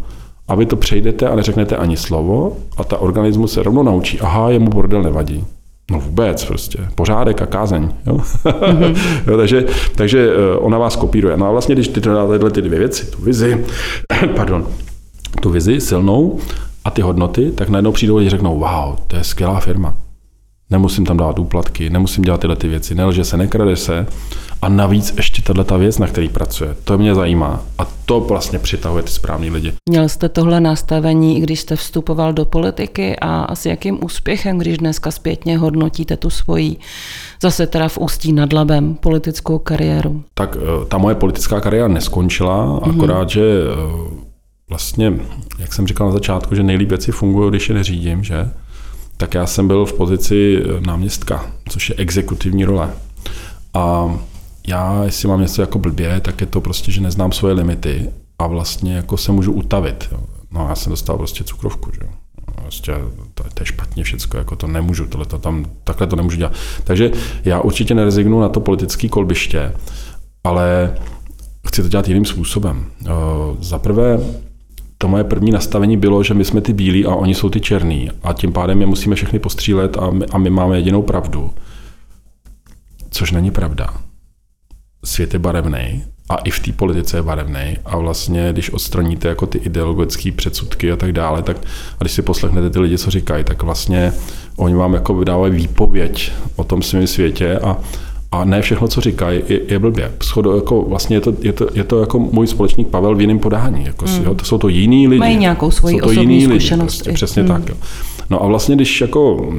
A 0.53 0.55
vy 0.55 0.67
to 0.67 0.77
přejdete 0.77 1.29
a 1.29 1.35
neřeknete 1.35 1.77
ani 1.77 1.97
slovo 1.97 2.57
a 2.77 2.85
ta 2.85 2.99
organismus 2.99 3.53
se 3.53 3.63
rovnou 3.63 3.83
naučí, 3.83 4.21
aha, 4.21 4.51
jemu 4.51 4.71
bordel 4.71 5.03
nevadí. 5.03 5.45
No 5.91 6.01
vůbec 6.01 6.45
prostě. 6.45 6.79
Pořádek 6.95 7.43
a 7.43 7.47
kázeň. 7.47 7.89
Jo? 8.07 8.17
Mm-hmm. 8.17 8.97
jo, 9.27 9.37
takže, 9.37 9.65
takže 9.95 10.31
eh, 10.31 10.57
ona 10.57 10.79
vás 10.79 10.97
kopíruje. 10.97 11.37
No 11.37 11.47
a 11.47 11.51
vlastně, 11.51 11.75
když 11.75 11.89
ty 11.89 12.01
dáte 12.01 12.33
tyhle 12.33 12.51
ty 12.51 12.63
dvě 12.63 12.79
věci, 12.79 13.11
tu 13.11 13.23
vizi, 13.23 13.65
pardon, 14.37 14.67
tu 15.43 15.51
vizi 15.51 15.81
silnou 15.81 16.39
a 16.85 16.91
ty 16.91 17.03
hodnoty, 17.03 17.51
tak 17.51 17.69
najednou 17.69 17.93
přijdou 17.93 18.19
a 18.19 18.29
řeknou, 18.29 18.59
wow, 18.59 18.97
to 19.07 19.17
je 19.17 19.25
skvělá 19.25 19.61
firma. 19.61 19.95
Nemusím 20.73 21.07
tam 21.07 21.17
dávat 21.17 21.39
úplatky, 21.39 21.91
nemusím 21.91 22.25
dělat 22.25 22.41
tyhle 22.41 22.57
ty 22.57 22.69
věci, 22.69 22.95
nelže 22.95 23.25
se, 23.25 23.37
nekrade 23.37 23.77
se. 23.77 24.07
A 24.63 24.69
navíc 24.69 25.15
ještě 25.17 25.43
tahle 25.43 25.65
ta 25.65 25.77
věc, 25.77 25.99
na 25.99 26.07
který 26.07 26.29
pracuje, 26.29 26.77
to 26.85 26.99
mě 26.99 27.15
zajímá. 27.15 27.61
A 27.79 27.85
to 28.05 28.21
vlastně 28.21 28.59
přitahuje 28.59 29.03
ty 29.03 29.11
správný 29.11 29.51
lidi. 29.51 29.73
Měl 29.89 30.09
jste 30.09 30.29
tohle 30.29 30.61
nastavení, 30.61 31.39
i 31.39 31.41
když 31.41 31.61
jste 31.61 31.77
vstupoval 31.77 32.33
do 32.33 32.45
politiky 32.45 33.17
a 33.21 33.55
s 33.55 33.67
jakým 33.67 34.05
úspěchem, 34.05 34.59
když 34.59 34.79
dneska 34.79 35.11
zpětně 35.11 35.59
hodnotíte 35.59 36.17
tu 36.17 36.31
svoji, 36.31 36.77
zase 37.43 37.67
teda 37.67 37.89
v 37.89 37.99
Ústí 37.99 38.33
nad 38.33 38.53
Labem, 38.53 38.95
politickou 38.95 39.59
kariéru? 39.59 40.23
Tak 40.35 40.57
eh, 40.57 40.85
ta 40.85 40.99
moje 40.99 41.15
politická 41.15 41.61
kariéra 41.61 41.89
neskončila, 41.89 42.67
mm-hmm. 42.67 42.91
akorát, 42.91 43.31
že 43.31 43.43
eh, 43.43 44.23
vlastně, 44.69 45.13
jak 45.59 45.73
jsem 45.73 45.87
říkal 45.87 46.07
na 46.07 46.13
začátku, 46.13 46.55
že 46.55 46.63
nejlíp 46.63 46.89
věci 46.89 47.13
fungují, 47.13 47.51
když 47.51 47.69
je 47.69 47.75
neřídím, 47.75 48.25
že? 48.25 48.51
Tak 49.23 49.35
já 49.35 49.47
jsem 49.47 49.69
byl 49.69 49.87
v 49.87 49.93
pozici 49.93 50.63
eh, 50.65 50.81
náměstka, 50.81 51.47
což 51.69 51.89
je 51.89 51.95
exekutivní 51.99 52.65
role. 52.65 52.91
A 53.75 54.15
já, 54.69 55.05
jestli 55.05 55.29
mám 55.29 55.41
něco 55.41 55.63
jako 55.63 55.79
blbě, 55.79 56.21
tak 56.21 56.41
je 56.41 56.47
to 56.47 56.61
prostě, 56.61 56.93
že 56.93 57.01
neznám 57.01 57.33
svoje 57.33 57.55
limity 57.55 58.11
a 58.39 58.47
vlastně 58.47 58.95
jako 58.97 59.17
se 59.17 59.33
můžu 59.33 59.53
utavit. 59.53 60.15
No 60.51 60.67
já 60.69 60.75
jsem 60.75 60.91
dostal 60.91 61.17
prostě 61.17 61.45
cukrovku, 61.45 61.91
že 61.93 62.01
jo. 62.03 62.09
Prostě 62.63 62.93
to, 63.35 63.45
to 63.55 63.63
je 63.63 63.67
špatně 63.67 64.05
všecko, 64.05 64.37
jako 64.37 64.57
to 64.57 64.67
nemůžu, 64.67 65.07
tohle 65.07 65.27
to 65.27 65.39
tam, 65.39 65.67
takhle 65.85 66.07
to 66.07 66.17
nemůžu 66.17 66.37
dělat. 66.37 66.53
Takže 66.85 67.11
já 67.45 67.61
určitě 67.61 67.95
nerezignu 67.95 68.41
na 68.41 68.49
to 68.49 68.61
politické 68.61 69.09
kolbiště, 69.09 69.73
ale 70.45 70.95
chci 71.69 71.83
to 71.83 71.89
dělat 71.89 72.09
jiným 72.09 72.25
způsobem. 72.25 72.87
Za 73.61 73.79
prvé, 73.79 74.19
to 75.03 75.09
moje 75.09 75.25
první 75.25 75.51
nastavení 75.51 75.97
bylo, 75.97 76.23
že 76.23 76.35
my 76.35 76.45
jsme 76.45 76.61
ty 76.61 76.73
bílí 76.73 77.07
a 77.07 77.15
oni 77.15 77.35
jsou 77.35 77.49
ty 77.49 77.61
černý 77.61 78.11
a 78.23 78.33
tím 78.33 78.53
pádem 78.53 78.81
je 78.81 78.87
musíme 78.87 79.15
všechny 79.15 79.39
postřílet 79.39 79.97
a 79.97 80.11
my, 80.11 80.27
a 80.27 80.39
my 80.39 80.51
máme 80.51 80.77
jedinou 80.77 81.03
pravdu. 81.03 81.51
Což 83.11 83.33
není 83.33 83.51
pravda. 83.51 83.95
Svět 85.05 85.33
je 85.33 85.39
barevný 85.39 86.05
a 86.29 86.37
i 86.37 86.51
v 86.51 86.61
té 86.61 86.73
politice 86.73 87.17
je 87.17 87.23
barevný 87.23 87.77
a 87.85 87.97
vlastně, 87.97 88.49
když 88.53 88.71
odstraníte 88.71 89.29
jako 89.29 89.47
ty 89.47 89.59
ideologické 89.59 90.33
předsudky 90.33 90.93
a 90.93 90.97
tak 90.97 91.13
dále, 91.13 91.43
tak 91.43 91.57
a 92.01 92.05
když 92.05 92.13
si 92.13 92.23
poslechnete 92.23 92.71
ty 92.71 92.79
lidi, 92.79 92.99
co 92.99 93.11
říkají, 93.11 93.45
tak 93.45 93.63
vlastně 93.63 94.13
oni 94.57 94.75
vám 94.75 94.95
jako 94.95 95.15
vydávají 95.15 95.53
výpověď 95.53 96.33
o 96.57 96.65
tom 96.65 96.83
svém 96.83 97.07
světě 97.07 97.59
a, 97.59 97.77
a 98.33 98.45
ne 98.45 98.63
všechno, 98.63 98.89
co 98.89 99.01
říkají, 99.01 99.43
je, 99.49 99.61
je 99.69 99.79
blbě. 99.79 100.13
Schodo, 100.23 100.57
jako 100.57 100.83
vlastně 100.83 101.17
je 101.17 101.21
to, 101.21 101.35
je, 101.41 101.53
to, 101.53 101.67
je 101.75 101.85
to 101.85 102.01
jako 102.01 102.19
můj 102.19 102.47
společník 102.47 102.89
Pavel 102.89 103.15
v 103.15 103.21
jiném 103.21 103.39
podání. 103.39 103.85
Jako, 103.85 104.07
mm. 104.07 104.25
jo, 104.25 104.35
to 104.35 104.45
jsou 104.45 104.59
to 104.59 104.69
jiní 104.69 105.09
lidi. 105.09 105.19
Mají 105.21 105.37
nějakou 105.37 105.71
svoji 105.71 105.95
jsou 105.95 106.01
to 106.01 106.11
osobní 106.11 106.41
jiný 106.41 106.55
zkušenost. 106.55 106.93
Lidi, 106.93 107.03
prostě, 107.03 107.13
přesně 107.13 107.43
mm. 107.43 107.49
tak. 107.49 107.69
Jo. 107.69 107.75
No 108.31 108.43
a 108.45 108.47
vlastně, 108.47 108.77
když 108.77 109.01
jako, 109.01 109.53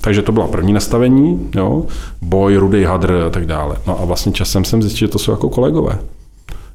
takže 0.00 0.22
to 0.22 0.32
byla 0.32 0.46
první 0.46 0.72
nastavení, 0.72 1.48
jo, 1.54 1.86
boj, 2.22 2.56
rudý 2.56 2.84
hadr 2.84 3.12
a 3.26 3.30
tak 3.30 3.46
dále. 3.46 3.76
No 3.86 4.00
a 4.00 4.04
vlastně 4.04 4.32
časem 4.32 4.64
jsem 4.64 4.82
zjistil, 4.82 5.08
že 5.08 5.12
to 5.12 5.18
jsou 5.18 5.30
jako 5.30 5.48
kolegové. 5.48 5.98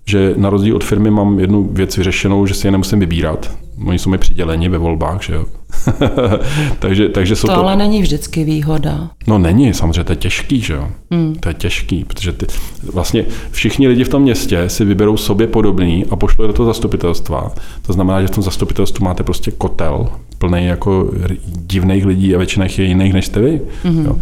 že 0.05 0.33
na 0.37 0.49
rozdíl 0.49 0.75
od 0.75 0.83
firmy 0.83 1.11
mám 1.11 1.39
jednu 1.39 1.69
věc 1.71 1.97
vyřešenou, 1.97 2.45
že 2.45 2.53
si 2.53 2.67
je 2.67 2.71
nemusím 2.71 2.99
vybírat. 2.99 3.51
Oni 3.87 3.99
jsou 3.99 4.09
mi 4.09 4.17
přiděleni 4.17 4.69
ve 4.69 4.77
volbách, 4.77 5.23
že 5.23 5.33
jo. 5.33 5.45
takže, 6.79 7.09
takže 7.09 7.35
jsou 7.35 7.47
to, 7.47 7.53
to 7.53 7.59
ale 7.59 7.75
není 7.75 8.01
vždycky 8.01 8.43
výhoda. 8.43 9.09
No 9.27 9.37
není, 9.37 9.73
samozřejmě 9.73 10.03
to 10.03 10.11
je 10.11 10.15
těžký, 10.15 10.61
že 10.61 10.73
jo. 10.73 10.87
Hmm. 11.11 11.35
To 11.35 11.49
je 11.49 11.53
těžký, 11.53 12.05
protože 12.05 12.31
ty, 12.33 12.45
vlastně 12.93 13.25
všichni 13.51 13.87
lidi 13.87 14.03
v 14.03 14.09
tom 14.09 14.21
městě 14.21 14.69
si 14.69 14.85
vyberou 14.85 15.17
sobě 15.17 15.47
podobný 15.47 16.05
a 16.11 16.15
pošlou 16.15 16.47
do 16.47 16.53
toho 16.53 16.65
zastupitelstva. 16.65 17.51
To 17.81 17.93
znamená, 17.93 18.21
že 18.21 18.27
v 18.27 18.31
tom 18.31 18.43
zastupitelstvu 18.43 19.05
máte 19.05 19.23
prostě 19.23 19.51
kotel 19.51 20.07
plný 20.37 20.65
jako 20.65 21.11
divných 21.45 22.05
lidí 22.05 22.35
a 22.35 22.37
většina 22.37 22.65
je 22.65 22.83
jiných 22.83 23.13
než 23.13 23.25
jste 23.25 23.39
vy. 23.39 23.61
Hmm. 23.83 24.05
Jo. 24.05 24.17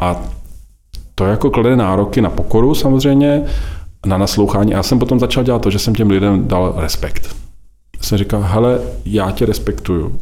A 0.00 0.22
to 1.14 1.26
jako 1.26 1.50
klade 1.50 1.76
nároky 1.76 2.20
na 2.20 2.30
pokoru 2.30 2.74
samozřejmě, 2.74 3.42
na 4.06 4.18
naslouchání. 4.18 4.74
A 4.74 4.76
já 4.76 4.82
jsem 4.82 4.98
potom 4.98 5.20
začal 5.20 5.44
dělat 5.44 5.62
to, 5.62 5.70
že 5.70 5.78
jsem 5.78 5.94
těm 5.94 6.10
lidem 6.10 6.48
dal 6.48 6.74
respekt. 6.76 7.36
Jsem 8.00 8.18
říkal, 8.18 8.42
hele, 8.42 8.80
já 9.04 9.30
tě 9.30 9.46
respektuju, 9.46 10.20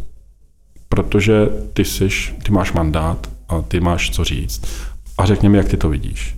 protože 1.03 1.49
ty, 1.73 1.85
jsi, 1.85 2.09
ty 2.43 2.53
máš 2.53 2.73
mandát 2.73 3.27
a 3.49 3.63
ty 3.63 3.81
máš 3.81 4.11
co 4.11 4.25
říct. 4.25 4.63
A 5.19 5.27
řekni 5.27 5.49
mi, 5.49 5.59
jak 5.59 5.69
ty 5.69 5.77
to 5.77 5.89
vidíš. 5.89 6.35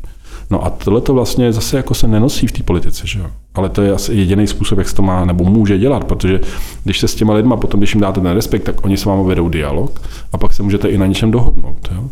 No 0.51 0.65
a 0.65 0.71
tohle 0.71 1.01
to 1.01 1.15
vlastně 1.15 1.53
zase 1.53 1.77
jako 1.77 1.95
se 1.95 2.09
nenosí 2.09 2.47
v 2.47 2.53
té 2.53 2.63
politice, 2.63 3.07
že 3.07 3.19
jo? 3.19 3.27
Ale 3.55 3.69
to 3.69 3.83
je 3.83 3.93
asi 3.93 4.15
jediný 4.15 4.47
způsob, 4.47 4.79
jak 4.79 4.89
se 4.89 4.95
to 4.95 5.03
má 5.03 5.25
nebo 5.25 5.45
může 5.45 5.79
dělat, 5.79 6.05
protože 6.05 6.41
když 6.85 7.01
se 7.01 7.09
s 7.09 7.15
těma 7.15 7.35
lidma 7.35 7.57
potom, 7.57 7.81
když 7.81 7.95
jim 7.95 8.01
dáte 8.01 8.21
ten 8.21 8.31
respekt, 8.31 8.63
tak 8.63 8.85
oni 8.85 8.97
s 8.97 9.05
vámi 9.05 9.29
vedou 9.29 9.49
dialog 9.49 10.01
a 10.33 10.39
pak 10.39 10.55
se 10.55 10.63
můžete 10.63 10.89
i 10.89 10.99
na 10.99 11.07
něčem 11.07 11.31
dohodnout. 11.31 11.89
Jo? 11.95 12.05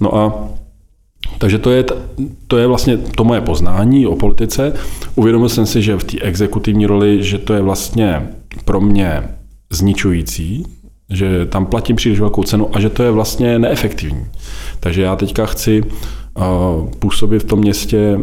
No 0.00 0.16
a 0.16 0.48
takže 1.38 1.58
to 1.58 1.70
je, 1.70 1.84
to 2.46 2.58
je 2.58 2.66
vlastně 2.66 2.96
to 2.96 3.24
moje 3.24 3.40
poznání 3.40 4.06
o 4.06 4.16
politice. 4.16 4.72
Uvědomil 5.14 5.48
jsem 5.48 5.66
si, 5.66 5.82
že 5.82 5.96
v 5.96 6.04
té 6.04 6.18
exekutivní 6.20 6.86
roli, 6.86 7.24
že 7.24 7.38
to 7.38 7.54
je 7.54 7.62
vlastně 7.62 8.28
pro 8.64 8.80
mě 8.80 9.22
zničující, 9.70 10.66
že 11.10 11.46
tam 11.46 11.66
platím 11.66 11.96
příliš 11.96 12.20
velkou 12.20 12.42
cenu 12.42 12.76
a 12.76 12.80
že 12.80 12.90
to 12.90 13.02
je 13.02 13.10
vlastně 13.10 13.58
neefektivní. 13.58 14.26
Takže 14.80 15.02
já 15.02 15.16
teďka 15.16 15.46
chci 15.46 15.82
uh, 15.82 16.90
působit 16.98 17.38
v 17.38 17.44
tom 17.46 17.58
městě 17.58 18.20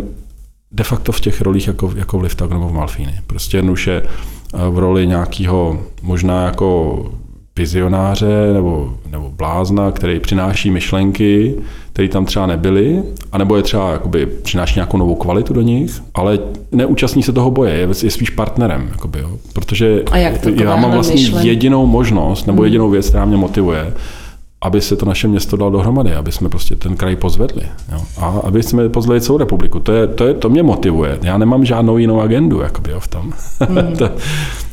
de 0.72 0.84
facto 0.84 1.12
v 1.12 1.20
těch 1.20 1.42
rolích 1.42 1.68
jako, 1.68 1.94
jako 1.96 2.18
v 2.18 2.22
Liftag 2.22 2.52
nebo 2.52 2.68
v 2.68 2.74
Malfíny. 2.74 3.22
Prostě 3.28 3.58
jednoduše 3.58 4.02
uh, 4.02 4.76
v 4.76 4.80
roli 4.80 5.08
nějakého 5.08 5.84
možná 6.02 6.46
jako 6.46 7.12
vizionáře 7.56 8.54
nebo, 8.54 8.94
nebo 9.12 9.30
blázna, 9.30 9.92
který 9.92 10.20
přináší 10.20 10.72
myšlenky, 10.72 11.56
které 11.94 12.08
tam 12.08 12.26
třeba 12.26 12.46
nebyly, 12.46 13.04
anebo 13.32 13.56
je 13.56 13.64
třeba 13.64 13.92
jakoby, 13.92 14.26
přináší 14.26 14.76
nějakou 14.76 14.98
novou 14.98 15.16
kvalitu 15.16 15.54
do 15.54 15.62
nich, 15.62 16.02
ale 16.14 16.40
neúčastní 16.72 17.24
se 17.24 17.34
toho 17.34 17.52
boje, 17.52 17.74
je, 17.74 17.88
je 18.04 18.12
spíš 18.12 18.30
partnerem. 18.30 18.90
Jakoby, 18.92 19.20
jo. 19.20 19.38
Protože 19.54 20.04
já 20.64 20.76
mám 20.76 20.92
vlastně 20.92 21.16
myšlen? 21.16 21.46
jedinou 21.46 21.86
možnost 21.86 22.48
nebo 22.48 22.58
hmm. 22.58 22.66
jedinou 22.66 22.90
věc, 22.90 23.10
která 23.10 23.26
mě 23.26 23.38
motivuje, 23.38 23.94
aby 24.64 24.82
se 24.82 24.96
to 24.96 25.06
naše 25.06 25.28
město 25.28 25.58
dalo 25.58 25.72
dohromady, 25.72 26.16
aby 26.16 26.32
jsme 26.32 26.50
prostě 26.50 26.76
ten 26.76 26.96
kraj 26.96 27.16
pozvedli. 27.16 27.64
Jo. 27.92 28.02
A 28.18 28.26
aby 28.44 28.64
jsme 28.64 28.90
pozvedli 28.90 29.22
celou 29.22 29.38
republiku. 29.38 29.80
To, 29.80 29.92
je, 29.92 30.08
to, 30.08 30.28
je, 30.28 30.34
to 30.34 30.50
mě 30.50 30.64
motivuje. 30.64 31.20
Já 31.22 31.38
nemám 31.38 31.66
žádnou 31.66 31.98
jinou 31.98 32.22
agendu 32.22 32.62
jakoby, 32.62 32.92
jo, 32.92 33.00
v 33.00 33.08
tom. 33.08 33.34
Hmm. 33.60 33.96
to, 33.98 34.10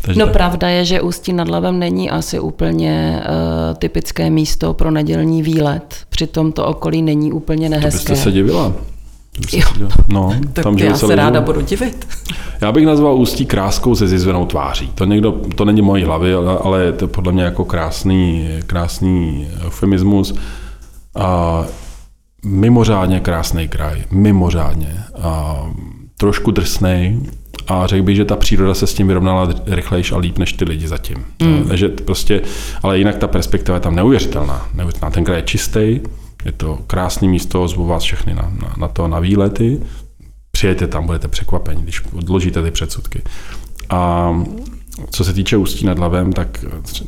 takže 0.02 0.20
no 0.20 0.26
tak. 0.26 0.32
pravda 0.32 0.68
je, 0.68 0.84
že 0.84 1.00
Ústí 1.00 1.32
nad 1.32 1.48
Labem 1.48 1.78
není 1.78 2.10
asi 2.10 2.40
úplně 2.40 3.22
uh, 3.22 3.74
typické 3.74 4.30
místo 4.30 4.74
pro 4.74 4.90
nedělní 4.90 5.42
výlet. 5.42 5.94
Přitom 6.08 6.52
to 6.52 6.66
okolí 6.66 7.02
není 7.02 7.32
úplně 7.32 7.68
nehezké. 7.68 8.06
To 8.06 8.12
byste 8.12 8.24
se 8.24 8.32
divila. 8.32 8.72
Jo. 9.52 9.88
No, 10.08 10.34
tak 10.52 10.64
tam 10.64 10.78
já 10.78 10.96
se 10.96 11.16
ráda 11.16 11.40
budu 11.40 11.60
divit. 11.60 12.08
Já 12.60 12.72
bych 12.72 12.86
nazval 12.86 13.14
Ústí 13.14 13.46
kráskou 13.46 13.94
se 13.94 14.08
zizvenou 14.08 14.46
tváří. 14.46 14.92
To, 14.94 15.04
někdo, 15.04 15.32
to 15.32 15.64
není 15.64 15.82
mojí 15.82 16.04
hlavy, 16.04 16.34
ale, 16.34 16.58
ale 16.58 16.82
je 16.82 16.92
to 16.92 17.08
podle 17.08 17.32
mě 17.32 17.42
jako 17.42 17.64
krásný, 17.64 18.48
krásný 18.66 19.48
eufemismus. 19.66 20.34
A 21.14 21.64
mimořádně 22.44 23.20
krásný 23.20 23.68
kraj, 23.68 24.04
mimořádně. 24.10 25.04
A 25.22 25.62
trošku 26.16 26.50
drsnej, 26.50 27.20
a 27.68 27.86
řekl 27.86 28.02
bych, 28.02 28.16
že 28.16 28.24
ta 28.24 28.36
příroda 28.36 28.74
se 28.74 28.86
s 28.86 28.94
tím 28.94 29.06
vyrovnala 29.06 29.48
rychlejš 29.66 30.12
a 30.12 30.16
líp 30.16 30.38
než 30.38 30.52
ty 30.52 30.64
lidi 30.64 30.88
zatím. 30.88 31.24
Mm. 31.42 31.64
Takže 31.68 31.88
prostě, 31.88 32.40
ale 32.82 32.98
jinak 32.98 33.16
ta 33.16 33.28
perspektiva 33.28 33.76
je 33.76 33.80
tam 33.80 33.94
neuvěřitelná. 33.94 34.66
neuvěřitelná. 34.74 35.10
Ten 35.10 35.24
kraj 35.24 35.38
je 35.38 35.42
čistý, 35.42 36.00
je 36.44 36.52
to 36.52 36.78
krásné 36.86 37.28
místo, 37.28 37.68
zvu 37.68 37.86
vás 37.86 38.02
všechny 38.02 38.34
na, 38.34 38.52
na, 38.62 38.74
na 38.78 38.88
to, 38.88 39.08
na 39.08 39.18
výlety. 39.18 39.80
Přijďte 40.52 40.86
tam, 40.86 41.06
budete 41.06 41.28
překvapeni, 41.28 41.82
když 41.82 42.02
odložíte 42.12 42.62
ty 42.62 42.70
předsudky. 42.70 43.22
A 43.90 44.30
co 45.10 45.24
se 45.24 45.32
týče 45.32 45.56
Ústí 45.56 45.86
nad 45.86 45.98
Labem, 45.98 46.32
tak 46.32 46.64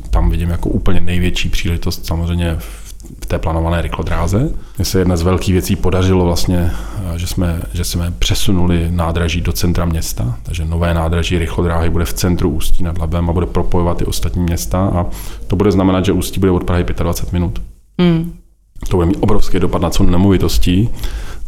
tam 0.09 0.29
vidím 0.29 0.49
jako 0.49 0.69
úplně 0.69 1.01
největší 1.01 1.49
příležitost 1.49 2.05
samozřejmě 2.05 2.57
v 2.59 3.25
té 3.27 3.39
plánované 3.39 3.81
rychlodráze. 3.81 4.49
Mně 4.77 4.85
se 4.85 4.99
jedna 4.99 5.17
z 5.17 5.21
velkých 5.21 5.53
věcí 5.53 5.75
podařilo 5.75 6.25
vlastně, 6.25 6.71
že 7.15 7.27
jsme, 7.27 7.61
že 7.73 7.83
jsme 7.83 8.11
přesunuli 8.19 8.87
nádraží 8.91 9.41
do 9.41 9.51
centra 9.51 9.85
města, 9.85 10.37
takže 10.43 10.65
nové 10.65 10.93
nádraží 10.93 11.37
rychlodráhy 11.37 11.89
bude 11.89 12.05
v 12.05 12.13
centru 12.13 12.49
Ústí 12.49 12.83
nad 12.83 12.97
Labem 12.97 13.29
a 13.29 13.33
bude 13.33 13.45
propojovat 13.45 14.01
i 14.01 14.05
ostatní 14.05 14.43
města 14.43 14.91
a 14.95 15.05
to 15.47 15.55
bude 15.55 15.71
znamenat, 15.71 16.05
že 16.05 16.11
Ústí 16.11 16.39
bude 16.39 16.51
od 16.51 16.63
Prahy 16.63 16.83
25 16.83 17.33
minut. 17.33 17.61
Mm. 17.97 18.42
To 18.89 18.97
bude 18.97 19.07
mít 19.07 19.17
obrovský 19.19 19.59
dopad 19.59 19.81
na 19.81 19.89
cenu 19.89 20.09
nemovitostí 20.09 20.89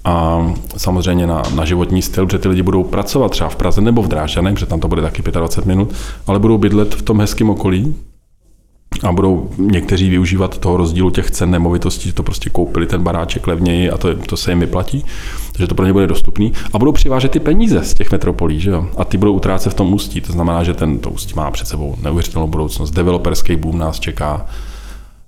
a 0.04 0.46
samozřejmě 0.78 1.28
na, 1.28 1.44
na 1.56 1.66
životní 1.66 2.02
styl, 2.02 2.26
protože 2.26 2.40
ty 2.40 2.48
lidi 2.48 2.62
budou 2.62 2.84
pracovat 2.84 3.32
třeba 3.32 3.50
v 3.50 3.56
Praze 3.56 3.82
nebo 3.82 4.02
v 4.02 4.08
Drážďanech, 4.08 4.54
protože 4.54 4.66
tam 4.66 4.80
to 4.80 4.88
bude 4.88 5.02
taky 5.02 5.22
25 5.22 5.68
minut, 5.68 5.94
ale 6.28 6.40
budou 6.40 6.58
bydlet 6.58 6.96
v 6.96 7.02
tom 7.02 7.20
hezkém 7.20 7.50
okolí 7.50 7.96
a 9.04 9.12
budou 9.12 9.50
někteří 9.58 10.10
využívat 10.10 10.58
toho 10.58 10.78
rozdílu 10.78 11.10
těch 11.10 11.32
cen 11.32 11.52
nemovitostí, 11.52 12.10
že 12.10 12.16
to 12.16 12.24
prostě 12.24 12.50
koupili 12.50 12.88
ten 12.88 13.04
baráček 13.04 13.48
levněji 13.48 13.92
a 13.92 13.98
to, 13.98 14.16
to 14.16 14.38
se 14.38 14.52
jim 14.52 14.60
vyplatí, 14.60 15.06
takže 15.52 15.68
to 15.68 15.76
pro 15.76 15.86
ně 15.86 15.94
bude 15.94 16.08
dostupný 16.08 16.54
a 16.74 16.80
budou 16.80 16.92
přivážet 16.92 17.32
ty 17.32 17.40
peníze 17.40 17.84
z 17.84 17.94
těch 17.94 18.12
metropolí, 18.12 18.60
že 18.60 18.70
jo? 18.70 18.88
A 18.98 19.06
ty 19.06 19.18
budou 19.18 19.34
utrácet 19.34 19.74
v 19.74 19.76
tom 19.76 19.94
ústí, 19.94 20.22
to 20.22 20.32
znamená, 20.32 20.64
že 20.64 20.74
ten 20.74 21.00
to 21.00 21.10
ústí 21.10 21.34
má 21.36 21.52
před 21.52 21.68
sebou 21.68 21.96
neuvěřitelnou 22.02 22.48
budoucnost. 22.48 22.92
Developerský 22.92 23.56
boom 23.56 23.78
nás 23.78 24.00
čeká. 24.00 24.46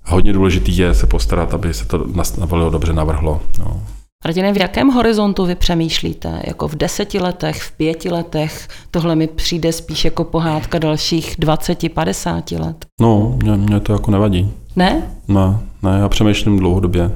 Hodně 0.08 0.32
důležitý 0.32 0.76
je 0.76 0.94
se 0.94 1.06
postarat, 1.06 1.54
aby 1.54 1.74
se 1.74 1.84
to 1.84 2.06
navalilo 2.38 2.70
dobře 2.70 2.92
navrhlo. 2.92 3.40
No. 3.58 3.82
Radine, 4.24 4.52
v 4.52 4.56
jakém 4.56 4.88
horizontu 4.88 5.46
vy 5.46 5.54
přemýšlíte? 5.54 6.42
Jako 6.46 6.68
v 6.68 6.74
deseti 6.74 7.18
letech, 7.18 7.62
v 7.62 7.72
pěti 7.72 8.10
letech? 8.10 8.68
Tohle 8.90 9.16
mi 9.16 9.26
přijde 9.26 9.72
spíš 9.72 10.04
jako 10.04 10.24
pohádka 10.24 10.78
dalších 10.78 11.34
20, 11.38 11.92
50 11.92 12.50
let. 12.50 12.86
No, 13.00 13.36
mě, 13.42 13.52
mě 13.52 13.80
to 13.80 13.92
jako 13.92 14.10
nevadí. 14.10 14.50
Ne? 14.76 15.02
Ne, 15.28 15.58
ne, 15.82 15.98
já 15.98 16.08
přemýšlím 16.08 16.58
dlouhodobě. 16.58 17.10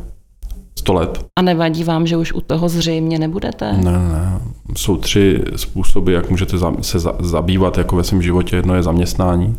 100 0.78 0.92
let. 0.92 1.24
A 1.38 1.42
nevadí 1.42 1.84
vám, 1.84 2.06
že 2.06 2.16
už 2.16 2.32
u 2.32 2.40
toho 2.40 2.68
zřejmě 2.68 3.18
nebudete? 3.18 3.72
Ne, 3.72 3.92
ne. 3.92 4.40
Jsou 4.76 4.96
tři 4.96 5.44
způsoby, 5.56 6.14
jak 6.14 6.30
můžete 6.30 6.56
se 6.80 6.98
zabývat 7.20 7.78
jako 7.78 7.96
ve 7.96 8.04
svém 8.04 8.22
životě. 8.22 8.56
Jedno 8.56 8.74
je 8.74 8.82
zaměstnání. 8.82 9.56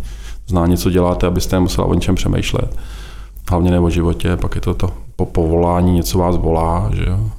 Zná 0.48 0.68
něco 0.68 0.90
děláte, 0.90 1.28
abyste 1.28 1.56
nemusela 1.56 1.88
o 1.88 1.94
něčem 1.94 2.16
přemýšlet 2.16 2.78
hlavně 3.54 3.72
ne 3.72 3.80
o 3.80 3.90
životě, 3.90 4.38
pak 4.38 4.56
je 4.56 4.62
to 4.62 4.74
to 4.74 4.94
po 5.16 5.26
povolání, 5.26 5.94
něco 5.94 6.18
vás 6.18 6.36
volá, 6.38 6.90
že 6.94 7.06
jo, 7.08 7.32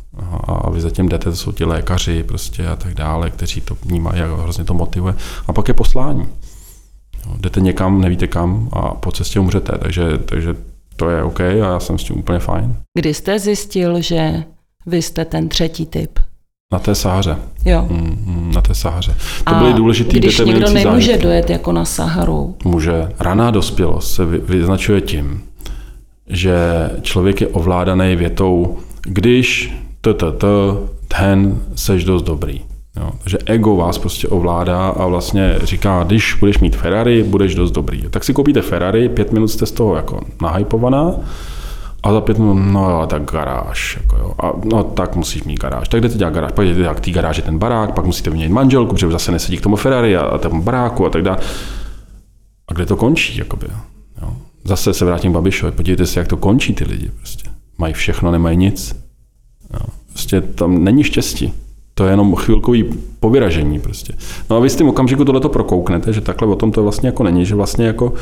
a 0.44 0.70
vy 0.70 0.80
zatím 0.80 1.08
jdete, 1.08 1.24
to 1.30 1.36
jsou 1.36 1.52
ti 1.52 1.64
lékaři 1.64 2.22
prostě 2.22 2.66
a 2.66 2.76
tak 2.76 2.94
dále, 2.94 3.30
kteří 3.30 3.60
to 3.60 3.76
vnímají 3.84 4.20
a 4.22 4.42
hrozně 4.42 4.64
to 4.64 4.74
motivuje. 4.74 5.14
A 5.46 5.52
pak 5.52 5.68
je 5.68 5.74
poslání. 5.74 6.26
Jdete 7.36 7.60
někam, 7.60 8.00
nevíte 8.00 8.26
kam 8.26 8.68
a 8.72 8.94
po 8.94 9.12
cestě 9.12 9.40
umřete, 9.40 9.78
takže, 9.78 10.18
takže 10.18 10.54
to 10.96 11.10
je 11.10 11.22
OK 11.22 11.40
a 11.40 11.44
já 11.44 11.80
jsem 11.80 11.98
s 11.98 12.04
tím 12.04 12.18
úplně 12.18 12.38
fajn. 12.38 12.76
Kdy 12.98 13.14
jste 13.14 13.38
zjistil, 13.38 14.00
že 14.00 14.44
vy 14.86 15.02
jste 15.02 15.24
ten 15.24 15.48
třetí 15.48 15.86
typ? 15.86 16.18
Na 16.72 16.78
té 16.78 16.94
Sahaře. 16.94 17.36
Jo. 17.64 17.86
Mm, 17.90 18.22
mm, 18.26 18.52
na 18.54 18.60
té 18.60 18.74
Sahaře. 18.74 19.16
To 19.44 19.54
a 19.54 19.58
byly 19.58 19.72
důležitý 19.74 20.16
když 20.18 20.38
někdo 20.38 20.70
nemůže 20.70 20.90
zážitky. 20.90 21.22
dojet 21.22 21.50
jako 21.50 21.72
na 21.72 21.84
Saharu? 21.84 22.56
Může. 22.64 23.08
Raná 23.20 23.50
dospělost 23.50 24.14
se 24.14 24.26
vyznačuje 24.26 25.00
tím, 25.00 25.42
že 26.28 26.90
člověk 27.02 27.40
je 27.40 27.46
ovládaný 27.48 28.16
větou, 28.16 28.78
když 29.02 29.74
to, 30.00 30.88
ten 31.08 31.60
seš 31.74 32.04
dost 32.04 32.22
dobrý. 32.22 32.60
Jo, 32.96 33.10
takže 33.22 33.38
ego 33.46 33.76
vás 33.76 33.98
prostě 33.98 34.28
ovládá 34.28 34.88
a 34.88 35.06
vlastně 35.06 35.54
říká, 35.62 36.02
když 36.02 36.34
budeš 36.34 36.58
mít 36.58 36.76
Ferrari, 36.76 37.22
budeš 37.22 37.54
dost 37.54 37.70
dobrý. 37.70 38.02
Tak 38.10 38.24
si 38.24 38.34
koupíte 38.34 38.62
Ferrari, 38.62 39.08
pět 39.08 39.32
minut 39.32 39.48
jste 39.48 39.66
z 39.66 39.72
toho 39.72 39.96
jako 39.96 40.20
nahypovaná 40.42 41.14
a 42.02 42.12
za 42.12 42.20
pět 42.20 42.38
minut, 42.38 42.54
no 42.54 42.86
ale 42.86 43.06
tak 43.06 43.30
garáž. 43.30 43.98
Jako 44.02 44.16
jo. 44.16 44.34
A, 44.42 44.52
no 44.64 44.82
tak 44.84 45.16
musíš 45.16 45.44
mít 45.44 45.60
garáž. 45.60 45.88
Tak 45.88 46.00
jdete 46.00 46.18
dělat 46.18 46.34
garáž, 46.34 46.52
pak 46.52 46.66
jdete 46.66 46.80
dělat 46.80 47.00
k 47.00 47.04
té 47.04 47.10
garáži 47.10 47.42
ten 47.42 47.58
barák, 47.58 47.94
pak 47.94 48.04
musíte 48.04 48.30
vyměnit 48.30 48.52
manželku, 48.52 48.94
protože 48.94 49.10
zase 49.10 49.32
nesedí 49.32 49.56
k 49.56 49.62
tomu 49.62 49.76
Ferrari 49.76 50.16
a, 50.16 50.20
a 50.20 50.38
tomu 50.38 50.62
baráku 50.62 51.06
a 51.06 51.10
tak 51.10 51.22
dále. 51.22 51.38
A 52.68 52.74
kde 52.74 52.86
to 52.86 52.96
končí? 52.96 53.38
Jakoby, 53.38 53.66
zase 54.64 54.94
se 54.94 55.04
vrátím 55.04 55.32
k 55.32 55.34
Babišovi, 55.34 55.72
podívejte 55.72 56.06
se, 56.06 56.20
jak 56.20 56.28
to 56.28 56.36
končí 56.36 56.74
ty 56.74 56.84
lidi. 56.84 57.10
Prostě. 57.16 57.50
Mají 57.78 57.94
všechno, 57.94 58.30
nemají 58.30 58.56
nic. 58.56 58.96
No, 59.72 59.80
prostě 60.12 60.40
tam 60.40 60.84
není 60.84 61.04
štěstí. 61.04 61.52
To 61.94 62.04
je 62.04 62.10
jenom 62.10 62.34
chvilkový 62.34 62.84
povyražení 63.20 63.80
prostě. 63.80 64.12
No 64.50 64.56
a 64.56 64.60
vy 64.60 64.70
s 64.70 64.76
tím 64.76 64.88
okamžiku 64.88 65.24
tohleto 65.24 65.48
prokouknete, 65.48 66.12
že 66.12 66.20
takhle 66.20 66.48
o 66.48 66.56
tom 66.56 66.72
to 66.72 66.82
vlastně 66.82 67.08
jako 67.08 67.22
není, 67.22 67.46
že 67.46 67.54
vlastně 67.54 67.86
jako 67.86 68.12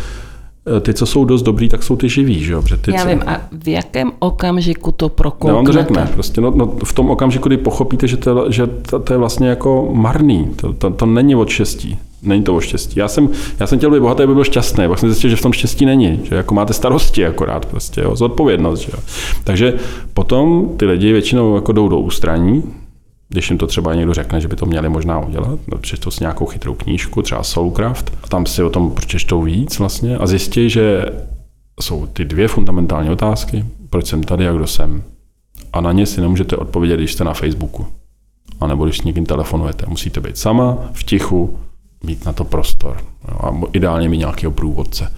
eh, 0.77 0.81
ty, 0.81 0.95
co 0.95 1.07
jsou 1.07 1.25
dost 1.25 1.43
dobrý, 1.43 1.69
tak 1.69 1.83
jsou 1.83 1.97
ty 1.97 2.09
živí, 2.09 2.45
že 2.45 2.53
jo? 2.53 2.63
Ty, 2.63 2.95
Já 2.95 3.03
co... 3.03 3.09
vím, 3.09 3.23
a 3.27 3.41
v 3.53 3.69
jakém 3.69 4.13
okamžiku 4.19 4.93
to 4.93 5.09
prokouknete? 5.09 5.55
Vám 5.55 5.65
to 5.65 5.73
řekne, 5.73 6.11
prostě 6.15 6.41
no, 6.41 6.53
no, 6.57 6.77
v 6.85 6.93
tom 6.93 7.11
okamžiku, 7.11 7.49
kdy 7.49 7.57
pochopíte, 7.57 8.09
že 8.09 8.17
to, 8.17 8.51
že 8.51 8.67
to, 8.67 8.99
to 8.99 9.13
je 9.13 9.19
vlastně 9.19 9.49
jako 9.49 9.91
marný, 9.93 10.51
to, 10.57 10.73
to, 10.73 10.91
to 10.91 11.07
není 11.07 11.35
od 11.35 11.49
štěstí. 11.49 11.99
Není 12.23 12.43
to 12.43 12.57
o 12.57 12.61
štěstí. 12.61 12.99
Já 12.99 13.09
jsem, 13.09 13.29
já 13.61 13.67
jsem 13.67 13.79
chtěl 13.79 13.91
být 13.91 14.01
bohatý, 14.01 14.23
aby 14.23 14.35
byl 14.35 14.45
šťastný. 14.45 14.89
Pak 14.89 14.99
jsem 14.99 15.09
zjistil, 15.09 15.31
že 15.31 15.37
v 15.37 15.43
tom 15.43 15.53
štěstí 15.53 15.87
není. 15.87 16.21
Že 16.25 16.35
jako 16.35 16.55
máte 16.55 16.73
starosti 16.73 17.27
akorát 17.27 17.67
prostě, 17.67 18.01
jo, 18.01 18.17
zodpovědnost. 18.17 18.81
Že 18.81 18.91
jo. 18.95 18.99
Takže 19.45 19.75
potom 20.15 20.69
ty 20.77 20.85
lidi 20.85 21.13
většinou 21.13 21.55
jako 21.55 21.73
jdou 21.73 21.89
do 21.89 21.99
ústraní, 21.99 22.63
když 23.29 23.51
jim 23.51 23.59
to 23.59 23.67
třeba 23.67 23.95
někdo 23.95 24.15
řekne, 24.15 24.41
že 24.41 24.49
by 24.49 24.57
to 24.57 24.67
měli 24.67 24.89
možná 24.89 25.21
udělat, 25.21 25.59
no, 25.73 25.79
přečtou 25.79 26.11
si 26.11 26.25
nějakou 26.25 26.47
chytrou 26.47 26.75
knížku, 26.75 27.23
třeba 27.23 27.43
Soulcraft, 27.43 28.13
a 28.23 28.29
tam 28.29 28.47
si 28.47 28.63
o 28.63 28.71
tom 28.71 28.91
přečtou 28.91 29.43
víc 29.43 29.79
vlastně 29.79 30.17
a 30.17 30.27
zjistí, 30.27 30.71
že 30.71 31.07
jsou 31.81 32.07
ty 32.07 32.25
dvě 32.25 32.49
fundamentální 32.49 33.11
otázky, 33.11 33.65
proč 33.91 34.07
jsem 34.07 34.23
tady 34.23 34.49
a 34.49 34.53
kdo 34.53 34.67
jsem. 34.67 35.03
A 35.73 35.81
na 35.81 35.93
ně 35.93 36.07
si 36.07 36.21
nemůžete 36.21 36.57
odpovědět, 36.57 36.97
když 36.97 37.13
jste 37.13 37.25
na 37.25 37.35
Facebooku. 37.35 37.87
A 38.61 38.67
nebo 38.67 38.85
když 38.85 38.99
s 38.99 39.05
někým 39.05 39.27
telefonujete. 39.27 39.87
Musíte 39.89 40.21
být 40.21 40.39
sama, 40.39 40.79
v 40.93 41.05
tichu, 41.05 41.59
mít 42.03 42.25
na 42.27 42.33
to 42.33 42.45
prostor. 42.45 42.97
Jo, 43.29 43.39
a 43.43 43.61
ideálně 43.73 44.09
mít 44.09 44.19
nějakého 44.19 44.53
průvodce. 44.53 45.13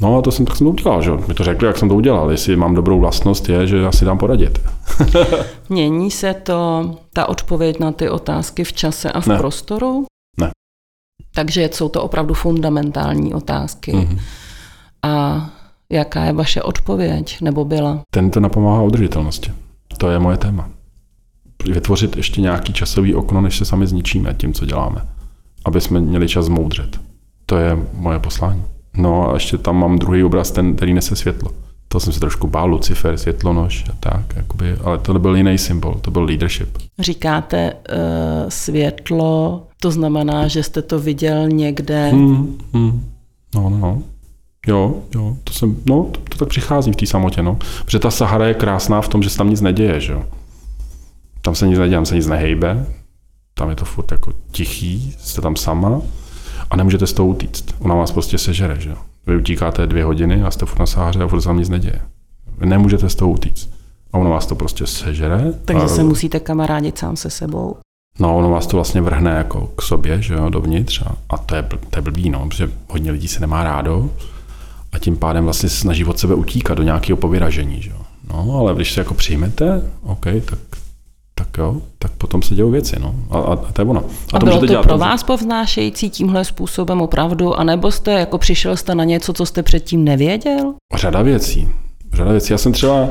No 0.00 0.18
a 0.18 0.22
to 0.22 0.32
jsem, 0.32 0.46
tak 0.46 0.56
jsem 0.56 0.66
to 0.66 0.70
udělal, 0.70 1.02
že 1.02 1.10
Mi 1.28 1.34
to 1.34 1.44
řekli, 1.44 1.66
jak 1.66 1.78
jsem 1.78 1.88
to 1.88 1.94
udělal. 1.94 2.30
Jestli 2.30 2.56
mám 2.56 2.74
dobrou 2.74 3.00
vlastnost, 3.00 3.48
je, 3.48 3.66
že 3.66 3.86
asi 3.86 4.04
dám 4.04 4.18
poradit. 4.18 4.58
Mění 5.68 6.10
se 6.10 6.34
to, 6.34 6.90
ta 7.12 7.28
odpověď 7.28 7.80
na 7.80 7.92
ty 7.92 8.10
otázky 8.10 8.64
v 8.64 8.72
čase 8.72 9.12
a 9.12 9.20
v 9.20 9.26
Ne. 9.26 9.38
prostoru? 9.38 10.04
Ne. 10.40 10.50
Takže 11.34 11.70
jsou 11.72 11.88
to 11.88 12.02
opravdu 12.02 12.34
fundamentální 12.34 13.34
otázky. 13.34 13.92
Mhm. 13.92 14.18
A 15.02 15.46
jaká 15.92 16.24
je 16.24 16.32
vaše 16.32 16.62
odpověď, 16.62 17.40
nebo 17.40 17.64
byla? 17.64 18.00
Ten 18.10 18.30
to 18.30 18.40
napomáhá 18.40 18.82
udržitelnosti. 18.82 19.52
To 19.98 20.10
je 20.10 20.18
moje 20.18 20.36
téma. 20.36 20.68
Vytvořit 21.64 22.16
ještě 22.16 22.40
nějaký 22.40 22.72
časový 22.72 23.14
okno, 23.14 23.40
než 23.40 23.58
se 23.58 23.64
sami 23.64 23.86
zničíme 23.86 24.34
tím, 24.34 24.54
co 24.54 24.66
děláme. 24.66 25.02
Aby 25.68 25.80
jsme 25.80 26.00
měli 26.00 26.28
čas 26.28 26.44
zmoudřet. 26.44 27.00
To 27.46 27.56
je 27.56 27.78
moje 27.92 28.18
poslání. 28.18 28.64
No 28.96 29.30
a 29.30 29.34
ještě 29.34 29.58
tam 29.58 29.76
mám 29.76 29.98
druhý 29.98 30.24
obraz, 30.24 30.50
ten, 30.50 30.76
který 30.76 30.94
nese 30.94 31.16
světlo. 31.16 31.50
To 31.88 32.00
jsem 32.00 32.12
se 32.12 32.20
trošku 32.20 32.46
bál, 32.46 32.70
Lucifer, 32.70 33.18
světlonož 33.18 33.84
a 33.90 33.92
tak, 34.00 34.36
jakoby, 34.36 34.76
ale 34.84 34.98
to 34.98 35.18
byl 35.18 35.36
jiný 35.36 35.58
symbol, 35.58 35.94
to 35.94 36.10
byl 36.10 36.24
leadership. 36.24 36.78
Říkáte 36.98 37.72
uh, 37.72 38.48
světlo, 38.48 39.66
to 39.80 39.90
znamená, 39.90 40.48
že 40.48 40.62
jste 40.62 40.82
to 40.82 40.98
viděl 40.98 41.48
někde. 41.48 42.08
Hmm, 42.10 42.58
hmm. 42.72 43.04
No, 43.54 43.70
no, 43.70 43.78
no. 43.78 44.02
Jo, 44.66 44.94
jo, 45.14 45.36
to 45.44 45.52
jsem, 45.52 45.76
no, 45.86 46.08
to, 46.12 46.20
to 46.28 46.38
tak 46.38 46.48
přichází 46.48 46.92
v 46.92 46.96
té 46.96 47.06
samotě, 47.06 47.42
no. 47.42 47.58
Protože 47.84 47.98
ta 47.98 48.10
Sahara 48.10 48.46
je 48.46 48.54
krásná 48.54 49.00
v 49.00 49.08
tom, 49.08 49.22
že 49.22 49.30
se 49.30 49.38
tam 49.38 49.50
nic 49.50 49.60
neděje, 49.60 50.00
že 50.00 50.12
jo. 50.12 50.24
Tam 51.42 51.54
se 51.54 51.68
nic 51.68 51.78
neděje, 51.78 51.96
tam 51.96 52.06
se 52.06 52.14
nic 52.14 52.26
nehejbe, 52.26 52.86
tam 53.58 53.70
je 53.70 53.76
to 53.76 53.84
furt 53.84 54.12
jako 54.12 54.32
tichý, 54.50 55.14
jste 55.18 55.40
tam 55.40 55.56
sama 55.56 56.00
a 56.70 56.76
nemůžete 56.76 57.06
z 57.06 57.12
toho 57.12 57.28
utíct. 57.28 57.74
Ona 57.78 57.94
vás 57.94 58.12
prostě 58.12 58.38
sežere, 58.38 58.80
že 58.80 58.90
jo. 58.90 58.96
Vy 59.26 59.36
utíkáte 59.36 59.86
dvě 59.86 60.04
hodiny 60.04 60.42
a 60.42 60.50
jste 60.50 60.66
furt 60.66 60.78
na 60.78 60.86
Sahaře 60.86 61.22
a 61.22 61.28
furt 61.28 61.40
se 61.40 61.48
tam 61.48 61.58
nic 61.58 61.68
neděje. 61.68 62.00
Vy 62.58 62.66
nemůžete 62.66 63.08
z 63.08 63.14
toho 63.14 63.30
utíct. 63.30 63.70
A 64.12 64.18
ono 64.18 64.30
vás 64.30 64.46
to 64.46 64.54
prostě 64.54 64.86
sežere. 64.86 65.52
Takže 65.64 65.84
a, 65.84 65.88
se 65.88 66.04
musíte 66.04 66.40
kamarádit 66.40 66.98
sám 66.98 67.16
se 67.16 67.30
sebou. 67.30 67.76
No, 68.18 68.36
ono 68.36 68.50
vás 68.50 68.66
to 68.66 68.76
vlastně 68.76 69.00
vrhne 69.00 69.30
jako 69.30 69.66
k 69.76 69.82
sobě, 69.82 70.22
že 70.22 70.34
jo, 70.34 70.50
dovnitř 70.50 71.02
a, 71.02 71.16
a 71.30 71.38
to, 71.38 71.54
je, 71.54 71.62
to 71.62 71.98
je 71.98 72.02
blbý, 72.02 72.30
no, 72.30 72.48
protože 72.48 72.70
hodně 72.88 73.10
lidí 73.10 73.28
se 73.28 73.40
nemá 73.40 73.64
rádo 73.64 74.10
a 74.92 74.98
tím 74.98 75.16
pádem 75.16 75.44
vlastně 75.44 75.68
se 75.68 75.76
snaží 75.76 76.04
od 76.04 76.18
sebe 76.18 76.34
utíkat 76.34 76.74
do 76.74 76.82
nějakého 76.82 77.16
povyražení, 77.16 77.82
že 77.82 77.90
jo. 77.90 77.96
No, 78.28 78.56
ale 78.58 78.74
když 78.74 78.92
se 78.92 79.00
jako 79.00 79.14
přijmete, 79.14 79.82
OK, 80.02 80.26
tak, 80.44 80.58
tak 81.38 81.48
jo, 81.58 81.76
tak 81.98 82.10
potom 82.12 82.42
se 82.42 82.54
dějou 82.54 82.70
věci, 82.70 82.96
no. 83.00 83.14
A, 83.30 83.38
a, 83.38 83.52
a 83.52 83.72
to 83.72 83.82
je 83.82 83.88
ono. 83.88 84.00
A, 84.00 84.36
a 84.36 84.38
to 84.38 84.46
bylo 84.46 84.58
to 84.60 84.66
dělat 84.66 84.82
pro 84.82 84.92
to- 84.92 84.98
vás 84.98 85.22
povznášející 85.22 86.10
tímhle 86.10 86.44
způsobem 86.44 87.00
opravdu, 87.00 87.54
anebo 87.54 87.90
jste 87.90 88.12
jako 88.12 88.38
přišel 88.38 88.76
jste 88.76 88.94
na 88.94 89.04
něco, 89.04 89.32
co 89.32 89.46
jste 89.46 89.62
předtím 89.62 90.04
nevěděl? 90.04 90.74
Řada 90.96 91.22
věcí. 91.22 91.68
Řada 92.12 92.30
věcí. 92.30 92.52
Já 92.52 92.58
jsem 92.58 92.72
třeba, 92.72 93.08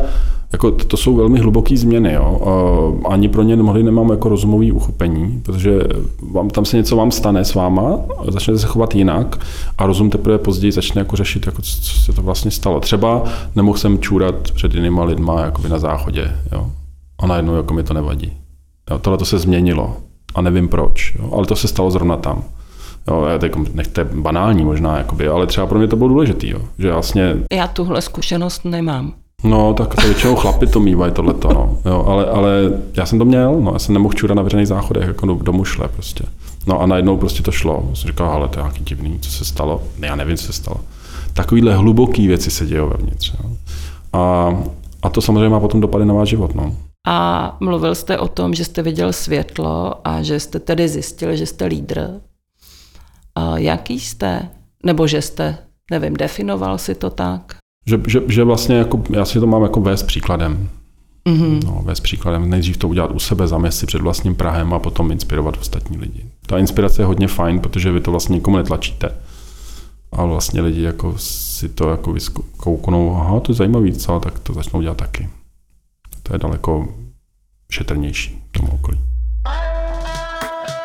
jako 0.51 0.71
to, 0.71 0.97
jsou 0.97 1.15
velmi 1.15 1.39
hluboké 1.39 1.77
změny, 1.77 2.13
jo. 2.13 3.01
Ani 3.09 3.27
pro 3.29 3.43
ně 3.43 3.55
mnohdy 3.55 3.83
nemám 3.83 4.09
jako 4.09 4.29
rozumový 4.29 4.71
uchopení, 4.71 5.41
protože 5.45 5.79
vám, 6.31 6.49
tam 6.49 6.65
se 6.65 6.77
něco 6.77 6.95
vám 6.95 7.11
stane 7.11 7.45
s 7.45 7.53
váma, 7.53 7.99
začnete 8.27 8.59
se 8.59 8.67
chovat 8.67 8.95
jinak 8.95 9.39
a 9.77 9.85
rozum 9.85 10.09
teprve 10.09 10.37
později 10.37 10.71
začne 10.71 11.01
jako 11.01 11.15
řešit, 11.15 11.45
jako 11.45 11.61
co, 11.61 11.81
co 11.81 12.01
se 12.01 12.13
to 12.13 12.21
vlastně 12.21 12.51
stalo. 12.51 12.79
Třeba 12.79 13.23
nemohl 13.55 13.77
jsem 13.77 13.99
čůrat 13.99 14.35
před 14.51 14.73
jinýma 14.73 15.03
lidma 15.03 15.41
jakoby 15.41 15.69
na 15.69 15.79
záchodě, 15.79 16.31
jo. 16.51 16.71
A 17.19 17.27
najednou 17.27 17.55
jako 17.55 17.73
mi 17.73 17.83
to 17.83 17.93
nevadí. 17.93 18.37
Jo, 18.91 18.99
tohle 18.99 19.17
to 19.17 19.25
se 19.25 19.39
změnilo 19.39 19.97
a 20.35 20.41
nevím 20.41 20.67
proč, 20.67 21.15
jo. 21.19 21.29
ale 21.33 21.45
to 21.45 21.55
se 21.55 21.67
stalo 21.67 21.91
zrovna 21.91 22.17
tam. 22.17 22.43
Jo, 23.07 23.25
já 23.25 23.37
teď 23.37 23.55
nechte 23.73 24.03
banální 24.03 24.65
možná, 24.65 24.97
jakoby, 24.97 25.27
ale 25.27 25.47
třeba 25.47 25.67
pro 25.67 25.79
mě 25.79 25.87
to 25.87 25.95
bylo 25.95 26.09
důležitý, 26.09 26.49
jo, 26.49 26.59
že 26.79 26.91
vlastně 26.91 27.35
Já 27.51 27.67
tuhle 27.67 28.01
zkušenost 28.01 28.65
nemám. 28.65 29.13
No, 29.43 29.73
tak 29.73 29.95
to 29.95 30.07
většinou 30.07 30.35
chlapi 30.41 30.67
to 30.67 30.79
mývají 30.79 31.11
tohleto, 31.11 31.53
no. 31.53 31.77
Jo, 31.85 32.03
ale, 32.07 32.25
ale 32.25 32.51
já 32.93 33.05
jsem 33.05 33.19
to 33.19 33.25
měl, 33.25 33.59
no, 33.61 33.73
já 33.73 33.79
jsem 33.79 33.93
nemohl 33.93 34.13
čurat 34.13 34.35
na 34.35 34.41
veřejných 34.41 34.67
záchodech, 34.67 35.07
jako 35.07 35.25
do, 35.25 35.53
mušle 35.53 35.87
prostě. 35.87 36.23
No 36.67 36.81
a 36.81 36.85
najednou 36.85 37.17
prostě 37.17 37.43
to 37.43 37.51
šlo. 37.51 37.89
Jsem 37.93 38.07
říkal, 38.07 38.27
ale 38.29 38.47
to 38.47 38.59
je 38.59 38.63
nějaký 38.63 38.83
divný, 38.83 39.19
co 39.19 39.31
se 39.31 39.45
stalo. 39.45 39.81
Ne, 39.97 40.07
já 40.07 40.15
nevím, 40.15 40.37
co 40.37 40.45
se 40.45 40.53
stalo. 40.53 40.77
Takovýhle 41.33 41.75
hluboký 41.75 42.27
věci 42.27 42.51
se 42.51 42.65
dějou 42.65 42.89
vevnitř. 42.89 43.33
Jo. 43.43 43.49
A, 44.13 44.53
a 45.03 45.09
to 45.09 45.21
samozřejmě 45.21 45.49
má 45.49 45.59
potom 45.59 45.81
dopady 45.81 46.05
na 46.05 46.13
váš 46.13 46.29
život, 46.29 46.55
no. 46.55 46.75
A 47.09 47.57
mluvil 47.59 47.95
jste 47.95 48.17
o 48.17 48.27
tom, 48.27 48.53
že 48.53 48.65
jste 48.65 48.81
viděl 48.81 49.13
světlo 49.13 50.07
a 50.07 50.23
že 50.23 50.39
jste 50.39 50.59
tedy 50.59 50.87
zjistil, 50.87 51.35
že 51.35 51.45
jste 51.45 51.65
lídr. 51.65 52.09
A 53.35 53.57
jaký 53.57 53.99
jste? 53.99 54.49
Nebo 54.85 55.07
že 55.07 55.21
jste, 55.21 55.57
nevím, 55.91 56.13
definoval 56.13 56.77
si 56.77 56.95
to 56.95 57.09
tak? 57.09 57.57
Že, 57.85 57.99
že, 58.07 58.21
že 58.27 58.43
vlastně 58.43 58.75
jako, 58.75 59.03
já 59.09 59.25
si 59.25 59.39
to 59.39 59.47
mám 59.47 59.63
jako 59.63 59.81
vést 59.81 60.03
příkladem. 60.03 60.69
Mhm. 61.27 61.59
No, 61.65 61.81
vést 61.85 61.99
příkladem. 61.99 62.49
Nejdřív 62.49 62.77
to 62.77 62.87
udělat 62.87 63.11
u 63.11 63.19
sebe, 63.19 63.47
zamést 63.47 63.79
si 63.79 63.85
před 63.85 64.01
vlastním 64.01 64.35
Prahem 64.35 64.73
a 64.73 64.79
potom 64.79 65.11
inspirovat 65.11 65.57
ostatní 65.57 65.97
lidi. 65.97 66.25
Ta 66.45 66.57
inspirace 66.57 67.01
je 67.01 67.05
hodně 67.05 67.27
fajn, 67.27 67.59
protože 67.59 67.91
vy 67.91 68.01
to 68.01 68.11
vlastně 68.11 68.33
nikomu 68.33 68.57
netlačíte. 68.57 69.09
A 70.11 70.25
vlastně 70.25 70.61
lidi 70.61 70.81
jako 70.81 71.13
si 71.17 71.69
to 71.69 71.89
jako 71.89 72.13
vyskouknou, 72.13 73.15
aha, 73.15 73.39
to 73.39 73.51
je 73.51 73.55
zajímavý, 73.55 73.93
co, 73.93 74.19
tak 74.19 74.39
to 74.39 74.53
začnou 74.53 74.81
dělat 74.81 74.97
taky. 74.97 75.29
To 76.27 76.33
je 76.33 76.39
daleko 76.39 76.87
šetrnější 77.71 78.43
tomu 78.51 78.71
okolí. 78.73 78.99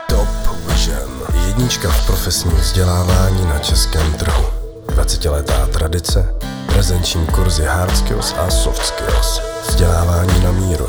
Top 0.08 0.28
Vision. 0.68 1.10
Jednička 1.46 1.88
v 1.88 2.06
profesním 2.06 2.52
vzdělávání 2.56 3.44
na 3.44 3.58
českém 3.58 4.12
trhu. 4.12 4.44
20-letá 4.86 5.66
tradice, 5.66 6.34
prezenční 6.66 7.26
kurzy 7.26 7.64
hard 7.64 7.96
skills 7.96 8.34
a 8.38 8.50
soft 8.50 8.86
skills, 8.86 9.40
vzdělávání 9.68 10.44
na 10.44 10.52
míru, 10.52 10.86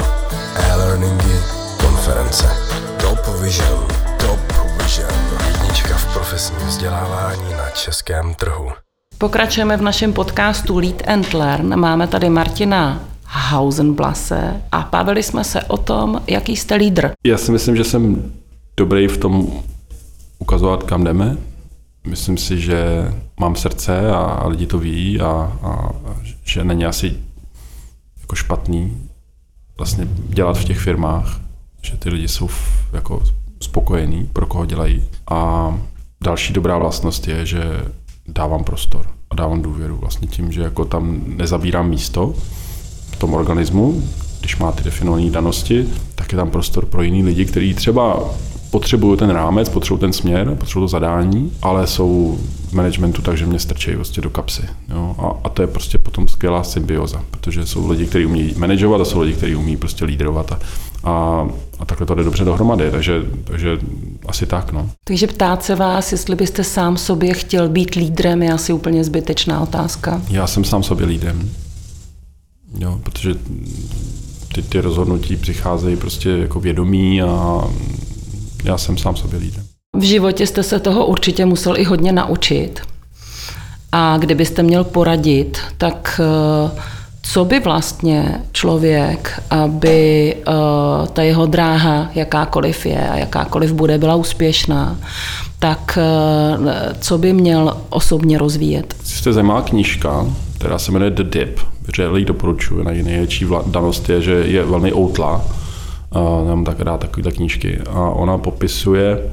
e-learningy, 0.55 1.39
konference. 1.81 2.47
Top 3.01 3.41
Vision. 3.41 3.87
Top 4.19 4.39
Vision. 4.81 5.11
Jednička 5.47 5.97
v 5.97 6.13
profesním 6.13 6.67
vzdělávání 6.67 7.53
na 7.53 7.69
českém 7.69 8.33
trhu. 8.33 8.71
Pokračujeme 9.17 9.77
v 9.77 9.81
našem 9.81 10.13
podcastu 10.13 10.77
Lead 10.77 11.07
and 11.07 11.33
Learn. 11.33 11.79
Máme 11.79 12.07
tady 12.07 12.29
Martina 12.29 13.12
Hausenblase 13.35 14.61
a 14.71 14.89
bavili 14.91 15.23
jsme 15.23 15.43
se 15.43 15.63
o 15.63 15.77
tom, 15.77 16.21
jaký 16.27 16.55
jste 16.55 16.75
lídr. 16.75 17.11
Já 17.25 17.37
si 17.37 17.51
myslím, 17.51 17.75
že 17.75 17.83
jsem 17.83 18.31
dobrý 18.77 19.07
v 19.07 19.17
tom 19.17 19.47
ukazovat, 20.39 20.83
kam 20.83 21.03
jdeme. 21.03 21.37
Myslím 22.07 22.37
si, 22.37 22.59
že 22.59 23.11
mám 23.39 23.55
srdce 23.55 24.11
a, 24.11 24.47
lidi 24.47 24.67
to 24.67 24.79
ví 24.79 25.21
a, 25.21 25.27
a, 25.61 25.89
že 26.43 26.63
není 26.63 26.85
asi 26.85 27.17
jako 28.21 28.35
špatný 28.35 28.97
vlastně 29.77 30.07
dělat 30.29 30.57
v 30.57 30.65
těch 30.65 30.79
firmách, 30.79 31.39
že 31.81 31.97
ty 31.97 32.09
lidi 32.09 32.27
jsou 32.27 32.49
jako 32.93 33.23
spokojení, 33.61 34.29
pro 34.33 34.45
koho 34.45 34.65
dělají. 34.65 35.03
A 35.31 35.73
další 36.23 36.53
dobrá 36.53 36.77
vlastnost 36.77 37.27
je, 37.27 37.45
že 37.45 37.63
dávám 38.27 38.63
prostor 38.63 39.07
a 39.29 39.35
dávám 39.35 39.61
důvěru 39.61 39.97
vlastně 39.97 40.27
tím, 40.27 40.51
že 40.51 40.61
jako 40.61 40.85
tam 40.85 41.21
nezabírám 41.25 41.89
místo 41.89 42.33
v 43.13 43.15
tom 43.15 43.33
organismu, 43.33 44.03
když 44.39 44.57
má 44.57 44.71
ty 44.71 44.83
definované 44.83 45.29
danosti, 45.29 45.85
tak 46.15 46.31
je 46.31 46.35
tam 46.35 46.49
prostor 46.49 46.85
pro 46.85 47.01
jiný 47.01 47.23
lidi, 47.23 47.45
kteří 47.45 47.73
třeba 47.73 48.19
potřebují 48.71 49.17
ten 49.17 49.29
rámec, 49.29 49.69
potřebují 49.69 49.99
ten 49.99 50.13
směr, 50.13 50.55
potřebují 50.59 50.83
to 50.83 50.87
zadání, 50.87 51.51
ale 51.61 51.87
jsou 51.87 52.39
v 52.69 52.73
managementu 52.73 53.21
tak, 53.21 53.37
že 53.37 53.45
mě 53.45 53.59
strčejí 53.59 53.95
prostě 53.95 54.21
do 54.21 54.29
kapsy. 54.29 54.61
Jo? 54.89 55.15
A, 55.19 55.47
a, 55.47 55.49
to 55.49 55.61
je 55.61 55.67
prostě 55.67 55.97
potom 55.97 56.27
skvělá 56.27 56.63
symbioza, 56.63 57.21
protože 57.31 57.65
jsou 57.65 57.89
lidi, 57.89 58.05
kteří 58.05 58.25
umí 58.25 58.53
manažovat 58.57 59.01
a 59.01 59.05
jsou 59.05 59.21
lidi, 59.21 59.33
kteří 59.33 59.55
umí 59.55 59.77
prostě 59.77 60.05
lídrovat 60.05 60.51
a, 60.51 60.59
A, 61.03 61.47
a 61.79 61.85
takhle 61.85 62.07
to 62.07 62.15
jde 62.15 62.23
dobře 62.23 62.45
dohromady, 62.45 62.91
takže, 62.91 63.21
takže 63.43 63.77
asi 64.27 64.45
tak. 64.45 64.71
No. 64.71 64.89
Takže 65.03 65.27
ptát 65.27 65.63
se 65.63 65.75
vás, 65.75 66.11
jestli 66.11 66.35
byste 66.35 66.63
sám 66.63 66.97
sobě 66.97 67.33
chtěl 67.33 67.69
být 67.69 67.95
lídrem, 67.95 68.43
je 68.43 68.53
asi 68.53 68.73
úplně 68.73 69.03
zbytečná 69.03 69.59
otázka. 69.61 70.21
Já 70.29 70.47
jsem 70.47 70.63
sám 70.63 70.83
sobě 70.83 71.05
lídrem. 71.05 71.49
Jo, 72.79 72.99
protože 73.03 73.35
ty, 74.55 74.61
ty 74.61 74.81
rozhodnutí 74.81 75.35
přicházejí 75.35 75.95
prostě 75.95 76.29
jako 76.29 76.59
vědomí 76.59 77.21
a 77.21 77.61
já 78.63 78.77
jsem 78.77 78.97
sám 78.97 79.15
sobě 79.15 79.39
lídrem. 79.39 79.65
V 79.97 80.03
životě 80.03 80.47
jste 80.47 80.63
se 80.63 80.79
toho 80.79 81.05
určitě 81.05 81.45
musel 81.45 81.77
i 81.77 81.83
hodně 81.83 82.11
naučit. 82.11 82.81
A 83.91 84.17
kdybyste 84.17 84.63
měl 84.63 84.83
poradit, 84.83 85.57
tak 85.77 86.21
uh, 86.63 86.79
co 87.21 87.45
by 87.45 87.59
vlastně 87.59 88.41
člověk, 88.51 89.43
aby 89.49 90.35
uh, 90.47 91.07
ta 91.07 91.21
jeho 91.21 91.45
dráha, 91.45 92.09
jakákoliv 92.15 92.85
je 92.85 93.09
a 93.09 93.17
jakákoliv 93.17 93.73
bude, 93.73 93.97
byla 93.97 94.15
úspěšná, 94.15 94.97
tak 95.59 95.97
uh, 96.59 96.67
co 96.99 97.17
by 97.17 97.33
měl 97.33 97.77
osobně 97.89 98.37
rozvíjet? 98.37 98.95
Jste 99.03 99.33
zajímavá 99.33 99.61
knížka, 99.61 100.25
která 100.57 100.79
se 100.79 100.91
jmenuje 100.91 101.11
The 101.11 101.23
Dip, 101.23 101.59
vřele 101.87 102.19
ji 102.19 102.25
doporučuji. 102.25 102.83
Největší 102.83 103.45
danost 103.67 104.09
je, 104.09 104.21
že 104.21 104.31
je 104.31 104.65
velmi 104.65 104.93
outlá. 104.93 105.45
Uh, 106.15 106.47
mám 106.47 106.63
tak 106.63 106.79
rád 106.79 106.99
takové 106.99 107.31
knížky. 107.31 107.79
A 107.89 108.09
ona 108.09 108.37
popisuje, 108.37 109.31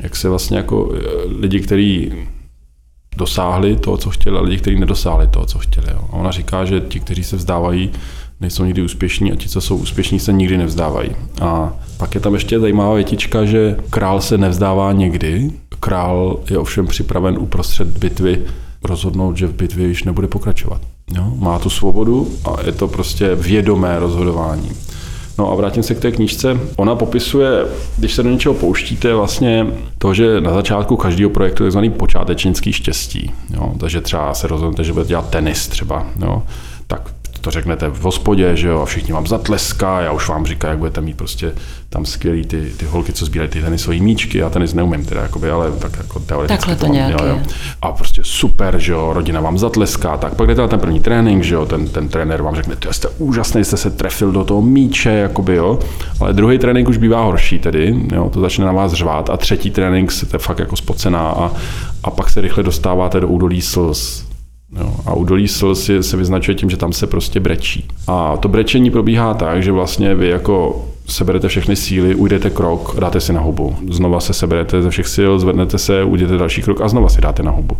jak 0.00 0.16
se 0.16 0.28
vlastně 0.28 0.56
jako 0.56 0.92
lidi, 1.40 1.60
kteří 1.60 2.12
dosáhli 3.16 3.76
toho, 3.76 3.96
co 3.96 4.10
chtěli, 4.10 4.38
a 4.38 4.40
lidi, 4.40 4.58
kteří 4.58 4.80
nedosáhli 4.80 5.26
toho, 5.26 5.46
co 5.46 5.58
chtěli. 5.58 5.86
A 5.86 6.00
ona 6.10 6.30
říká, 6.30 6.64
že 6.64 6.80
ti, 6.80 7.00
kteří 7.00 7.24
se 7.24 7.36
vzdávají, 7.36 7.90
nejsou 8.40 8.64
nikdy 8.64 8.82
úspěšní 8.82 9.32
a 9.32 9.36
ti, 9.36 9.48
co 9.48 9.60
jsou 9.60 9.76
úspěšní, 9.76 10.20
se 10.20 10.32
nikdy 10.32 10.58
nevzdávají. 10.58 11.10
A 11.40 11.72
pak 11.96 12.14
je 12.14 12.20
tam 12.20 12.34
ještě 12.34 12.60
zajímavá 12.60 12.94
větička, 12.94 13.44
že 13.44 13.76
král 13.90 14.20
se 14.20 14.38
nevzdává 14.38 14.92
někdy, 14.92 15.50
král 15.80 16.40
je 16.50 16.58
ovšem 16.58 16.86
připraven 16.86 17.38
uprostřed 17.38 17.88
bitvy 17.98 18.42
rozhodnout, 18.84 19.36
že 19.36 19.46
v 19.46 19.54
bitvě 19.54 19.88
již 19.88 20.04
nebude 20.04 20.28
pokračovat. 20.28 20.80
Jo? 21.16 21.32
Má 21.38 21.58
tu 21.58 21.70
svobodu 21.70 22.28
a 22.44 22.56
je 22.66 22.72
to 22.72 22.88
prostě 22.88 23.34
vědomé 23.34 23.98
rozhodování. 23.98 24.70
No 25.38 25.52
a 25.52 25.54
vrátím 25.54 25.82
se 25.82 25.94
k 25.94 26.00
té 26.00 26.12
knížce. 26.12 26.60
Ona 26.76 26.94
popisuje, 26.94 27.64
když 27.96 28.14
se 28.14 28.22
do 28.22 28.30
něčeho 28.30 28.54
pouštíte, 28.54 29.14
vlastně 29.14 29.66
to, 29.98 30.14
že 30.14 30.40
na 30.40 30.52
začátku 30.52 30.96
každého 30.96 31.30
projektu 31.30 31.64
je 31.64 31.66
takzvaný 31.66 31.90
počátečnický 31.90 32.72
štěstí. 32.72 33.32
Jo? 33.54 33.74
Takže 33.80 34.00
třeba 34.00 34.34
se 34.34 34.46
rozhodnete, 34.46 34.84
že 34.84 34.92
budete 34.92 35.08
dělat 35.08 35.30
tenis 35.30 35.68
třeba. 35.68 36.06
Jo? 36.20 36.42
Tak 36.86 37.10
to 37.48 37.52
řeknete 37.52 37.88
v 37.88 38.00
hospodě, 38.00 38.56
že 38.56 38.68
jo, 38.68 38.80
a 38.80 38.84
všichni 38.84 39.12
vám 39.12 39.26
zatleská, 39.26 40.00
já 40.00 40.12
už 40.12 40.28
vám 40.28 40.46
říkám, 40.46 40.70
jak 40.70 40.78
budete 40.78 41.00
mít 41.00 41.16
prostě 41.16 41.52
tam 41.88 42.04
skvělý 42.04 42.44
ty, 42.44 42.72
ty 42.76 42.86
holky, 42.86 43.12
co 43.12 43.24
sbírají 43.24 43.50
ty 43.50 43.62
tenisové 43.62 43.96
míčky, 43.96 44.38
já 44.38 44.50
tenis 44.50 44.74
neumím 44.74 45.04
teda, 45.04 45.22
jakoby, 45.22 45.50
ale 45.50 45.72
tak 45.72 45.96
jako 45.98 46.20
teoreticky 46.20 46.58
Takhle 46.58 46.76
to, 46.76 46.86
to 46.86 46.92
nějak 46.92 47.10
jo, 47.10 47.26
jo. 47.26 47.38
A 47.82 47.92
prostě 47.92 48.20
super, 48.24 48.78
že 48.78 48.92
jo, 48.92 49.10
rodina 49.12 49.40
vám 49.40 49.58
zatleská, 49.58 50.16
tak 50.16 50.34
pak 50.34 50.46
jdete 50.46 50.60
na 50.60 50.68
ten 50.68 50.80
první 50.80 51.00
trénink, 51.00 51.42
že 51.42 51.54
jo, 51.54 51.66
ten, 51.66 51.88
ten 51.88 52.08
trenér 52.08 52.42
vám 52.42 52.54
řekne, 52.54 52.76
ty 52.76 52.88
jste 52.90 53.08
úžasný, 53.08 53.64
jste 53.64 53.76
se 53.76 53.90
trefil 53.90 54.32
do 54.32 54.44
toho 54.44 54.62
míče, 54.62 55.10
jakoby, 55.10 55.54
jo, 55.54 55.78
ale 56.20 56.32
druhý 56.32 56.58
trénink 56.58 56.88
už 56.88 56.96
bývá 56.96 57.24
horší 57.24 57.58
tedy, 57.58 57.96
jo, 58.12 58.30
to 58.32 58.40
začne 58.40 58.64
na 58.64 58.72
vás 58.72 58.92
řvát. 58.92 59.30
A 59.30 59.36
třetí 59.36 59.70
trénink 59.70 60.12
jste 60.12 60.38
fakt 60.38 60.58
jako 60.58 60.76
spocená 60.76 61.28
a, 61.28 61.52
a 62.04 62.10
pak 62.10 62.30
se 62.30 62.40
rychle 62.40 62.62
dostáváte 62.62 63.20
do 63.20 63.28
údolí 63.28 63.62
slz, 63.62 64.27
Jo, 64.76 64.94
a 65.06 65.14
údolí 65.14 65.48
slz 65.48 65.90
se 66.00 66.16
vyznačuje 66.16 66.54
tím, 66.54 66.70
že 66.70 66.76
tam 66.76 66.92
se 66.92 67.06
prostě 67.06 67.40
brečí. 67.40 67.88
A 68.06 68.36
to 68.36 68.48
brečení 68.48 68.90
probíhá 68.90 69.34
tak, 69.34 69.62
že 69.62 69.72
vlastně 69.72 70.14
vy 70.14 70.28
jako 70.28 70.84
seberete 71.06 71.48
všechny 71.48 71.76
síly, 71.76 72.14
ujdete 72.14 72.50
krok, 72.50 72.96
dáte 73.00 73.20
si 73.20 73.32
na 73.32 73.40
hubu. 73.40 73.76
Znova 73.90 74.20
se 74.20 74.32
seberete 74.32 74.82
ze 74.82 74.90
všech 74.90 75.08
sil, 75.14 75.32
zvednete 75.38 75.78
se, 75.78 76.04
ujdete 76.04 76.36
další 76.36 76.62
krok 76.62 76.80
a 76.80 76.88
znova 76.88 77.08
si 77.08 77.20
dáte 77.20 77.42
na 77.42 77.50
hubu. 77.50 77.76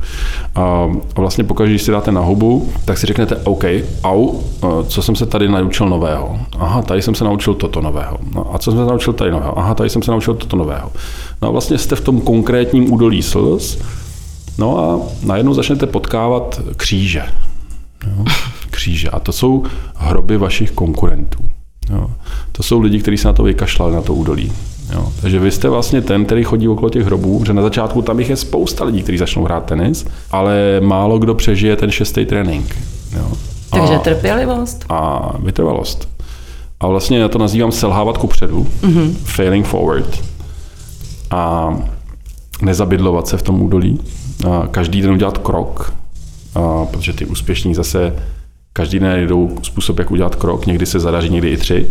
A 0.54 0.86
vlastně 1.16 1.44
pokaždé, 1.44 1.70
když 1.70 1.82
si 1.82 1.90
dáte 1.90 2.12
na 2.12 2.20
hubu, 2.20 2.68
tak 2.84 2.98
si 2.98 3.06
řeknete, 3.06 3.36
OK, 3.36 3.64
au, 4.04 4.38
co 4.86 5.02
jsem 5.02 5.16
se 5.16 5.26
tady 5.26 5.48
naučil 5.48 5.88
nového? 5.88 6.38
Aha, 6.58 6.82
tady 6.82 7.02
jsem 7.02 7.14
se 7.14 7.24
naučil 7.24 7.54
toto 7.54 7.80
nového. 7.80 8.18
No, 8.34 8.54
a 8.54 8.58
co 8.58 8.70
jsem 8.70 8.80
se 8.80 8.90
naučil 8.90 9.12
tady 9.12 9.30
nového? 9.30 9.58
Aha, 9.58 9.74
tady 9.74 9.90
jsem 9.90 10.02
se 10.02 10.10
naučil 10.10 10.34
toto 10.34 10.56
nového. 10.56 10.92
No 11.42 11.48
a 11.48 11.50
vlastně 11.50 11.78
jste 11.78 11.96
v 11.96 12.00
tom 12.00 12.20
konkrétním 12.20 12.92
údolí 12.92 13.22
slz, 13.22 13.78
No 14.58 14.78
a 14.78 15.00
najednou 15.26 15.54
začnete 15.54 15.86
potkávat 15.86 16.60
kříže. 16.76 17.22
Jo? 18.06 18.24
Kříže. 18.70 19.10
A 19.10 19.18
to 19.18 19.32
jsou 19.32 19.64
hroby 19.94 20.36
vašich 20.36 20.70
konkurentů. 20.70 21.38
Jo? 21.90 22.10
To 22.52 22.62
jsou 22.62 22.80
lidi, 22.80 22.98
kteří 23.00 23.16
se 23.16 23.28
na 23.28 23.34
to 23.34 23.42
vykašlali, 23.42 23.94
na 23.94 24.02
to 24.02 24.14
údolí. 24.14 24.52
Jo? 24.92 25.12
Takže 25.20 25.40
vy 25.40 25.50
jste 25.50 25.68
vlastně 25.68 26.00
ten, 26.00 26.24
který 26.24 26.44
chodí 26.44 26.68
okolo 26.68 26.90
těch 26.90 27.04
hrobů, 27.04 27.44
že 27.46 27.52
na 27.52 27.62
začátku 27.62 28.02
tam 28.02 28.18
jich 28.18 28.30
je 28.30 28.36
spousta 28.36 28.84
lidí, 28.84 29.02
kteří 29.02 29.18
začnou 29.18 29.44
hrát 29.44 29.64
tenis, 29.64 30.06
ale 30.30 30.80
málo 30.80 31.18
kdo 31.18 31.34
přežije 31.34 31.76
ten 31.76 31.90
šestý 31.90 32.26
trénink. 32.26 32.76
Jo? 33.16 33.32
Takže 33.70 33.94
a, 33.94 33.98
trpělivost. 33.98 34.84
A 34.88 35.30
vytrvalost. 35.38 36.08
A 36.80 36.86
vlastně 36.86 37.18
já 37.18 37.28
to 37.28 37.38
nazývám 37.38 37.72
selhávat 37.72 38.18
ku 38.18 38.26
předu, 38.26 38.66
mm-hmm. 38.82 39.14
failing 39.24 39.66
forward. 39.66 40.24
A 41.30 41.74
nezabydlovat 42.62 43.28
se 43.28 43.36
v 43.36 43.42
tom 43.42 43.62
údolí, 43.62 44.00
každý 44.70 45.02
den 45.02 45.10
udělat 45.10 45.38
krok, 45.38 45.94
protože 46.90 47.12
ty 47.12 47.26
úspěšní 47.26 47.74
zase 47.74 48.14
každý 48.72 48.98
den 48.98 49.28
jdou 49.28 49.58
způsob, 49.62 49.98
jak 49.98 50.10
udělat 50.10 50.36
krok, 50.36 50.66
někdy 50.66 50.86
se 50.86 51.00
zadaří, 51.00 51.30
někdy 51.30 51.48
i 51.48 51.56
tři. 51.56 51.86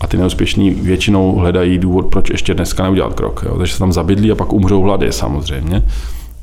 A 0.00 0.06
ty 0.06 0.16
neúspěšní 0.16 0.70
většinou 0.70 1.36
hledají 1.36 1.78
důvod, 1.78 2.06
proč 2.06 2.30
ještě 2.30 2.54
dneska 2.54 2.82
neudělat 2.82 3.14
krok. 3.14 3.44
Jo? 3.46 3.58
Takže 3.58 3.72
se 3.72 3.78
tam 3.78 3.92
zabydlí 3.92 4.32
a 4.32 4.34
pak 4.34 4.52
umřou 4.52 4.82
hlady 4.82 5.12
samozřejmě. 5.12 5.82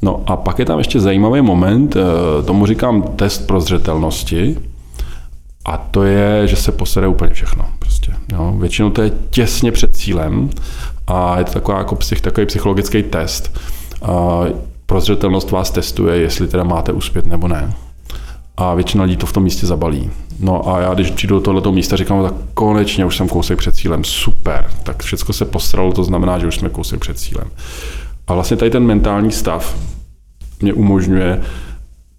No 0.01 0.23
a 0.25 0.37
pak 0.37 0.59
je 0.59 0.65
tam 0.65 0.77
ještě 0.77 0.99
zajímavý 0.99 1.41
moment, 1.41 1.95
eh, 1.95 2.43
tomu 2.43 2.65
říkám 2.65 3.01
test 3.01 3.47
prozřetelnosti, 3.47 4.57
a 5.65 5.77
to 5.77 6.03
je, 6.03 6.47
že 6.47 6.55
se 6.55 6.71
posede 6.71 7.07
úplně 7.07 7.33
všechno. 7.33 7.65
Prostě, 7.79 8.13
jo? 8.31 8.55
Většinou 8.59 8.89
to 8.89 9.01
je 9.01 9.11
těsně 9.29 9.71
před 9.71 9.95
cílem 9.95 10.49
a 11.07 11.39
je 11.39 11.43
to 11.43 11.51
taková, 11.51 11.77
jako 11.77 11.95
psych, 11.95 12.21
takový 12.21 12.45
psychologický 12.45 13.03
test. 13.03 13.59
Prozřetelnost 14.89 15.51
vás 15.51 15.71
testuje, 15.71 16.17
jestli 16.17 16.47
teda 16.47 16.63
máte 16.63 16.91
uspět 16.91 17.25
nebo 17.25 17.47
ne. 17.47 17.73
A 18.57 18.73
většina 18.73 19.03
lidí 19.03 19.17
to 19.17 19.25
v 19.25 19.33
tom 19.33 19.43
místě 19.43 19.67
zabalí. 19.67 20.09
No 20.39 20.69
a 20.69 20.79
já, 20.79 20.93
když 20.93 21.11
přijdu 21.11 21.35
do 21.35 21.41
tohoto 21.41 21.71
místa, 21.71 21.95
říkám, 21.95 22.23
tak 22.23 22.33
konečně 22.53 23.05
už 23.05 23.17
jsem 23.17 23.27
kousek 23.27 23.57
před 23.57 23.75
cílem, 23.75 24.03
super. 24.03 24.65
Tak 24.83 25.03
všechno 25.03 25.33
se 25.33 25.45
postralo, 25.45 25.93
to 25.93 26.03
znamená, 26.03 26.39
že 26.39 26.47
už 26.47 26.55
jsme 26.55 26.69
kousek 26.69 26.99
před 26.99 27.19
cílem. 27.19 27.47
A 28.27 28.33
vlastně 28.33 28.57
tady 28.57 28.71
ten 28.71 28.83
mentální 28.83 29.31
stav 29.31 29.77
mě 30.61 30.73
umožňuje 30.73 31.41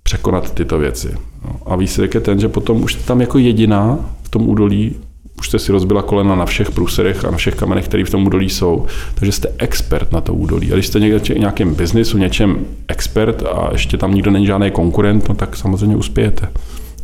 překonat 0.02 0.54
tyto 0.54 0.78
věci. 0.78 1.14
No, 1.44 1.72
a 1.72 1.76
výsledek 1.76 2.14
je 2.14 2.20
ten, 2.20 2.40
že 2.40 2.48
potom 2.48 2.82
už 2.82 2.94
tam 2.94 3.20
jako 3.20 3.38
jediná 3.38 3.98
v 4.22 4.28
tom 4.28 4.48
údolí 4.48 4.96
už 5.40 5.48
jste 5.48 5.58
si 5.58 5.72
rozbila 5.72 6.02
kolena 6.02 6.34
na 6.34 6.46
všech 6.46 6.70
průserech 6.70 7.24
a 7.24 7.30
na 7.30 7.36
všech 7.36 7.54
kamenech, 7.54 7.84
které 7.84 8.04
v 8.04 8.10
tom 8.10 8.26
údolí 8.26 8.50
jsou, 8.50 8.86
takže 9.14 9.32
jste 9.32 9.48
expert 9.58 10.12
na 10.12 10.20
to 10.20 10.34
údolí. 10.34 10.72
A 10.72 10.74
když 10.74 10.86
jste 10.86 11.00
někde 11.00 11.18
v 11.18 11.28
nějakém 11.28 11.74
biznisu, 11.74 12.18
něčem 12.18 12.66
expert 12.88 13.42
a 13.42 13.68
ještě 13.72 13.96
tam 13.96 14.14
nikdo 14.14 14.30
není 14.30 14.46
žádný 14.46 14.70
konkurent, 14.70 15.28
no 15.28 15.34
tak 15.34 15.56
samozřejmě 15.56 15.96
uspějete. 15.96 16.48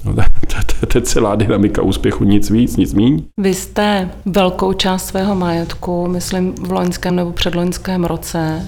No, 0.05 0.15
to 0.89 0.99
je 0.99 1.03
celá 1.03 1.35
dynamika 1.35 1.83
úspěchu, 1.83 2.25
nic 2.25 2.51
víc, 2.51 2.77
nic 2.77 2.95
míň. 2.95 3.23
Vy 3.37 3.55
jste 3.55 4.11
velkou 4.27 4.73
část 4.73 5.07
svého 5.07 5.35
majetku, 5.35 6.07
myslím 6.09 6.53
v 6.53 6.73
loňském 6.73 7.17
nebo 7.17 7.33
předloňském 7.33 8.05
roce, 8.05 8.63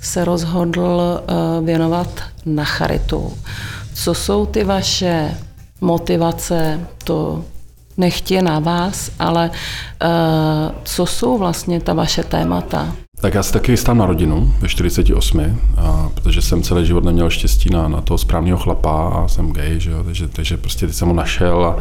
se 0.00 0.24
rozhodl 0.24 1.00
eh, 1.00 1.34
věnovat 1.64 2.22
na 2.46 2.64
charitu. 2.64 3.32
Co 3.94 4.14
jsou 4.14 4.46
ty 4.46 4.64
vaše 4.64 5.34
motivace 5.80 6.80
to 7.04 7.44
nechtě 7.96 8.42
na 8.42 8.58
vás, 8.58 9.10
ale 9.18 9.50
uh, 9.50 10.08
co 10.84 11.06
jsou 11.06 11.38
vlastně 11.38 11.80
ta 11.80 11.94
vaše 11.94 12.24
témata? 12.24 12.92
Tak 13.20 13.34
já 13.34 13.42
se 13.42 13.52
taky 13.52 13.72
chystám 13.72 13.98
na 13.98 14.06
rodinu 14.06 14.54
ve 14.60 14.68
48, 14.68 15.58
a, 15.76 16.08
protože 16.14 16.42
jsem 16.42 16.62
celý 16.62 16.86
život 16.86 17.04
neměl 17.04 17.30
štěstí 17.30 17.70
na, 17.70 17.88
na 17.88 18.00
toho 18.00 18.18
správného 18.18 18.58
chlapa 18.58 19.08
a 19.08 19.28
jsem 19.28 19.52
gay, 19.52 19.80
že 19.80 19.90
jo, 19.90 20.04
takže, 20.04 20.28
takže 20.28 20.56
prostě 20.56 20.86
teď 20.86 20.96
jsem 20.96 21.08
ho 21.08 21.14
našel 21.14 21.64
a, 21.64 21.76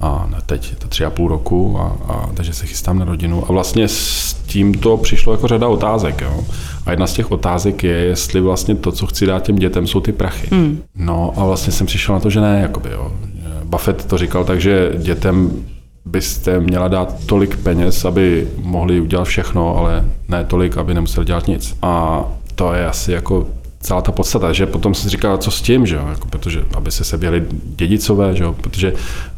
a 0.00 0.28
teď 0.46 0.70
je 0.70 0.76
to 0.76 0.88
tři 0.88 1.04
a 1.04 1.10
půl 1.10 1.28
roku 1.28 1.78
a, 1.80 1.96
a 2.08 2.30
takže 2.34 2.52
se 2.52 2.66
chystám 2.66 2.98
na 2.98 3.04
rodinu. 3.04 3.44
A 3.48 3.52
vlastně 3.52 3.88
s 3.88 4.34
tímto 4.46 4.96
přišlo 4.96 5.32
jako 5.32 5.48
řada 5.48 5.68
otázek. 5.68 6.20
Jo. 6.20 6.44
A 6.86 6.90
jedna 6.90 7.06
z 7.06 7.12
těch 7.12 7.30
otázek 7.30 7.84
je, 7.84 7.92
jestli 7.92 8.40
vlastně 8.40 8.74
to, 8.74 8.92
co 8.92 9.06
chci 9.06 9.26
dát 9.26 9.42
těm 9.42 9.56
dětem, 9.56 9.86
jsou 9.86 10.00
ty 10.00 10.12
prachy. 10.12 10.48
Hmm. 10.50 10.82
No 10.96 11.32
a 11.36 11.44
vlastně 11.44 11.72
jsem 11.72 11.86
přišel 11.86 12.14
na 12.14 12.20
to, 12.20 12.30
že 12.30 12.40
ne, 12.40 12.60
jakoby, 12.62 12.90
jo. 12.90 13.12
Buffett 13.74 14.04
to 14.04 14.18
říkal 14.18 14.44
tak, 14.44 14.60
že 14.60 14.92
dětem 14.96 15.50
byste 16.04 16.60
měla 16.60 16.88
dát 16.88 17.26
tolik 17.26 17.56
peněz, 17.56 18.04
aby 18.04 18.48
mohli 18.62 19.00
udělat 19.00 19.24
všechno, 19.24 19.76
ale 19.76 20.04
ne 20.28 20.44
tolik, 20.44 20.76
aby 20.76 20.94
nemuseli 20.94 21.26
dělat 21.26 21.46
nic. 21.48 21.76
A 21.82 22.24
to 22.54 22.72
je 22.72 22.86
asi 22.86 23.12
jako 23.12 23.46
celá 23.80 24.00
ta 24.00 24.12
podstata, 24.12 24.52
že 24.52 24.66
potom 24.66 24.94
se 24.94 25.08
říká, 25.08 25.38
co 25.38 25.50
s 25.50 25.62
tím, 25.62 25.86
že 25.86 25.96
jo? 25.96 26.06
Jako, 26.08 26.28
protože 26.28 26.64
aby 26.76 26.90
se 26.90 27.04
seběli 27.04 27.44
dědicové, 27.76 28.36
že 28.36 28.44
jo? 28.44 28.52
protože 28.52 28.92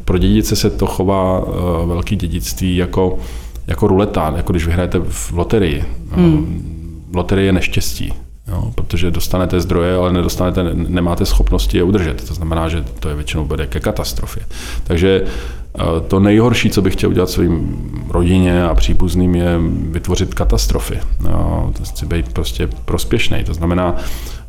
pro 0.05 0.17
dědice 0.17 0.55
se 0.55 0.69
to 0.69 0.85
chová 0.85 1.39
uh, 1.39 1.53
velký 1.87 2.15
dědictví 2.15 2.75
jako 2.75 3.19
jako 3.67 3.87
ruleta, 3.87 4.33
jako 4.35 4.53
když 4.53 4.65
vyhrajete 4.65 4.99
v 4.99 5.31
loterii. 5.31 5.85
Hmm. 6.11 7.09
Loterie 7.15 7.45
je 7.45 7.51
neštěstí. 7.51 8.13
Jo, 8.47 8.71
protože 8.75 9.11
dostanete 9.11 9.61
zdroje, 9.61 9.95
ale 9.95 10.13
nedostanete, 10.13 10.63
nemáte 10.73 11.25
schopnosti 11.25 11.77
je 11.77 11.83
udržet. 11.83 12.27
To 12.27 12.33
znamená, 12.33 12.69
že 12.69 12.83
to 12.99 13.09
je 13.09 13.15
většinou 13.15 13.45
bude 13.45 13.67
ke 13.67 13.79
katastrofě. 13.79 14.43
Takže 14.83 15.23
eh, 15.25 15.83
to 16.07 16.19
nejhorší, 16.19 16.69
co 16.69 16.81
bych 16.81 16.93
chtěl 16.93 17.09
udělat 17.09 17.29
svým 17.29 17.79
rodině 18.09 18.63
a 18.63 18.75
příbuzným, 18.75 19.35
je 19.35 19.59
vytvořit 19.89 20.33
katastrofy. 20.33 20.99
Jo, 21.29 21.71
to 21.77 21.83
chci 21.83 22.05
být 22.05 22.33
prostě 22.33 22.67
prospěšný. 22.85 23.43
To 23.43 23.53
znamená, 23.53 23.95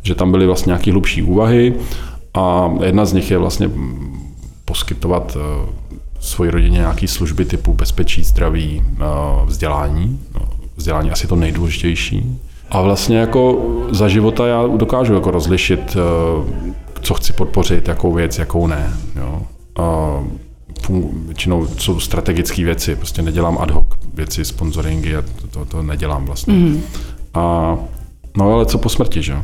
že 0.03 0.15
tam 0.15 0.31
byly 0.31 0.47
vlastně 0.47 0.71
nějaké 0.71 0.91
hlubší 0.91 1.23
úvahy 1.23 1.75
a 2.35 2.71
jedna 2.83 3.05
z 3.05 3.13
nich 3.13 3.31
je 3.31 3.39
vlastně 3.39 3.71
poskytovat 4.65 5.37
eh, 5.41 5.67
svoji 6.21 6.51
rodině 6.51 6.79
nějaké 6.79 7.09
služby 7.09 7.45
typu 7.45 7.75
bezpečí, 7.75 8.25
zdraví, 8.25 8.83
eh, 9.01 9.05
vzdělání. 9.47 10.21
No, 10.35 10.41
vzdělání 10.77 11.11
asi 11.11 11.27
to 11.27 11.37
nejdůležitější. 11.37 12.39
A 12.71 12.83
vlastně 12.83 13.19
jako 13.19 13.66
za 13.91 14.09
života 14.09 14.47
já 14.47 14.66
dokážu 14.66 15.14
jako 15.14 15.31
rozlišit, 15.31 15.97
eh, 15.97 16.73
co 17.03 17.14
chci 17.14 17.33
podpořit, 17.33 17.89
jakou 17.89 18.12
věc, 18.12 18.39
jakou 18.39 18.66
ne. 18.66 18.93
Jo. 19.16 19.43
A 19.79 20.19
většinou 21.27 21.66
jsou 21.66 22.01
strategické 22.01 22.64
věci, 22.64 22.97
prostě 22.97 23.23
nedělám 23.23 23.59
ad 23.59 23.71
hoc 23.71 23.87
věci, 24.14 24.45
sponsoringy, 24.45 25.16
a 25.16 25.23
to, 25.23 25.47
to, 25.47 25.64
to 25.64 25.83
nedělám 25.83 26.25
vlastně. 26.25 26.55
Mm. 26.55 26.81
A, 27.35 27.77
no 28.37 28.53
ale 28.53 28.66
co 28.66 28.79
po 28.79 28.89
smrti, 28.89 29.23
že 29.23 29.37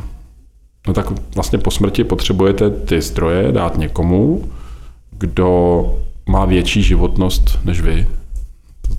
No 0.87 0.93
tak 0.93 1.35
vlastně 1.35 1.59
po 1.59 1.71
smrti 1.71 2.03
potřebujete 2.03 2.69
ty 2.69 3.01
zdroje 3.01 3.51
dát 3.51 3.77
někomu, 3.77 4.51
kdo 5.11 5.83
má 6.29 6.45
větší 6.45 6.83
životnost 6.83 7.59
než 7.63 7.81
vy. 7.81 8.07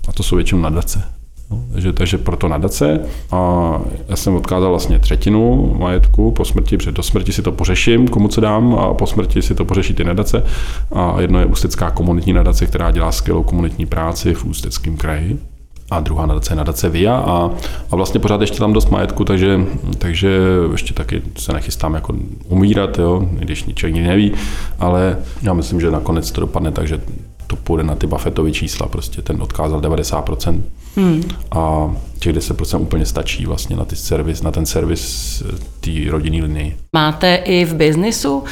A 0.07 0.11
to 0.11 0.23
jsou 0.23 0.35
většinou 0.35 0.61
nadace. 0.61 1.16
No, 1.51 1.63
takže, 1.73 1.93
takže 1.93 2.17
proto 2.17 2.47
nadace. 2.47 2.99
A 3.31 3.71
já 4.09 4.15
jsem 4.15 4.35
odkázal 4.35 4.69
vlastně 4.69 4.99
třetinu 4.99 5.73
majetku 5.79 6.31
po 6.31 6.45
smrti, 6.45 6.77
protože 6.77 6.91
do 6.91 7.03
smrti 7.03 7.33
si 7.33 7.41
to 7.41 7.51
pořeším, 7.51 8.07
komu 8.07 8.27
co 8.27 8.41
dám, 8.41 8.75
a 8.75 8.93
po 8.93 9.07
smrti 9.07 9.41
si 9.41 9.55
to 9.55 9.65
pořeší 9.65 9.93
ty 9.93 10.03
nadace. 10.03 10.43
A 10.91 11.21
jedno 11.21 11.39
je 11.39 11.45
Ústecká 11.45 11.91
komunitní 11.91 12.33
nadace, 12.33 12.65
která 12.65 12.91
dělá 12.91 13.11
skvělou 13.11 13.43
komunitní 13.43 13.85
práci 13.85 14.33
v 14.33 14.45
Ústeckém 14.45 14.97
kraji 14.97 15.39
a 15.91 15.99
druhá 15.99 16.25
nadace 16.25 16.53
je 16.53 16.57
nadace 16.57 16.89
VIA 16.89 17.15
a, 17.15 17.51
a 17.91 17.95
vlastně 17.95 18.19
pořád 18.19 18.41
ještě 18.41 18.59
tam 18.59 18.73
dost 18.73 18.89
majetku, 18.89 19.23
takže, 19.25 19.59
takže 19.97 20.39
ještě 20.71 20.93
taky 20.93 21.21
se 21.37 21.53
nechystám 21.53 21.93
jako 21.93 22.13
umírat, 22.47 22.99
jo, 22.99 23.29
když 23.31 23.65
nikdy 23.65 24.07
neví, 24.07 24.31
ale 24.79 25.17
já 25.41 25.53
myslím, 25.53 25.81
že 25.81 25.91
nakonec 25.91 26.31
to 26.31 26.41
dopadne 26.41 26.71
tak, 26.71 26.87
že 26.87 27.01
to 27.47 27.55
půjde 27.55 27.83
na 27.83 27.95
ty 27.95 28.07
Buffettovy 28.07 28.51
čísla, 28.51 28.87
prostě 28.87 29.21
ten 29.21 29.41
odkázal 29.41 29.81
90% 29.81 30.61
hmm. 30.95 31.23
a 31.51 31.91
těch 32.19 32.35
10% 32.35 32.81
úplně 32.81 33.05
stačí 33.05 33.45
vlastně 33.45 33.75
na, 33.75 33.85
ty 33.85 33.95
servis, 33.95 34.41
na 34.41 34.51
ten 34.51 34.65
servis 34.65 35.41
eh, 35.41 35.57
té 35.79 36.11
rodinné 36.11 36.41
linii. 36.41 36.77
Máte 36.95 37.35
i 37.35 37.65
v 37.65 37.75
biznisu 37.75 38.43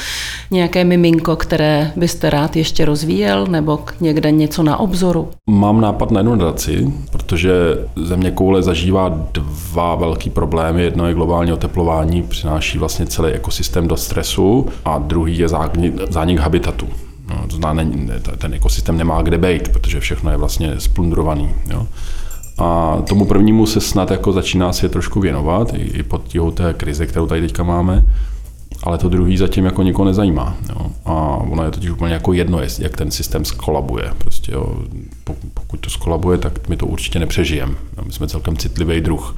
nějaké 0.52 0.84
miminko, 0.84 1.36
které 1.36 1.92
byste 1.96 2.30
rád 2.30 2.56
ještě 2.56 2.86
rozvíjel 2.86 3.48
nebo 3.48 3.80
někde 4.02 4.32
něco 4.32 4.64
na 4.64 4.78
obzoru? 4.78 5.30
Mám 5.50 5.82
nápad 5.82 6.12
na 6.12 6.20
jednu 6.20 6.36
nadaci, 6.36 6.94
protože 7.12 7.52
země 7.96 8.32
koule 8.32 8.64
zažívá 8.64 9.10
dva 9.34 9.96
velký 9.96 10.30
problémy. 10.30 10.84
Jedno 10.84 11.08
je 11.08 11.14
globální 11.14 11.54
oteplování, 11.54 12.24
přináší 12.24 12.78
vlastně 12.78 13.06
celý 13.06 13.32
ekosystém 13.32 13.88
do 13.88 13.98
stresu 13.98 14.68
a 14.86 14.98
druhý 14.98 15.38
je 15.38 15.48
zánik 16.10 16.40
habitatu. 16.40 16.88
No, 17.30 17.48
to 17.48 17.56
znamená, 17.56 17.92
ten 18.38 18.54
ekosystém 18.54 18.98
nemá 18.98 19.22
kde 19.22 19.38
být, 19.38 19.70
protože 19.70 20.00
všechno 20.00 20.32
je 20.32 20.38
vlastně 20.38 20.80
splundrovaný. 20.80 21.50
Jo. 21.70 21.88
A 22.58 22.98
tomu 23.10 23.26
prvnímu 23.26 23.66
se 23.66 23.82
snad 23.82 24.12
jako 24.12 24.32
začíná 24.32 24.74
svět 24.74 24.92
trošku 24.92 25.20
věnovat, 25.20 25.74
i, 25.74 25.82
i 25.82 26.04
pod 26.04 26.24
tíhou 26.24 26.52
té 26.52 26.74
krize, 26.74 27.06
kterou 27.06 27.28
tady 27.28 27.42
teďka 27.42 27.64
máme, 27.64 28.06
ale 28.84 28.98
to 28.98 29.10
druhý 29.10 29.38
zatím 29.38 29.66
jako 29.66 29.84
nikoho 29.84 30.06
nezajímá. 30.06 30.58
Jo. 30.70 30.92
A 31.06 31.12
ono 31.38 31.64
je 31.64 31.72
totiž 31.72 31.90
úplně 31.90 32.14
jako 32.14 32.34
jedno, 32.34 32.60
jak 32.80 32.98
ten 32.98 33.12
systém 33.12 33.46
skolabuje. 33.46 34.12
Prostě, 34.18 34.52
jo. 34.52 34.76
Pokud 35.54 35.80
to 35.80 35.90
skolabuje, 35.90 36.38
tak 36.38 36.70
my 36.70 36.78
to 36.78 36.86
určitě 36.86 37.20
nepřežijeme. 37.20 37.76
My 38.06 38.12
jsme 38.12 38.28
celkem 38.28 38.58
citlivý 38.58 39.02
druh. 39.02 39.36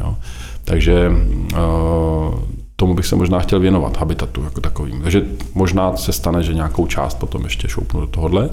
Jo. 0.00 0.16
Takže 0.64 1.10
uh, 1.10 2.34
tomu 2.76 2.94
bych 2.94 3.06
se 3.06 3.16
možná 3.16 3.40
chtěl 3.40 3.60
věnovat, 3.60 3.96
habitatu 3.96 4.44
jako 4.44 4.60
takovým. 4.60 5.02
Takže 5.02 5.24
možná 5.54 5.96
se 5.96 6.12
stane, 6.12 6.42
že 6.42 6.54
nějakou 6.54 6.86
část 6.86 7.14
potom 7.14 7.44
ještě 7.44 7.68
šoupnu 7.68 8.00
do 8.00 8.06
tohohle. 8.06 8.50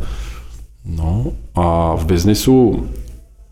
No 0.86 1.26
a 1.56 1.96
v 1.96 2.06
biznisu 2.06 2.88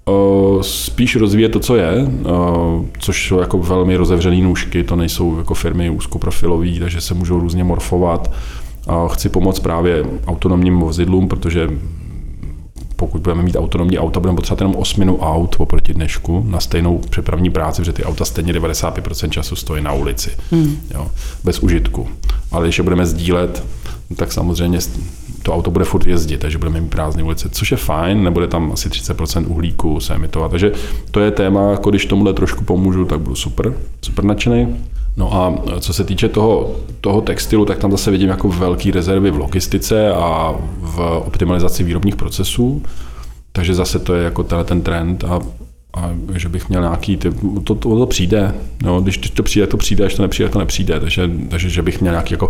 Uh, 0.06 0.62
spíš 0.62 1.16
rozvíjet 1.16 1.50
to, 1.50 1.60
co 1.60 1.76
je, 1.76 2.04
uh, 2.04 2.86
což 3.00 3.28
jsou 3.28 3.40
jako 3.40 3.58
velmi 3.58 3.96
rozevřené 3.96 4.36
nůžky, 4.36 4.84
to 4.84 4.96
nejsou 4.96 5.38
jako 5.38 5.54
firmy 5.54 5.90
úzkoprofilové, 5.90 6.80
takže 6.80 7.02
se 7.02 7.14
můžou 7.14 7.40
různě 7.40 7.64
morfovat. 7.64 8.32
Uh, 8.88 9.08
chci 9.08 9.30
pomoct 9.30 9.60
právě 9.60 10.06
autonomním 10.28 10.80
vozidlům, 10.80 11.28
protože 11.28 11.70
pokud 13.02 13.22
budeme 13.22 13.44
mít 13.44 13.56
autonomní 13.56 14.00
auta, 14.00 14.20
budeme 14.20 14.36
potřebovat 14.36 14.62
jenom 14.62 14.76
osminu 14.76 15.18
aut 15.18 15.56
oproti 15.60 15.94
dnešku 15.94 16.46
na 16.48 16.60
stejnou 16.60 16.98
přepravní 17.10 17.50
práci, 17.50 17.82
protože 17.82 17.94
ty 17.94 18.04
auta 18.04 18.26
stejně 18.26 18.54
95% 18.54 19.30
času 19.30 19.56
stojí 19.56 19.84
na 19.84 19.94
ulici, 19.94 20.30
hmm. 20.52 20.78
jo, 20.94 21.08
bez 21.44 21.60
užitku. 21.60 22.08
Ale 22.52 22.66
když 22.66 22.78
je 22.78 22.84
budeme 22.84 23.06
sdílet, 23.06 23.64
tak 24.16 24.32
samozřejmě 24.32 24.80
to 25.44 25.54
auto 25.54 25.72
bude 25.72 25.86
furt 25.86 26.08
jezdit, 26.08 26.38
takže 26.38 26.58
budeme 26.58 26.82
mít 26.82 26.90
prázdné 26.90 27.24
ulice, 27.24 27.50
což 27.50 27.72
je 27.72 27.78
fajn, 27.78 28.24
nebude 28.24 28.48
tam 28.48 28.72
asi 28.72 28.90
30% 28.90 29.46
uhlíku 29.48 30.00
se 30.00 30.14
emitovat. 30.14 30.52
Takže 30.52 30.72
to 31.12 31.20
je 31.20 31.32
téma, 31.32 31.72
jako 31.72 31.90
když 31.90 32.06
tomuhle 32.06 32.34
trošku 32.34 32.64
pomůžu, 32.64 33.06
tak 33.06 33.20
budu 33.20 33.36
super, 33.36 33.74
super 34.02 34.26
nadšený. 34.26 34.78
No 35.18 35.34
a 35.34 35.56
co 35.80 35.94
se 35.94 36.04
týče 36.04 36.30
toho, 36.30 36.76
toho 37.02 37.22
textilu, 37.22 37.66
tak 37.66 37.78
tam 37.78 37.92
zase 37.92 38.12
vidím 38.12 38.30
jako 38.30 38.50
velké 38.50 38.92
rezervy 38.92 39.32
v 39.32 39.38
logistice 39.38 40.14
a 40.14 40.56
v 40.78 41.00
optimalizaci 41.26 41.84
výrobních 41.84 42.16
procesů. 42.16 42.84
Takže 43.52 43.74
zase 43.74 44.00
to 44.00 44.14
je 44.14 44.24
jako 44.24 44.44
ten 44.44 44.82
trend 44.82 45.24
a, 45.24 45.40
a 45.94 46.10
že 46.34 46.50
bych 46.50 46.70
měl 46.70 46.82
nějaký, 46.82 47.18
ty, 47.18 47.32
to, 47.64 47.76
to, 47.76 47.98
to 47.98 48.06
přijde. 48.06 48.54
No, 48.84 49.02
když 49.02 49.18
to 49.18 49.44
přijde, 49.44 49.68
to 49.68 49.78
přijde, 49.78 50.06
když 50.06 50.16
to 50.16 50.22
nepřijde, 50.22 50.50
to 50.50 50.60
nepřijde. 50.60 51.00
Takže, 51.00 51.30
takže 51.50 51.70
že 51.70 51.82
bych 51.82 52.02
měl 52.02 52.14
nějaký 52.14 52.34
jako, 52.34 52.50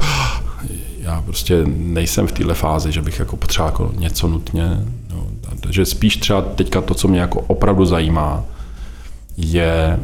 já 1.00 1.22
prostě 1.22 1.64
nejsem 1.66 2.28
v 2.28 2.32
téhle 2.32 2.54
fázi, 2.54 2.92
že 2.92 3.02
bych 3.02 3.20
jako 3.20 3.38
potřeboval 3.38 3.72
jako 3.72 3.92
něco 4.00 4.28
nutně. 4.28 4.86
No, 5.14 5.28
takže 5.60 5.86
spíš 5.86 6.18
třeba 6.18 6.42
teďka 6.42 6.82
to, 6.82 6.94
co 6.94 7.08
mě 7.08 7.20
jako 7.20 7.42
opravdu 7.42 7.86
zajímá, 7.86 8.44
je, 9.38 10.00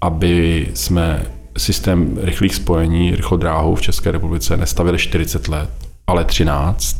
aby 0.00 0.68
jsme 0.74 1.26
systém 1.56 2.18
rychlých 2.22 2.54
spojení, 2.54 3.16
rychlodráhou 3.16 3.74
v 3.74 3.82
České 3.82 4.10
republice 4.10 4.56
nestavili 4.56 4.98
40 4.98 5.48
let, 5.48 5.70
ale 6.06 6.24
13. 6.24 6.96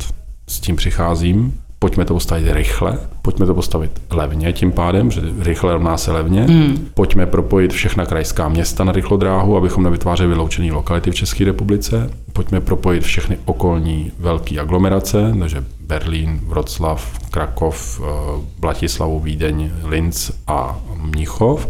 S 0.47 0.59
tím 0.59 0.75
přicházím. 0.75 1.59
Pojďme 1.79 2.05
to 2.05 2.13
postavit 2.13 2.51
rychle, 2.51 2.99
pojďme 3.21 3.45
to 3.45 3.53
postavit 3.53 4.01
levně 4.11 4.53
tím 4.53 4.71
pádem, 4.71 5.11
že 5.11 5.21
rychle 5.39 5.73
rovná 5.73 5.97
se 5.97 6.11
levně. 6.11 6.41
Mm. 6.41 6.87
Pojďme 6.93 7.25
propojit 7.25 7.73
všechna 7.73 8.05
krajská 8.05 8.49
města 8.49 8.83
na 8.83 8.91
rychlodráhu, 8.91 9.57
abychom 9.57 9.83
nevytvářeli 9.83 10.29
vyloučené 10.29 10.73
lokality 10.73 11.11
v 11.11 11.15
České 11.15 11.45
republice. 11.45 12.09
Pojďme 12.33 12.61
propojit 12.61 13.03
všechny 13.03 13.37
okolní 13.45 14.11
velké 14.19 14.59
aglomerace, 14.59 15.33
takže 15.39 15.63
Berlín, 15.79 16.39
Vroclav, 16.43 17.19
Krakov, 17.31 18.01
eh, 18.03 18.41
Blatislavu, 18.59 19.19
Vídeň, 19.19 19.71
Linz 19.83 20.31
a 20.47 20.79
Mnichov. 20.95 21.67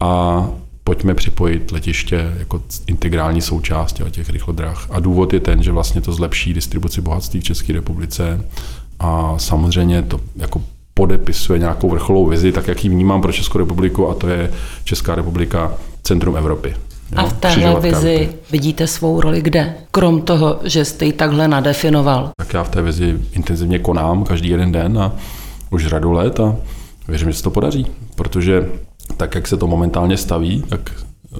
A 0.00 0.46
pojďme 0.84 1.14
připojit 1.14 1.72
letiště 1.72 2.32
jako 2.38 2.62
integrální 2.86 3.40
součást 3.40 4.00
těch 4.10 4.30
rychlodráh. 4.30 4.86
A 4.90 5.00
důvod 5.00 5.32
je 5.32 5.40
ten, 5.40 5.62
že 5.62 5.72
vlastně 5.72 6.00
to 6.00 6.12
zlepší 6.12 6.54
distribuci 6.54 7.00
bohatství 7.00 7.40
v 7.40 7.44
České 7.44 7.72
republice 7.72 8.44
a 8.98 9.34
samozřejmě 9.38 10.02
to 10.02 10.20
jako 10.36 10.62
podepisuje 10.94 11.58
nějakou 11.58 11.90
vrcholovou 11.90 12.26
vizi, 12.26 12.52
tak 12.52 12.68
jak 12.68 12.84
ji 12.84 12.90
vnímám 12.90 13.22
pro 13.22 13.32
Českou 13.32 13.58
republiku 13.58 14.08
a 14.08 14.14
to 14.14 14.28
je 14.28 14.50
Česká 14.84 15.14
republika 15.14 15.72
centrum 16.02 16.36
Evropy. 16.36 16.74
Jo, 17.12 17.18
a 17.18 17.24
v 17.24 17.32
téhle 17.32 17.80
vizi 17.80 18.14
Evropy. 18.14 18.38
vidíte 18.50 18.86
svou 18.86 19.20
roli 19.20 19.42
kde? 19.42 19.74
Krom 19.90 20.22
toho, 20.22 20.58
že 20.64 20.84
jste 20.84 21.04
ji 21.04 21.12
takhle 21.12 21.48
nadefinoval. 21.48 22.30
Tak 22.36 22.54
já 22.54 22.64
v 22.64 22.68
té 22.68 22.82
vizi 22.82 23.18
intenzivně 23.32 23.78
konám 23.78 24.24
každý 24.24 24.48
jeden 24.48 24.72
den 24.72 24.98
a 24.98 25.12
už 25.70 25.86
řadu 25.86 26.12
let 26.12 26.40
a 26.40 26.56
věřím, 27.08 27.30
že 27.30 27.36
se 27.36 27.42
to 27.42 27.50
podaří, 27.50 27.86
protože 28.14 28.68
tak, 29.16 29.34
jak 29.34 29.48
se 29.48 29.56
to 29.56 29.66
momentálně 29.66 30.16
staví, 30.16 30.62
tak 30.68 30.92
eh, 30.94 31.38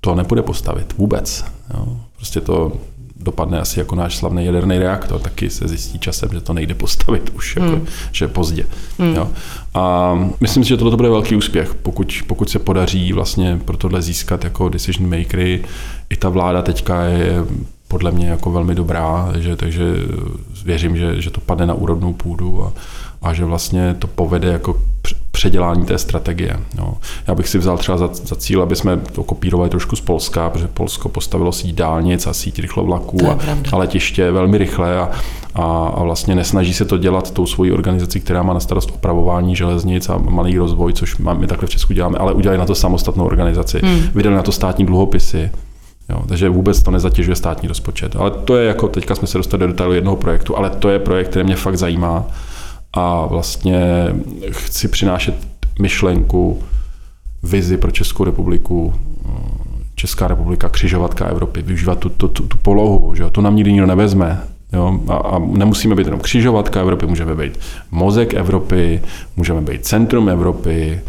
to 0.00 0.14
nepůjde 0.14 0.42
postavit 0.42 0.94
vůbec. 0.98 1.44
Jo. 1.74 1.96
Prostě 2.16 2.40
to 2.40 2.72
dopadne 3.20 3.60
asi 3.60 3.78
jako 3.78 3.94
náš 3.94 4.16
slavný 4.16 4.44
jaderný 4.44 4.78
reaktor, 4.78 5.20
taky 5.20 5.50
se 5.50 5.68
zjistí 5.68 5.98
časem, 5.98 6.28
že 6.32 6.40
to 6.40 6.52
nejde 6.52 6.74
postavit 6.74 7.30
už, 7.36 7.56
jako, 7.56 7.68
hmm. 7.68 7.86
že 8.12 8.24
je 8.24 8.28
pozdě. 8.28 8.66
Hmm. 8.98 9.14
Jo. 9.14 9.28
A 9.74 10.14
myslím 10.40 10.64
si, 10.64 10.68
že 10.68 10.76
tohle 10.76 10.96
bude 10.96 11.08
velký 11.08 11.36
úspěch, 11.36 11.74
pokud, 11.74 12.14
pokud 12.26 12.50
se 12.50 12.58
podaří 12.58 13.12
vlastně 13.12 13.60
pro 13.64 13.76
tohle 13.76 14.02
získat 14.02 14.44
jako 14.44 14.68
decision 14.68 15.18
makery. 15.18 15.64
I 16.10 16.16
ta 16.16 16.28
vláda 16.28 16.62
teďka 16.62 17.02
je 17.02 17.44
podle 17.88 18.12
mě 18.12 18.26
jako 18.26 18.50
velmi 18.50 18.74
dobrá, 18.74 19.32
že, 19.38 19.56
takže 19.56 19.94
věřím, 20.64 20.96
že, 20.96 21.22
že 21.22 21.30
to 21.30 21.40
padne 21.40 21.66
na 21.66 21.74
úrodnou 21.74 22.12
půdu 22.12 22.64
a, 22.64 22.72
a 23.22 23.32
že 23.32 23.44
vlastně 23.44 23.94
to 23.98 24.06
povede 24.06 24.48
jako 24.48 24.82
předělání 25.36 25.84
té 25.84 25.98
strategie. 25.98 26.60
Jo. 26.78 26.94
Já 27.26 27.34
bych 27.34 27.48
si 27.48 27.58
vzal 27.58 27.78
třeba 27.78 27.98
za, 27.98 28.08
za 28.12 28.36
cíl, 28.36 28.62
aby 28.62 28.76
jsme 28.76 28.96
to 28.96 29.24
kopírovali 29.24 29.70
trošku 29.70 29.96
z 29.96 30.00
Polska, 30.00 30.50
protože 30.50 30.68
Polsko 30.68 31.08
postavilo 31.08 31.52
síť 31.52 31.74
dálnic 31.74 32.26
a 32.26 32.32
síť 32.32 32.58
rychlovlaků 32.58 33.30
a, 33.30 33.38
a 33.72 33.76
letiště 33.76 34.30
velmi 34.30 34.58
rychle 34.58 34.98
a, 34.98 35.10
a, 35.54 35.62
a 35.96 36.02
vlastně 36.02 36.34
nesnaží 36.34 36.74
se 36.74 36.84
to 36.84 36.98
dělat 36.98 37.30
tou 37.30 37.46
svojí 37.46 37.72
organizací, 37.72 38.20
která 38.20 38.42
má 38.42 38.54
na 38.54 38.60
starost 38.60 38.90
opravování 38.94 39.56
železnic 39.56 40.08
a 40.08 40.16
malý 40.18 40.58
rozvoj, 40.58 40.92
což 40.92 41.16
my 41.18 41.46
takhle 41.46 41.66
v 41.66 41.70
Česku 41.70 41.92
děláme, 41.92 42.18
ale 42.18 42.32
udělali 42.32 42.58
na 42.58 42.66
to 42.66 42.74
samostatnou 42.74 43.24
organizaci, 43.24 43.80
hmm. 43.82 44.00
vydali 44.14 44.36
na 44.36 44.42
to 44.42 44.52
státní 44.52 44.86
dluhopisy, 44.86 45.50
Jo, 46.08 46.22
takže 46.28 46.48
vůbec 46.48 46.82
to 46.82 46.90
nezatěžuje 46.90 47.36
státní 47.36 47.68
rozpočet. 47.68 48.16
Ale 48.16 48.30
to 48.30 48.56
je 48.56 48.66
jako, 48.66 48.88
teďka 48.88 49.14
jsme 49.14 49.28
se 49.28 49.38
dostali 49.38 49.60
do 49.60 49.66
detailu 49.66 49.92
jednoho 49.92 50.16
projektu, 50.16 50.56
ale 50.56 50.70
to 50.70 50.88
je 50.88 50.98
projekt, 50.98 51.28
který 51.28 51.44
mě 51.44 51.56
fakt 51.56 51.78
zajímá 51.78 52.24
a 52.96 53.26
vlastně 53.26 54.06
chci 54.50 54.88
přinášet 54.88 55.34
myšlenku, 55.78 56.62
vizi 57.42 57.76
pro 57.76 57.90
Českou 57.90 58.24
republiku, 58.24 58.94
Česká 59.94 60.28
republika, 60.28 60.68
křižovatka 60.68 61.26
Evropy, 61.26 61.62
využívat 61.62 61.98
tu, 61.98 62.08
tu, 62.08 62.28
tu, 62.28 62.46
tu 62.46 62.58
polohu, 62.58 63.14
že 63.14 63.22
jo? 63.22 63.30
to 63.30 63.40
nám 63.40 63.56
nikdy 63.56 63.72
nikdo 63.72 63.86
nevezme. 63.86 64.40
Jo? 64.72 65.00
A, 65.08 65.14
a 65.14 65.38
nemusíme 65.38 65.94
být 65.94 66.06
jenom 66.06 66.20
křižovatka 66.20 66.80
Evropy, 66.80 67.06
můžeme 67.06 67.34
být 67.34 67.58
mozek 67.90 68.34
Evropy, 68.34 69.02
můžeme 69.36 69.60
být 69.60 69.86
centrum 69.86 70.28
Evropy, 70.28 71.00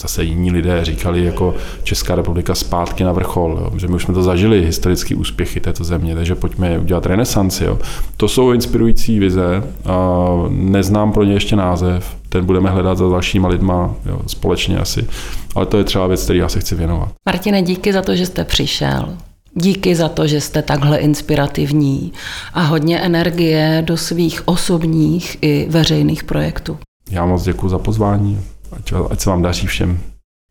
zase 0.00 0.24
jiní 0.24 0.50
lidé 0.50 0.84
říkali 0.84 1.24
jako 1.24 1.54
Česká 1.82 2.14
republika 2.14 2.54
zpátky 2.54 3.04
na 3.04 3.12
vrchol, 3.12 3.58
jo, 3.60 3.78
že 3.78 3.88
my 3.88 3.94
už 3.94 4.02
jsme 4.02 4.14
to 4.14 4.22
zažili, 4.22 4.66
historické 4.66 5.14
úspěchy 5.14 5.60
této 5.60 5.84
země, 5.84 6.14
takže 6.14 6.34
pojďme 6.34 6.78
udělat 6.78 7.06
renesanci. 7.06 7.64
Jo. 7.64 7.78
To 8.16 8.28
jsou 8.28 8.52
inspirující 8.52 9.18
vize, 9.18 9.62
a 9.84 10.18
neznám 10.48 11.12
pro 11.12 11.24
ně 11.24 11.32
ještě 11.32 11.56
název, 11.56 12.16
ten 12.28 12.44
budeme 12.44 12.70
hledat 12.70 12.98
za 12.98 13.08
dalšíma 13.08 13.48
lidma 13.48 13.94
jo, 14.06 14.20
společně 14.26 14.78
asi, 14.78 15.06
ale 15.54 15.66
to 15.66 15.78
je 15.78 15.84
třeba 15.84 16.06
věc, 16.06 16.24
který 16.24 16.38
já 16.38 16.48
se 16.48 16.60
chci 16.60 16.74
věnovat. 16.74 17.08
Martine, 17.26 17.62
díky 17.62 17.92
za 17.92 18.02
to, 18.02 18.16
že 18.16 18.26
jste 18.26 18.44
přišel. 18.44 19.16
Díky 19.56 19.94
za 19.94 20.08
to, 20.08 20.26
že 20.26 20.40
jste 20.40 20.62
takhle 20.62 20.98
inspirativní 20.98 22.12
a 22.54 22.62
hodně 22.62 22.98
energie 22.98 23.82
do 23.86 23.96
svých 23.96 24.48
osobních 24.48 25.36
i 25.42 25.66
veřejných 25.70 26.24
projektů. 26.24 26.78
Já 27.10 27.26
moc 27.26 27.42
děkuji 27.42 27.68
za 27.68 27.78
pozvání 27.78 28.40
ať, 28.78 28.92
ať 29.10 29.20
se 29.20 29.30
vám 29.30 29.42
daří 29.42 29.66
všem. 29.66 30.00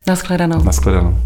Naschledanou. 0.08 0.64
Naschledanou. 0.64 1.18